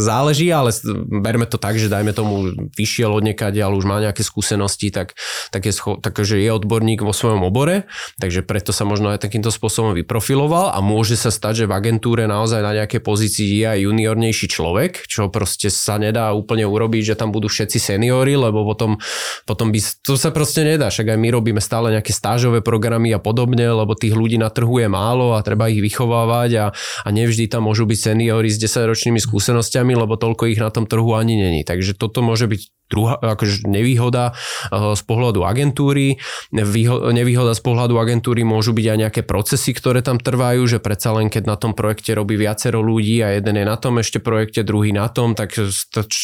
záleží, 0.00 0.48
ale 0.48 0.72
berme 1.08 1.44
to 1.44 1.60
tak, 1.60 1.76
že 1.76 1.90
dajme 1.90 2.14
tomu 2.14 2.54
vyšiel 2.74 3.12
od 3.12 3.24
niekade, 3.24 3.60
ale 3.60 3.74
už 3.76 3.86
má 3.86 4.00
nejaké 4.08 4.24
skúsenosti, 4.24 4.88
tak, 4.88 5.14
tak, 5.52 5.68
je, 5.68 5.72
tak 6.00 6.16
že 6.24 6.40
je 6.40 6.50
odborník 6.50 7.04
vo 7.04 7.12
svojom 7.12 7.44
obore, 7.44 7.84
takže 8.18 8.42
preto 8.42 8.72
sa 8.72 8.88
možno 8.88 9.12
aj 9.12 9.20
takýmto 9.20 9.52
spôsobom 9.52 9.92
vyprofiloval 9.92 10.72
a 10.72 10.78
môže 10.80 11.14
sa 11.14 11.28
stať, 11.28 11.64
že 11.64 11.68
v 11.68 11.76
agentúre 11.76 12.24
naozaj 12.24 12.64
na 12.64 12.72
nejakej 12.72 13.04
pozícii 13.04 13.46
je 13.60 13.66
aj 13.68 13.78
juniornejší 13.84 14.46
človek, 14.48 15.04
čo 15.06 15.28
proste 15.28 15.68
sa 15.68 16.00
nedá 16.00 16.32
úplne 16.32 16.64
urobiť, 16.64 17.14
že 17.14 17.18
tam 17.18 17.30
budú 17.30 17.46
všetci 17.52 17.78
seniory, 17.78 18.34
lebo 18.34 18.64
potom, 18.64 18.96
potom 19.44 19.70
by, 19.70 19.78
to 20.02 20.16
sa 20.16 20.32
proste 20.32 20.64
nedá, 20.64 20.88
však 20.88 21.14
aj 21.14 21.18
my 21.18 21.28
robíme 21.28 21.60
stále 21.60 21.92
nejaké 21.92 22.10
stážové 22.16 22.64
programy 22.64 23.12
a 23.12 23.20
podobne, 23.20 23.68
lebo 23.68 23.98
tých 23.98 24.16
ľudí 24.16 24.40
na 24.40 24.48
trhu 24.48 24.80
je 24.80 24.88
málo 24.88 25.36
a 25.36 25.44
treba 25.44 25.68
ich 25.68 25.84
vychovávať 25.84 26.50
a, 26.56 26.66
a 27.04 27.08
nevždy 27.12 27.50
tam 27.50 27.68
môžu 27.68 27.84
byť 27.84 27.98
seniory 28.14 28.48
s 28.48 28.56
10-ročnými 28.62 29.20
skúsenosťami, 29.20 29.92
lebo 29.92 30.16
toľko 30.16 30.48
ich 30.48 30.60
na 30.62 30.72
tom 30.72 30.88
trhu 30.88 31.12
ani 31.12 31.36
není. 31.36 31.62
Takže 31.66 31.98
toto 31.98 32.24
môže 32.24 32.48
byť 32.48 32.77
druhá, 32.88 33.20
akože 33.20 33.68
nevýhoda 33.68 34.32
eh, 34.32 34.96
z 34.96 35.02
pohľadu 35.04 35.44
agentúry. 35.44 36.16
Nevýhoda 36.52 37.52
z 37.52 37.62
pohľadu 37.62 38.00
agentúry 38.00 38.42
môžu 38.42 38.72
byť 38.72 38.86
aj 38.88 38.98
nejaké 38.98 39.22
procesy, 39.24 39.76
ktoré 39.76 40.00
tam 40.00 40.16
trvajú, 40.16 40.64
že 40.64 40.78
predsa 40.80 41.12
len 41.14 41.28
keď 41.28 41.44
na 41.48 41.56
tom 41.60 41.76
projekte 41.76 42.16
robí 42.16 42.40
viacero 42.40 42.80
ľudí 42.80 43.20
a 43.20 43.36
jeden 43.36 43.60
je 43.60 43.66
na 43.68 43.76
tom 43.76 44.00
ešte 44.00 44.18
projekte, 44.18 44.64
druhý 44.64 44.90
na 44.96 45.12
tom, 45.12 45.36
tak 45.36 45.54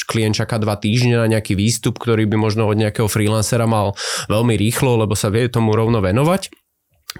klient 0.09 0.37
čaká 0.40 0.57
dva 0.59 0.81
týždne 0.81 1.20
na 1.20 1.29
nejaký 1.29 1.55
výstup, 1.55 2.00
ktorý 2.00 2.24
by 2.27 2.37
možno 2.40 2.66
od 2.66 2.81
nejakého 2.81 3.07
freelancera 3.07 3.68
mal 3.68 3.92
veľmi 4.33 4.57
rýchlo, 4.57 4.96
lebo 5.00 5.12
sa 5.12 5.29
vie 5.29 5.46
tomu 5.53 5.77
rovno 5.77 6.00
venovať. 6.00 6.50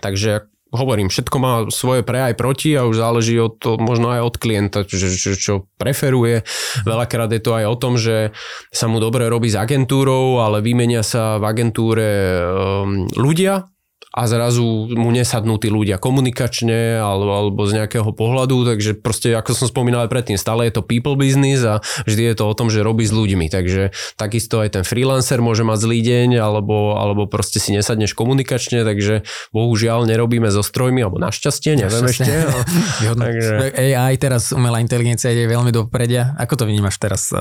Takže 0.03 0.54
hovorím, 0.75 1.09
všetko 1.09 1.37
má 1.39 1.53
svoje 1.71 2.03
pre 2.03 2.31
aj 2.31 2.35
proti 2.35 2.75
a 2.75 2.85
už 2.85 2.99
záleží 2.99 3.39
od 3.39 3.57
to, 3.63 3.79
možno 3.79 4.11
aj 4.11 4.21
od 4.27 4.35
klienta, 4.37 4.79
že, 4.85 5.15
že, 5.15 5.39
čo 5.39 5.71
preferuje. 5.79 6.43
Veľakrát 6.83 7.31
je 7.31 7.41
to 7.41 7.55
aj 7.55 7.65
o 7.71 7.77
tom, 7.79 7.95
že 7.95 8.35
sa 8.75 8.91
mu 8.91 8.99
dobre 8.99 9.31
robí 9.31 9.47
s 9.47 9.57
agentúrou, 9.57 10.43
ale 10.43 10.61
vymenia 10.61 11.07
sa 11.07 11.39
v 11.39 11.45
agentúre 11.47 12.09
um, 12.43 13.07
ľudia, 13.15 13.71
a 14.15 14.31
zrazu 14.31 14.87
mu 14.95 15.11
nesadnú 15.11 15.59
tí 15.59 15.67
ľudia 15.75 15.99
komunikačne 15.99 17.03
alebo, 17.03 17.35
alebo 17.35 17.63
z 17.67 17.83
nejakého 17.83 18.15
pohľadu, 18.15 18.63
takže 18.63 18.95
proste 19.03 19.35
ako 19.35 19.59
som 19.59 19.67
spomínal 19.67 20.07
aj 20.07 20.11
predtým, 20.15 20.39
stále 20.39 20.71
je 20.71 20.79
to 20.79 20.87
people 20.87 21.19
business 21.19 21.67
a 21.67 21.83
vždy 22.07 22.31
je 22.31 22.35
to 22.39 22.47
o 22.47 22.55
tom, 22.55 22.71
že 22.71 22.87
robí 22.87 23.03
s 23.03 23.11
ľuďmi, 23.11 23.51
takže 23.51 23.91
takisto 24.15 24.63
aj 24.63 24.79
ten 24.79 24.85
freelancer 24.87 25.43
môže 25.43 25.67
mať 25.67 25.79
zlý 25.83 25.99
deň 26.07 26.39
alebo, 26.39 26.95
alebo 26.95 27.27
proste 27.27 27.59
si 27.59 27.75
nesadneš 27.75 28.15
komunikačne, 28.15 28.87
takže 28.87 29.27
bohužiaľ 29.51 30.07
nerobíme 30.07 30.47
so 30.55 30.63
strojmi, 30.63 31.03
alebo 31.03 31.19
našťastie, 31.19 31.75
neviem 31.83 32.07
ešte. 32.07 32.31
Ale, 33.11 33.19
takže... 33.19 33.55
AI 33.75 34.15
teraz, 34.15 34.55
umelá 34.55 34.79
inteligencia 34.79 35.35
ide 35.35 35.51
veľmi 35.51 35.75
do 35.75 35.91
predia. 35.91 36.39
Ako 36.39 36.55
to 36.55 36.71
vnímaš 36.71 37.03
teraz? 37.03 37.35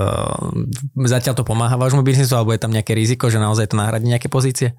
Zatiaľ 0.98 1.34
to 1.38 1.46
pomáha 1.46 1.78
vášmu 1.78 2.02
biznisu 2.02 2.34
alebo 2.34 2.50
je 2.50 2.58
tam 2.58 2.74
nejaké 2.74 2.98
riziko, 2.98 3.30
že 3.30 3.38
naozaj 3.38 3.70
to 3.70 3.78
nahradí 3.78 4.10
nejaké 4.10 4.26
pozície? 4.26 4.74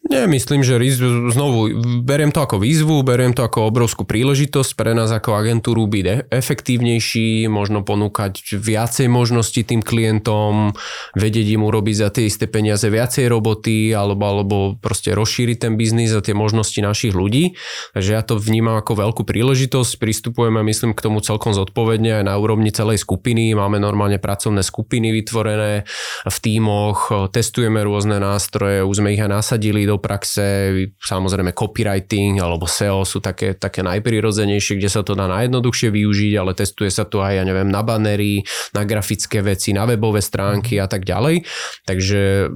Nie, 0.00 0.24
myslím, 0.24 0.64
že 0.64 0.80
znovu 1.28 1.76
beriem 2.00 2.32
to 2.32 2.40
ako 2.40 2.56
výzvu, 2.56 3.04
beriem 3.04 3.36
to 3.36 3.44
ako 3.44 3.68
obrovskú 3.68 4.08
príležitosť 4.08 4.72
pre 4.72 4.96
nás 4.96 5.12
ako 5.12 5.36
agentúru 5.36 5.84
byť 5.84 6.06
e- 6.08 6.24
efektívnejší, 6.40 7.44
možno 7.52 7.84
ponúkať 7.84 8.56
viacej 8.56 9.12
možností 9.12 9.60
tým 9.60 9.84
klientom, 9.84 10.72
vedieť 11.12 11.52
im 11.52 11.68
urobiť 11.68 11.94
za 12.00 12.08
tie 12.16 12.32
isté 12.32 12.48
peniaze 12.48 12.88
viacej 12.88 13.28
roboty 13.28 13.92
alebo, 13.92 14.24
alebo 14.24 14.56
proste 14.80 15.12
rozšíriť 15.12 15.68
ten 15.68 15.76
biznis 15.76 16.16
a 16.16 16.24
tie 16.24 16.32
možnosti 16.32 16.80
našich 16.80 17.12
ľudí. 17.12 17.60
Takže 17.92 18.10
ja 18.16 18.24
to 18.24 18.40
vnímam 18.40 18.80
ako 18.80 19.04
veľkú 19.04 19.28
príležitosť, 19.28 20.00
pristupujeme 20.00 20.64
myslím 20.64 20.96
k 20.96 21.04
tomu 21.04 21.20
celkom 21.20 21.52
zodpovedne 21.52 22.24
aj 22.24 22.24
na 22.24 22.40
úrovni 22.40 22.72
celej 22.72 23.04
skupiny, 23.04 23.52
máme 23.52 23.76
normálne 23.76 24.16
pracovné 24.16 24.64
skupiny 24.64 25.12
vytvorené 25.12 25.84
v 26.24 26.36
tímoch, 26.40 27.28
testujeme 27.36 27.84
rôzne 27.84 28.16
nástroje, 28.16 28.80
už 28.80 29.04
sme 29.04 29.12
ich 29.12 29.20
aj 29.20 29.28
nasadili 29.28 29.89
do 29.90 29.98
praxe, 29.98 30.70
samozrejme 31.02 31.50
copywriting 31.50 32.38
alebo 32.38 32.70
SEO 32.70 33.02
sú 33.02 33.18
také, 33.18 33.58
také 33.58 33.82
najprirodzenejšie, 33.82 34.78
kde 34.78 34.86
sa 34.86 35.02
to 35.02 35.18
dá 35.18 35.26
najjednoduchšie 35.26 35.90
využiť, 35.90 36.32
ale 36.38 36.54
testuje 36.54 36.94
sa 36.94 37.02
to 37.02 37.18
aj, 37.18 37.42
ja 37.42 37.44
neviem, 37.44 37.66
na 37.66 37.82
banery, 37.82 38.46
na 38.70 38.86
grafické 38.86 39.42
veci, 39.42 39.74
na 39.74 39.90
webové 39.90 40.22
stránky 40.22 40.78
a 40.78 40.86
tak 40.86 41.02
ďalej. 41.02 41.42
Takže 41.90 42.46
e, 42.46 42.48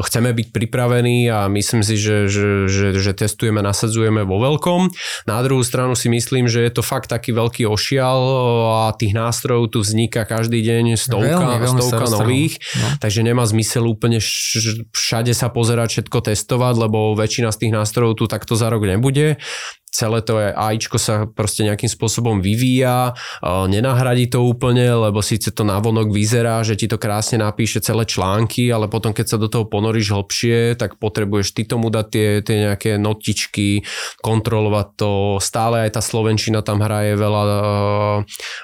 chceme 0.00 0.32
byť 0.32 0.48
pripravení 0.48 1.28
a 1.28 1.52
myslím 1.52 1.84
si, 1.84 2.00
že, 2.00 2.32
že, 2.32 2.70
že, 2.72 2.96
že 2.96 3.12
testujeme, 3.12 3.60
nasadzujeme 3.60 4.24
vo 4.24 4.40
veľkom. 4.40 4.88
Na 5.28 5.44
druhú 5.44 5.60
stranu 5.60 5.92
si 5.92 6.08
myslím, 6.08 6.48
že 6.48 6.64
je 6.64 6.72
to 6.72 6.80
fakt 6.80 7.12
taký 7.12 7.36
veľký 7.36 7.68
ošial 7.68 8.18
a 8.88 8.96
tých 8.96 9.12
nástrojov 9.12 9.74
tu 9.74 9.84
vzniká 9.84 10.24
každý 10.24 10.62
deň 10.64 10.96
stovka, 10.96 11.42
veľmi, 11.42 11.58
veľmi 11.60 11.82
stovka 11.82 12.06
nových, 12.08 12.62
no. 12.78 12.86
takže 13.02 13.20
nemá 13.20 13.44
zmysel 13.44 13.84
úplne 13.84 14.22
všade 14.92 15.32
sa 15.34 15.50
pozerať, 15.50 15.98
všetko 15.98 16.18
testovať, 16.30 16.61
lebo 16.70 17.18
väčšina 17.18 17.50
z 17.50 17.66
tých 17.66 17.72
nástrojov 17.74 18.22
tu 18.22 18.24
takto 18.30 18.54
za 18.54 18.70
rok 18.70 18.86
nebude. 18.86 19.42
Celé 19.92 20.24
to 20.24 20.40
AIčko 20.40 20.96
sa 20.96 21.28
proste 21.28 21.68
nejakým 21.68 21.92
spôsobom 21.92 22.40
vyvíja, 22.40 23.12
nenahradí 23.44 24.24
to 24.32 24.40
úplne, 24.40 24.88
lebo 24.88 25.20
síce 25.20 25.52
to 25.52 25.68
navonok 25.68 26.08
vyzerá, 26.08 26.64
že 26.64 26.80
ti 26.80 26.88
to 26.88 26.96
krásne 26.96 27.44
napíše 27.44 27.84
celé 27.84 28.08
články, 28.08 28.72
ale 28.72 28.88
potom 28.88 29.12
keď 29.12 29.26
sa 29.28 29.36
do 29.36 29.52
toho 29.52 29.68
ponoríš 29.68 30.16
hlbšie, 30.16 30.80
tak 30.80 30.96
potrebuješ 30.96 31.52
ty 31.52 31.68
tomu 31.68 31.92
dať 31.92 32.06
tie, 32.08 32.28
tie 32.40 32.56
nejaké 32.72 32.90
notičky, 32.96 33.84
kontrolovať 34.24 34.88
to, 34.96 35.12
stále 35.44 35.84
aj 35.84 36.00
tá 36.00 36.00
Slovenčina 36.00 36.64
tam 36.64 36.80
hraje 36.80 37.12
veľa, 37.12 37.44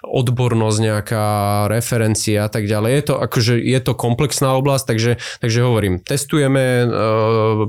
odbornosť 0.08 0.78
nejaká, 0.80 1.26
referencia 1.68 2.48
a 2.48 2.50
tak 2.50 2.64
ďalej. 2.64 2.90
Je 2.96 3.04
to, 3.04 3.14
akože, 3.20 3.54
je 3.60 3.80
to 3.84 3.92
komplexná 3.92 4.56
oblasť, 4.56 4.84
takže, 4.96 5.12
takže 5.44 5.60
hovorím, 5.60 6.00
testujeme 6.00 6.88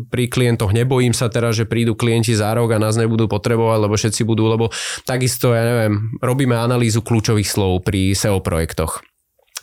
pri 0.08 0.32
klientoch, 0.32 0.72
nebojím 0.72 1.12
sa 1.12 1.28
teraz, 1.28 1.60
že 1.60 1.68
prídu 1.68 2.00
klienti 2.00 2.32
za 2.32 2.56
rok 2.56 2.72
a 2.72 2.80
nás 2.80 2.96
nebudú 2.96 3.28
potrebovať 3.28 3.49
potrebovať, 3.50 3.80
lebo 3.82 3.96
všetci 3.98 4.22
budú, 4.30 4.46
lebo 4.46 4.70
takisto, 5.10 5.58
ja 5.58 5.66
neviem, 5.66 6.14
robíme 6.22 6.54
analýzu 6.54 7.02
kľúčových 7.02 7.50
slov 7.50 7.82
pri 7.82 8.14
SEO 8.14 8.46
projektoch. 8.46 9.02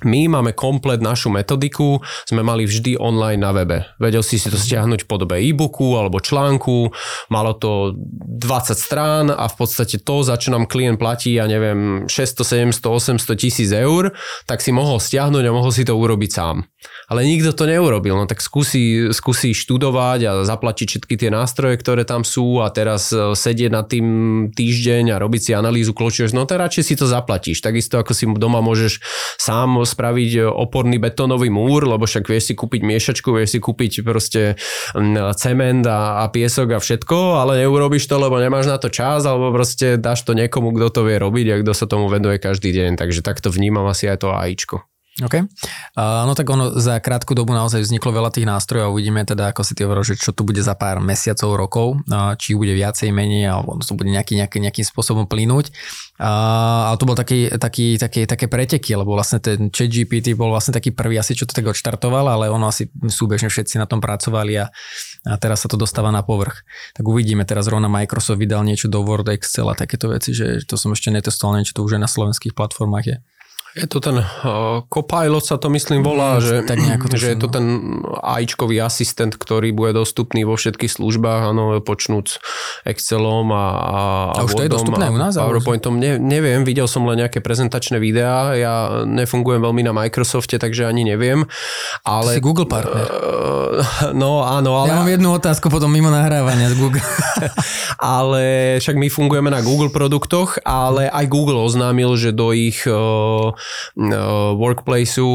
My 0.05 0.29
máme 0.29 0.53
komplet 0.53 1.01
našu 1.01 1.33
metodiku, 1.33 2.05
sme 2.29 2.45
mali 2.45 2.69
vždy 2.69 3.01
online 3.01 3.41
na 3.41 3.57
webe. 3.57 3.89
Vedel 3.97 4.21
si 4.21 4.37
si 4.37 4.53
to 4.53 4.61
stiahnuť 4.61 5.07
v 5.07 5.09
podobe 5.09 5.41
e-booku 5.41 5.97
alebo 5.97 6.21
článku, 6.21 6.93
malo 7.33 7.57
to 7.57 7.97
20 7.97 8.77
strán 8.77 9.33
a 9.33 9.49
v 9.49 9.57
podstate 9.57 10.05
to, 10.05 10.21
za 10.21 10.37
čo 10.37 10.53
nám 10.53 10.69
klient 10.69 11.01
platí, 11.01 11.41
ja 11.41 11.49
neviem, 11.49 12.05
600, 12.13 12.77
700, 12.77 13.25
800 13.25 13.41
tisíc 13.41 13.73
eur, 13.73 14.13
tak 14.45 14.61
si 14.61 14.69
mohol 14.69 15.01
stiahnuť 15.01 15.45
a 15.49 15.57
mohol 15.57 15.73
si 15.73 15.89
to 15.89 15.97
urobiť 15.97 16.29
sám. 16.29 16.69
Ale 17.07 17.23
nikto 17.23 17.55
to 17.55 17.71
neurobil, 17.71 18.19
no 18.19 18.27
tak 18.27 18.43
skúsi, 18.43 19.15
skúsi 19.15 19.55
študovať 19.55 20.21
a 20.27 20.33
zaplatiť 20.43 20.87
všetky 20.91 21.15
tie 21.15 21.31
nástroje, 21.31 21.79
ktoré 21.79 22.03
tam 22.03 22.27
sú 22.27 22.59
a 22.59 22.71
teraz 22.75 23.15
e, 23.15 23.39
sedieť 23.39 23.71
na 23.71 23.87
tým 23.87 24.07
týždeň 24.51 25.15
a 25.15 25.21
robiť 25.23 25.41
si 25.41 25.53
analýzu 25.55 25.95
kľúčov, 25.95 26.35
no 26.35 26.51
tak 26.51 26.67
radšej 26.67 26.83
si 26.83 26.95
to 26.99 27.07
zaplatíš. 27.07 27.63
Takisto 27.63 28.03
ako 28.03 28.11
si 28.11 28.27
doma 28.27 28.59
môžeš 28.59 28.99
sám 29.39 29.87
spraviť 29.87 30.31
e, 30.35 30.51
oporný 30.51 30.99
betónový 30.99 31.47
múr, 31.47 31.87
lebo 31.87 32.11
však 32.11 32.27
vieš 32.27 32.51
si 32.51 32.55
kúpiť 32.59 32.83
miešačku, 32.83 33.31
vieš 33.31 33.55
si 33.55 33.61
kúpiť 33.63 34.03
proste 34.03 34.59
cement 35.39 35.85
a, 35.87 36.23
a 36.23 36.25
piesok 36.27 36.75
a 36.75 36.83
všetko, 36.83 37.39
ale 37.39 37.63
neurobiš 37.63 38.11
to, 38.11 38.19
lebo 38.19 38.43
nemáš 38.43 38.67
na 38.67 38.83
to 38.83 38.91
čas, 38.91 39.23
alebo 39.23 39.55
proste 39.55 39.95
dáš 39.95 40.27
to 40.27 40.35
niekomu, 40.35 40.75
kto 40.75 40.91
to 40.91 41.01
vie 41.07 41.23
robiť 41.23 41.47
a 41.55 41.61
kto 41.63 41.71
sa 41.71 41.87
tomu 41.87 42.11
venuje 42.11 42.43
každý 42.43 42.75
deň. 42.75 42.99
Takže 42.99 43.23
takto 43.23 43.55
vnímam 43.55 43.87
asi 43.87 44.11
aj 44.11 44.27
to 44.27 44.35
AIčko. 44.35 44.96
OK. 45.17 45.33
Uh, 45.33 46.29
no 46.29 46.37
tak 46.37 46.45
ono 46.45 46.77
za 46.77 47.01
krátku 47.01 47.33
dobu 47.33 47.57
naozaj 47.57 47.81
vzniklo 47.81 48.13
veľa 48.13 48.29
tých 48.29 48.45
nástrojov 48.45 48.93
uvidíme 48.93 49.25
teda, 49.25 49.49
ako 49.49 49.65
si 49.65 49.73
ty 49.73 49.89
hovoril, 49.89 50.05
že 50.05 50.21
čo 50.21 50.37
tu 50.37 50.45
bude 50.45 50.61
za 50.61 50.77
pár 50.77 51.01
mesiacov, 51.01 51.57
rokov, 51.57 51.87
uh, 52.13 52.37
či 52.37 52.53
bude 52.53 52.77
viacej, 52.77 53.17
menej, 53.17 53.49
alebo 53.49 53.81
to 53.81 53.97
bude 53.97 54.13
nejaký, 54.13 54.37
nejaký, 54.37 54.61
nejakým 54.61 54.85
spôsobom 54.85 55.25
plynúť. 55.25 55.73
Uh, 56.21 56.93
ale 56.93 57.01
to 57.01 57.09
bol 57.09 57.17
taký, 57.17 57.49
taký, 57.49 57.97
taký, 57.97 58.29
také 58.29 58.45
preteky, 58.45 58.93
lebo 58.93 59.17
vlastne 59.17 59.41
ten 59.41 59.73
chat 59.73 59.89
GPT 59.89 60.37
bol 60.37 60.53
vlastne 60.53 60.77
taký 60.77 60.93
prvý 60.93 61.17
asi, 61.17 61.33
čo 61.33 61.49
to 61.49 61.57
tak 61.57 61.65
odštartoval, 61.65 62.29
ale 62.37 62.53
ono 62.53 62.69
asi 62.69 62.93
súbežne 62.93 63.49
všetci 63.49 63.81
na 63.81 63.89
tom 63.89 64.05
pracovali 64.05 64.53
a, 64.61 64.69
a 65.33 65.35
teraz 65.41 65.65
sa 65.65 65.69
to 65.73 65.81
dostáva 65.81 66.13
na 66.13 66.21
povrch. 66.21 66.61
Tak 66.93 67.09
uvidíme, 67.09 67.49
teraz 67.49 67.73
rovna 67.73 67.89
Microsoft 67.89 68.37
vydal 68.37 68.69
niečo 68.69 68.93
do 68.93 69.01
Word, 69.01 69.33
Excel 69.33 69.73
a 69.73 69.73
takéto 69.73 70.13
veci, 70.13 70.37
že 70.37 70.61
to 70.69 70.77
som 70.77 70.93
ešte 70.93 71.09
netestoval, 71.09 71.57
niečo 71.57 71.73
to 71.73 71.89
už 71.89 71.97
aj 71.97 72.05
na 72.05 72.11
slovenských 72.13 72.53
platformách 72.53 73.09
je. 73.09 73.19
Je 73.77 73.85
to 73.85 74.01
ten 74.01 74.17
uh, 74.17 74.81
Copilot 74.89 75.45
sa 75.45 75.61
to 75.61 75.69
myslím 75.69 76.01
volá, 76.01 76.41
mm, 76.41 76.43
že, 76.43 76.57
tak 76.65 76.81
to 76.81 77.13
že 77.13 77.37
je 77.37 77.39
to 77.45 77.49
ten 77.53 78.01
AIčkový 78.25 78.81
asistent, 78.81 79.37
ktorý 79.37 79.77
bude 79.77 79.93
dostupný 79.93 80.49
vo 80.49 80.57
všetkých 80.57 80.89
službách, 80.89 81.53
áno, 81.53 81.77
počnúc 81.85 82.41
Excelom 82.89 83.53
a, 83.53 83.67
a, 83.77 83.97
a 84.33 84.49
už 84.49 84.57
to 84.57 84.65
je 84.65 84.73
dostupné 84.73 85.13
u 85.13 85.21
nás? 85.21 85.37
PowerPointom. 85.37 86.01
Ne, 86.01 86.17
neviem, 86.17 86.65
videl 86.65 86.89
som 86.89 87.05
len 87.05 87.21
nejaké 87.21 87.45
prezentačné 87.45 88.01
videá, 88.01 88.57
ja 88.57 89.05
nefungujem 89.05 89.61
veľmi 89.61 89.85
na 89.85 89.93
Microsofte, 89.93 90.57
takže 90.57 90.89
ani 90.89 91.05
neviem. 91.05 91.45
Ale, 92.01 92.33
si 92.33 92.41
Google 92.41 92.65
partner. 92.65 93.05
Uh, 93.05 94.17
no 94.17 94.41
áno, 94.41 94.81
ale... 94.81 94.89
Ja 94.89 95.05
mám 95.05 95.13
jednu 95.13 95.37
otázku 95.37 95.69
potom 95.69 95.93
mimo 95.93 96.09
nahrávania 96.09 96.73
z 96.73 96.81
Google. 96.81 97.05
ale 98.01 98.77
však 98.81 98.97
my 98.97 99.13
fungujeme 99.13 99.53
na 99.53 99.61
Google 99.61 99.93
produktoch, 99.93 100.65
ale 100.65 101.13
aj 101.13 101.29
Google 101.29 101.61
oznámil, 101.61 102.17
že 102.17 102.33
do 102.33 102.57
ich 102.57 102.81
uh, 102.89 103.53
workplaceu, 104.57 105.31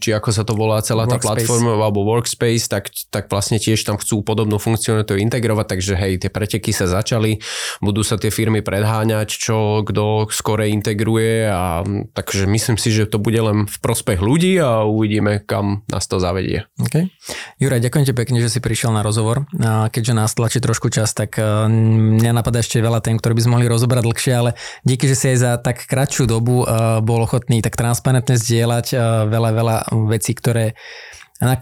či 0.00 0.08
ako 0.14 0.28
sa 0.32 0.42
to 0.42 0.56
volá 0.56 0.80
celá 0.82 1.04
tá 1.06 1.18
platforma, 1.20 1.76
alebo 1.76 2.04
workspace, 2.06 2.66
tak, 2.68 2.90
tak 3.10 3.28
vlastne 3.28 3.60
tiež 3.60 3.84
tam 3.84 3.98
chcú 4.00 4.24
podobnú 4.24 4.56
funkcionalitu 4.56 5.18
integrovať, 5.18 5.66
takže 5.66 5.94
hej, 5.98 6.12
tie 6.22 6.30
preteky 6.32 6.72
sa 6.72 6.88
začali, 6.88 7.38
budú 7.84 8.00
sa 8.06 8.16
tie 8.16 8.30
firmy 8.32 8.64
predháňať, 8.64 9.28
čo 9.28 9.84
kto 9.84 10.30
skore 10.32 10.70
integruje 10.72 11.48
a 11.48 11.84
takže 12.12 12.48
myslím 12.48 12.76
si, 12.80 12.90
že 12.94 13.06
to 13.08 13.20
bude 13.20 13.38
len 13.38 13.68
v 13.68 13.76
prospech 13.82 14.20
ľudí 14.22 14.56
a 14.58 14.84
uvidíme, 14.86 15.44
kam 15.44 15.84
nás 15.90 16.08
to 16.08 16.18
zavedie. 16.22 16.64
Okay. 16.80 17.12
Juraj, 17.60 17.82
ďakujem 17.84 18.04
ti 18.08 18.14
pekne, 18.16 18.38
že 18.40 18.50
si 18.50 18.58
prišiel 18.58 18.94
na 18.94 19.04
rozhovor. 19.04 19.44
Keďže 19.92 20.12
nás 20.16 20.32
tlačí 20.32 20.58
trošku 20.62 20.88
čas, 20.88 21.12
tak 21.12 21.38
mňa 21.38 22.32
napadá 22.32 22.60
ešte 22.60 22.80
veľa 22.80 23.04
tém, 23.04 23.18
ktoré 23.18 23.36
by 23.36 23.42
sme 23.44 23.52
mohli 23.58 23.66
rozobrať 23.68 24.02
dlhšie, 24.02 24.32
ale 24.32 24.50
díky, 24.86 25.06
že 25.06 25.16
si 25.18 25.26
aj 25.34 25.38
za 25.38 25.50
tak 25.60 25.84
kratšiu 25.86 26.24
dobu 26.26 26.64
bol 27.02 27.20
ochotný 27.24 27.60
tak 27.60 27.78
transparentne 27.78 28.36
zdieľať 28.38 28.86
veľa, 29.28 29.50
veľa 29.52 29.76
vecí, 30.08 30.32
ktoré 30.36 30.74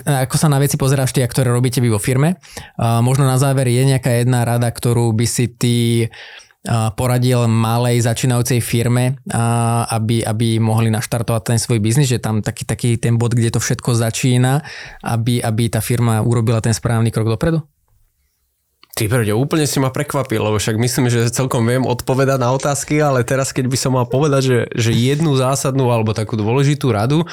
ako 0.04 0.36
sa 0.36 0.52
na 0.52 0.60
veci 0.60 0.76
pozeráš 0.76 1.16
ty 1.16 1.24
a 1.24 1.30
ktoré 1.30 1.48
robíte 1.48 1.80
vy 1.80 1.88
vo 1.88 1.96
firme. 1.96 2.36
Možno 2.76 3.24
na 3.24 3.40
záver 3.40 3.64
je 3.72 3.88
nejaká 3.88 4.12
jedna 4.12 4.44
rada, 4.44 4.68
ktorú 4.68 5.08
by 5.16 5.24
si 5.24 5.48
ty 5.48 5.76
poradil 6.92 7.48
malej 7.48 8.04
začínajúcej 8.04 8.60
firme, 8.60 9.16
aby, 9.88 10.20
aby 10.20 10.60
mohli 10.60 10.92
naštartovať 10.92 11.56
ten 11.56 11.56
svoj 11.56 11.80
biznis, 11.80 12.12
že 12.12 12.20
tam 12.20 12.44
taký, 12.44 12.68
taký 12.68 13.00
ten 13.00 13.16
bod, 13.16 13.32
kde 13.32 13.56
to 13.56 13.64
všetko 13.64 13.96
začína, 13.96 14.60
aby, 15.00 15.40
aby 15.40 15.72
tá 15.72 15.80
firma 15.80 16.20
urobila 16.20 16.60
ten 16.60 16.76
správny 16.76 17.08
krok 17.08 17.32
dopredu? 17.32 17.64
Ty 19.00 19.08
brďo, 19.08 19.40
úplne 19.40 19.64
si 19.64 19.80
ma 19.80 19.88
prekvapil, 19.88 20.44
lebo 20.44 20.60
však 20.60 20.76
myslím, 20.76 21.08
že 21.08 21.32
celkom 21.32 21.64
viem 21.64 21.88
odpovedať 21.88 22.36
na 22.36 22.52
otázky, 22.52 23.00
ale 23.00 23.24
teraz 23.24 23.48
keď 23.48 23.72
by 23.72 23.76
som 23.80 23.96
mal 23.96 24.04
povedať, 24.04 24.42
že, 24.44 24.58
že 24.76 24.92
jednu 24.92 25.40
zásadnú 25.40 25.88
alebo 25.88 26.12
takú 26.12 26.36
dôležitú 26.36 26.92
radu, 26.92 27.24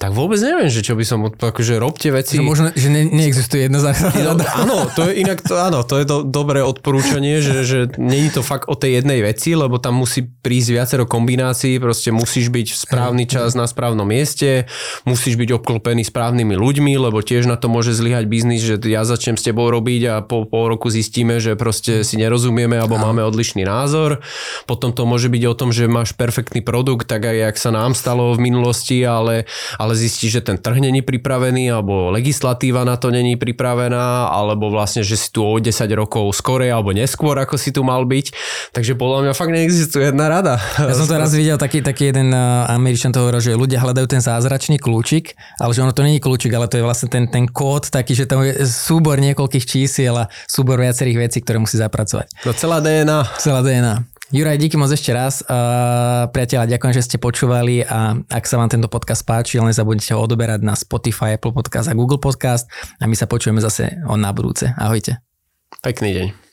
tak 0.00 0.16
vôbec 0.16 0.40
neviem, 0.40 0.72
že 0.72 0.80
čo 0.80 0.96
by 0.96 1.04
som 1.04 1.28
odpovedal, 1.28 1.52
akože 1.52 1.74
robte 1.76 2.08
veci. 2.08 2.40
Že 2.40 2.48
možno, 2.48 2.66
že 2.72 2.88
ne, 2.88 3.04
neexistuje 3.04 3.68
jedna 3.68 3.84
záchrana. 3.84 4.32
No, 4.32 4.48
áno, 4.48 4.78
to 4.96 5.12
je 5.12 5.20
inak, 5.20 5.44
to, 5.44 5.60
áno, 5.60 5.84
to 5.84 6.00
je 6.00 6.08
to 6.08 6.24
dobré 6.24 6.64
odporúčanie, 6.64 7.44
že, 7.44 7.68
že 7.68 7.78
není 8.00 8.32
to 8.32 8.40
fakt 8.40 8.72
o 8.72 8.80
tej 8.80 9.04
jednej 9.04 9.20
veci, 9.20 9.52
lebo 9.52 9.76
tam 9.76 10.00
musí 10.00 10.24
prísť 10.24 10.68
viacero 10.72 11.04
kombinácií, 11.04 11.76
proste 11.76 12.16
musíš 12.16 12.48
byť 12.48 12.66
v 12.72 12.76
správny 12.80 13.28
čas 13.28 13.52
na 13.52 13.68
správnom 13.68 14.08
mieste, 14.08 14.64
musíš 15.04 15.36
byť 15.36 15.60
obklopený 15.60 16.00
správnymi 16.08 16.56
ľuďmi, 16.56 16.96
lebo 16.96 17.20
tiež 17.20 17.44
na 17.44 17.60
to 17.60 17.68
môže 17.68 17.92
zlyhať 17.92 18.24
biznis, 18.24 18.64
že 18.64 18.80
ja 18.88 19.04
začnem 19.04 19.36
s 19.36 19.44
tebou 19.44 19.68
robiť 19.68 20.02
a 20.08 20.14
po 20.24 20.48
pol 20.48 20.72
roku 20.72 20.88
zistíme, 21.10 21.42
že 21.42 21.58
proste 21.58 22.06
si 22.06 22.14
nerozumieme 22.14 22.78
alebo 22.78 22.94
máme 22.94 23.26
odlišný 23.26 23.66
názor. 23.66 24.22
Potom 24.70 24.94
to 24.94 25.02
môže 25.02 25.26
byť 25.26 25.42
o 25.50 25.58
tom, 25.58 25.74
že 25.74 25.90
máš 25.90 26.14
perfektný 26.14 26.62
produkt, 26.62 27.10
tak 27.10 27.26
aj 27.26 27.50
jak 27.50 27.56
sa 27.58 27.74
nám 27.74 27.98
stalo 27.98 28.30
v 28.38 28.46
minulosti, 28.46 29.02
ale, 29.02 29.50
ale 29.74 29.98
zistíš, 29.98 30.38
že 30.38 30.46
ten 30.46 30.54
trh 30.54 30.78
není 30.78 31.02
pripravený, 31.02 31.66
alebo 31.74 32.14
legislatíva 32.14 32.86
na 32.86 32.94
to 32.94 33.10
není 33.10 33.34
pripravená, 33.34 34.30
alebo 34.30 34.70
vlastne, 34.70 35.02
že 35.02 35.18
si 35.18 35.34
tu 35.34 35.42
o 35.42 35.58
10 35.58 35.66
rokov 35.98 36.30
skorej 36.38 36.70
alebo 36.70 36.94
neskôr, 36.94 37.34
ako 37.42 37.58
si 37.58 37.74
tu 37.74 37.82
mal 37.82 38.06
byť. 38.06 38.30
Takže 38.70 38.94
podľa 38.94 39.26
mňa 39.26 39.32
fakt 39.34 39.50
neexistuje 39.50 40.14
jedna 40.14 40.30
rada. 40.30 40.62
Ja 40.78 40.94
som 40.94 41.10
to 41.10 41.18
raz 41.18 41.34
videl, 41.34 41.58
taký, 41.58 41.82
taký 41.82 42.14
jeden 42.14 42.30
Američan 42.70 43.10
to 43.10 43.26
hovoril, 43.26 43.42
že 43.42 43.58
ľudia 43.58 43.82
hľadajú 43.82 44.06
ten 44.06 44.22
zázračný 44.22 44.78
kľúčik, 44.78 45.34
ale 45.58 45.74
že 45.74 45.82
ono 45.82 45.90
to 45.90 46.06
není 46.06 46.22
kľúčik, 46.22 46.54
ale 46.54 46.70
to 46.70 46.78
je 46.78 46.86
vlastne 46.86 47.10
ten, 47.10 47.26
ten 47.26 47.50
kód 47.50 47.90
taký, 47.90 48.14
že 48.14 48.30
tam 48.30 48.46
je 48.46 48.62
súbor 48.62 49.18
niekoľkých 49.18 49.64
čísiel 49.66 50.14
a 50.14 50.30
súbor 50.44 50.76
viacerých 51.00 51.32
vecí, 51.32 51.38
ktoré 51.40 51.56
musí 51.56 51.80
zapracovať. 51.80 52.28
No 52.44 52.52
celá 52.52 52.84
DNA. 52.84 53.40
Celá 53.40 53.64
DNA. 53.64 54.04
Juraj, 54.30 54.60
díky 54.60 54.76
moc 54.76 54.92
ešte 54.92 55.10
raz. 55.10 55.42
Uh, 55.42 56.28
priatelia, 56.30 56.76
ďakujem, 56.76 56.94
že 56.94 57.02
ste 57.08 57.16
počúvali 57.16 57.82
a 57.82 58.14
ak 58.28 58.44
sa 58.44 58.60
vám 58.60 58.68
tento 58.68 58.86
podcast 58.86 59.24
páči, 59.24 59.58
len 59.58 59.72
nezabudnite 59.72 60.12
ho 60.14 60.20
odoberať 60.20 60.60
na 60.60 60.76
Spotify, 60.76 61.34
Apple 61.34 61.56
Podcast 61.56 61.90
a 61.90 61.96
Google 61.96 62.20
Podcast 62.20 62.68
a 63.00 63.10
my 63.10 63.16
sa 63.16 63.26
počujeme 63.26 63.58
zase 63.58 63.96
on 64.06 64.20
na 64.22 64.30
budúce. 64.30 64.70
Ahojte. 64.76 65.18
Pekný 65.82 66.14
deň. 66.14 66.49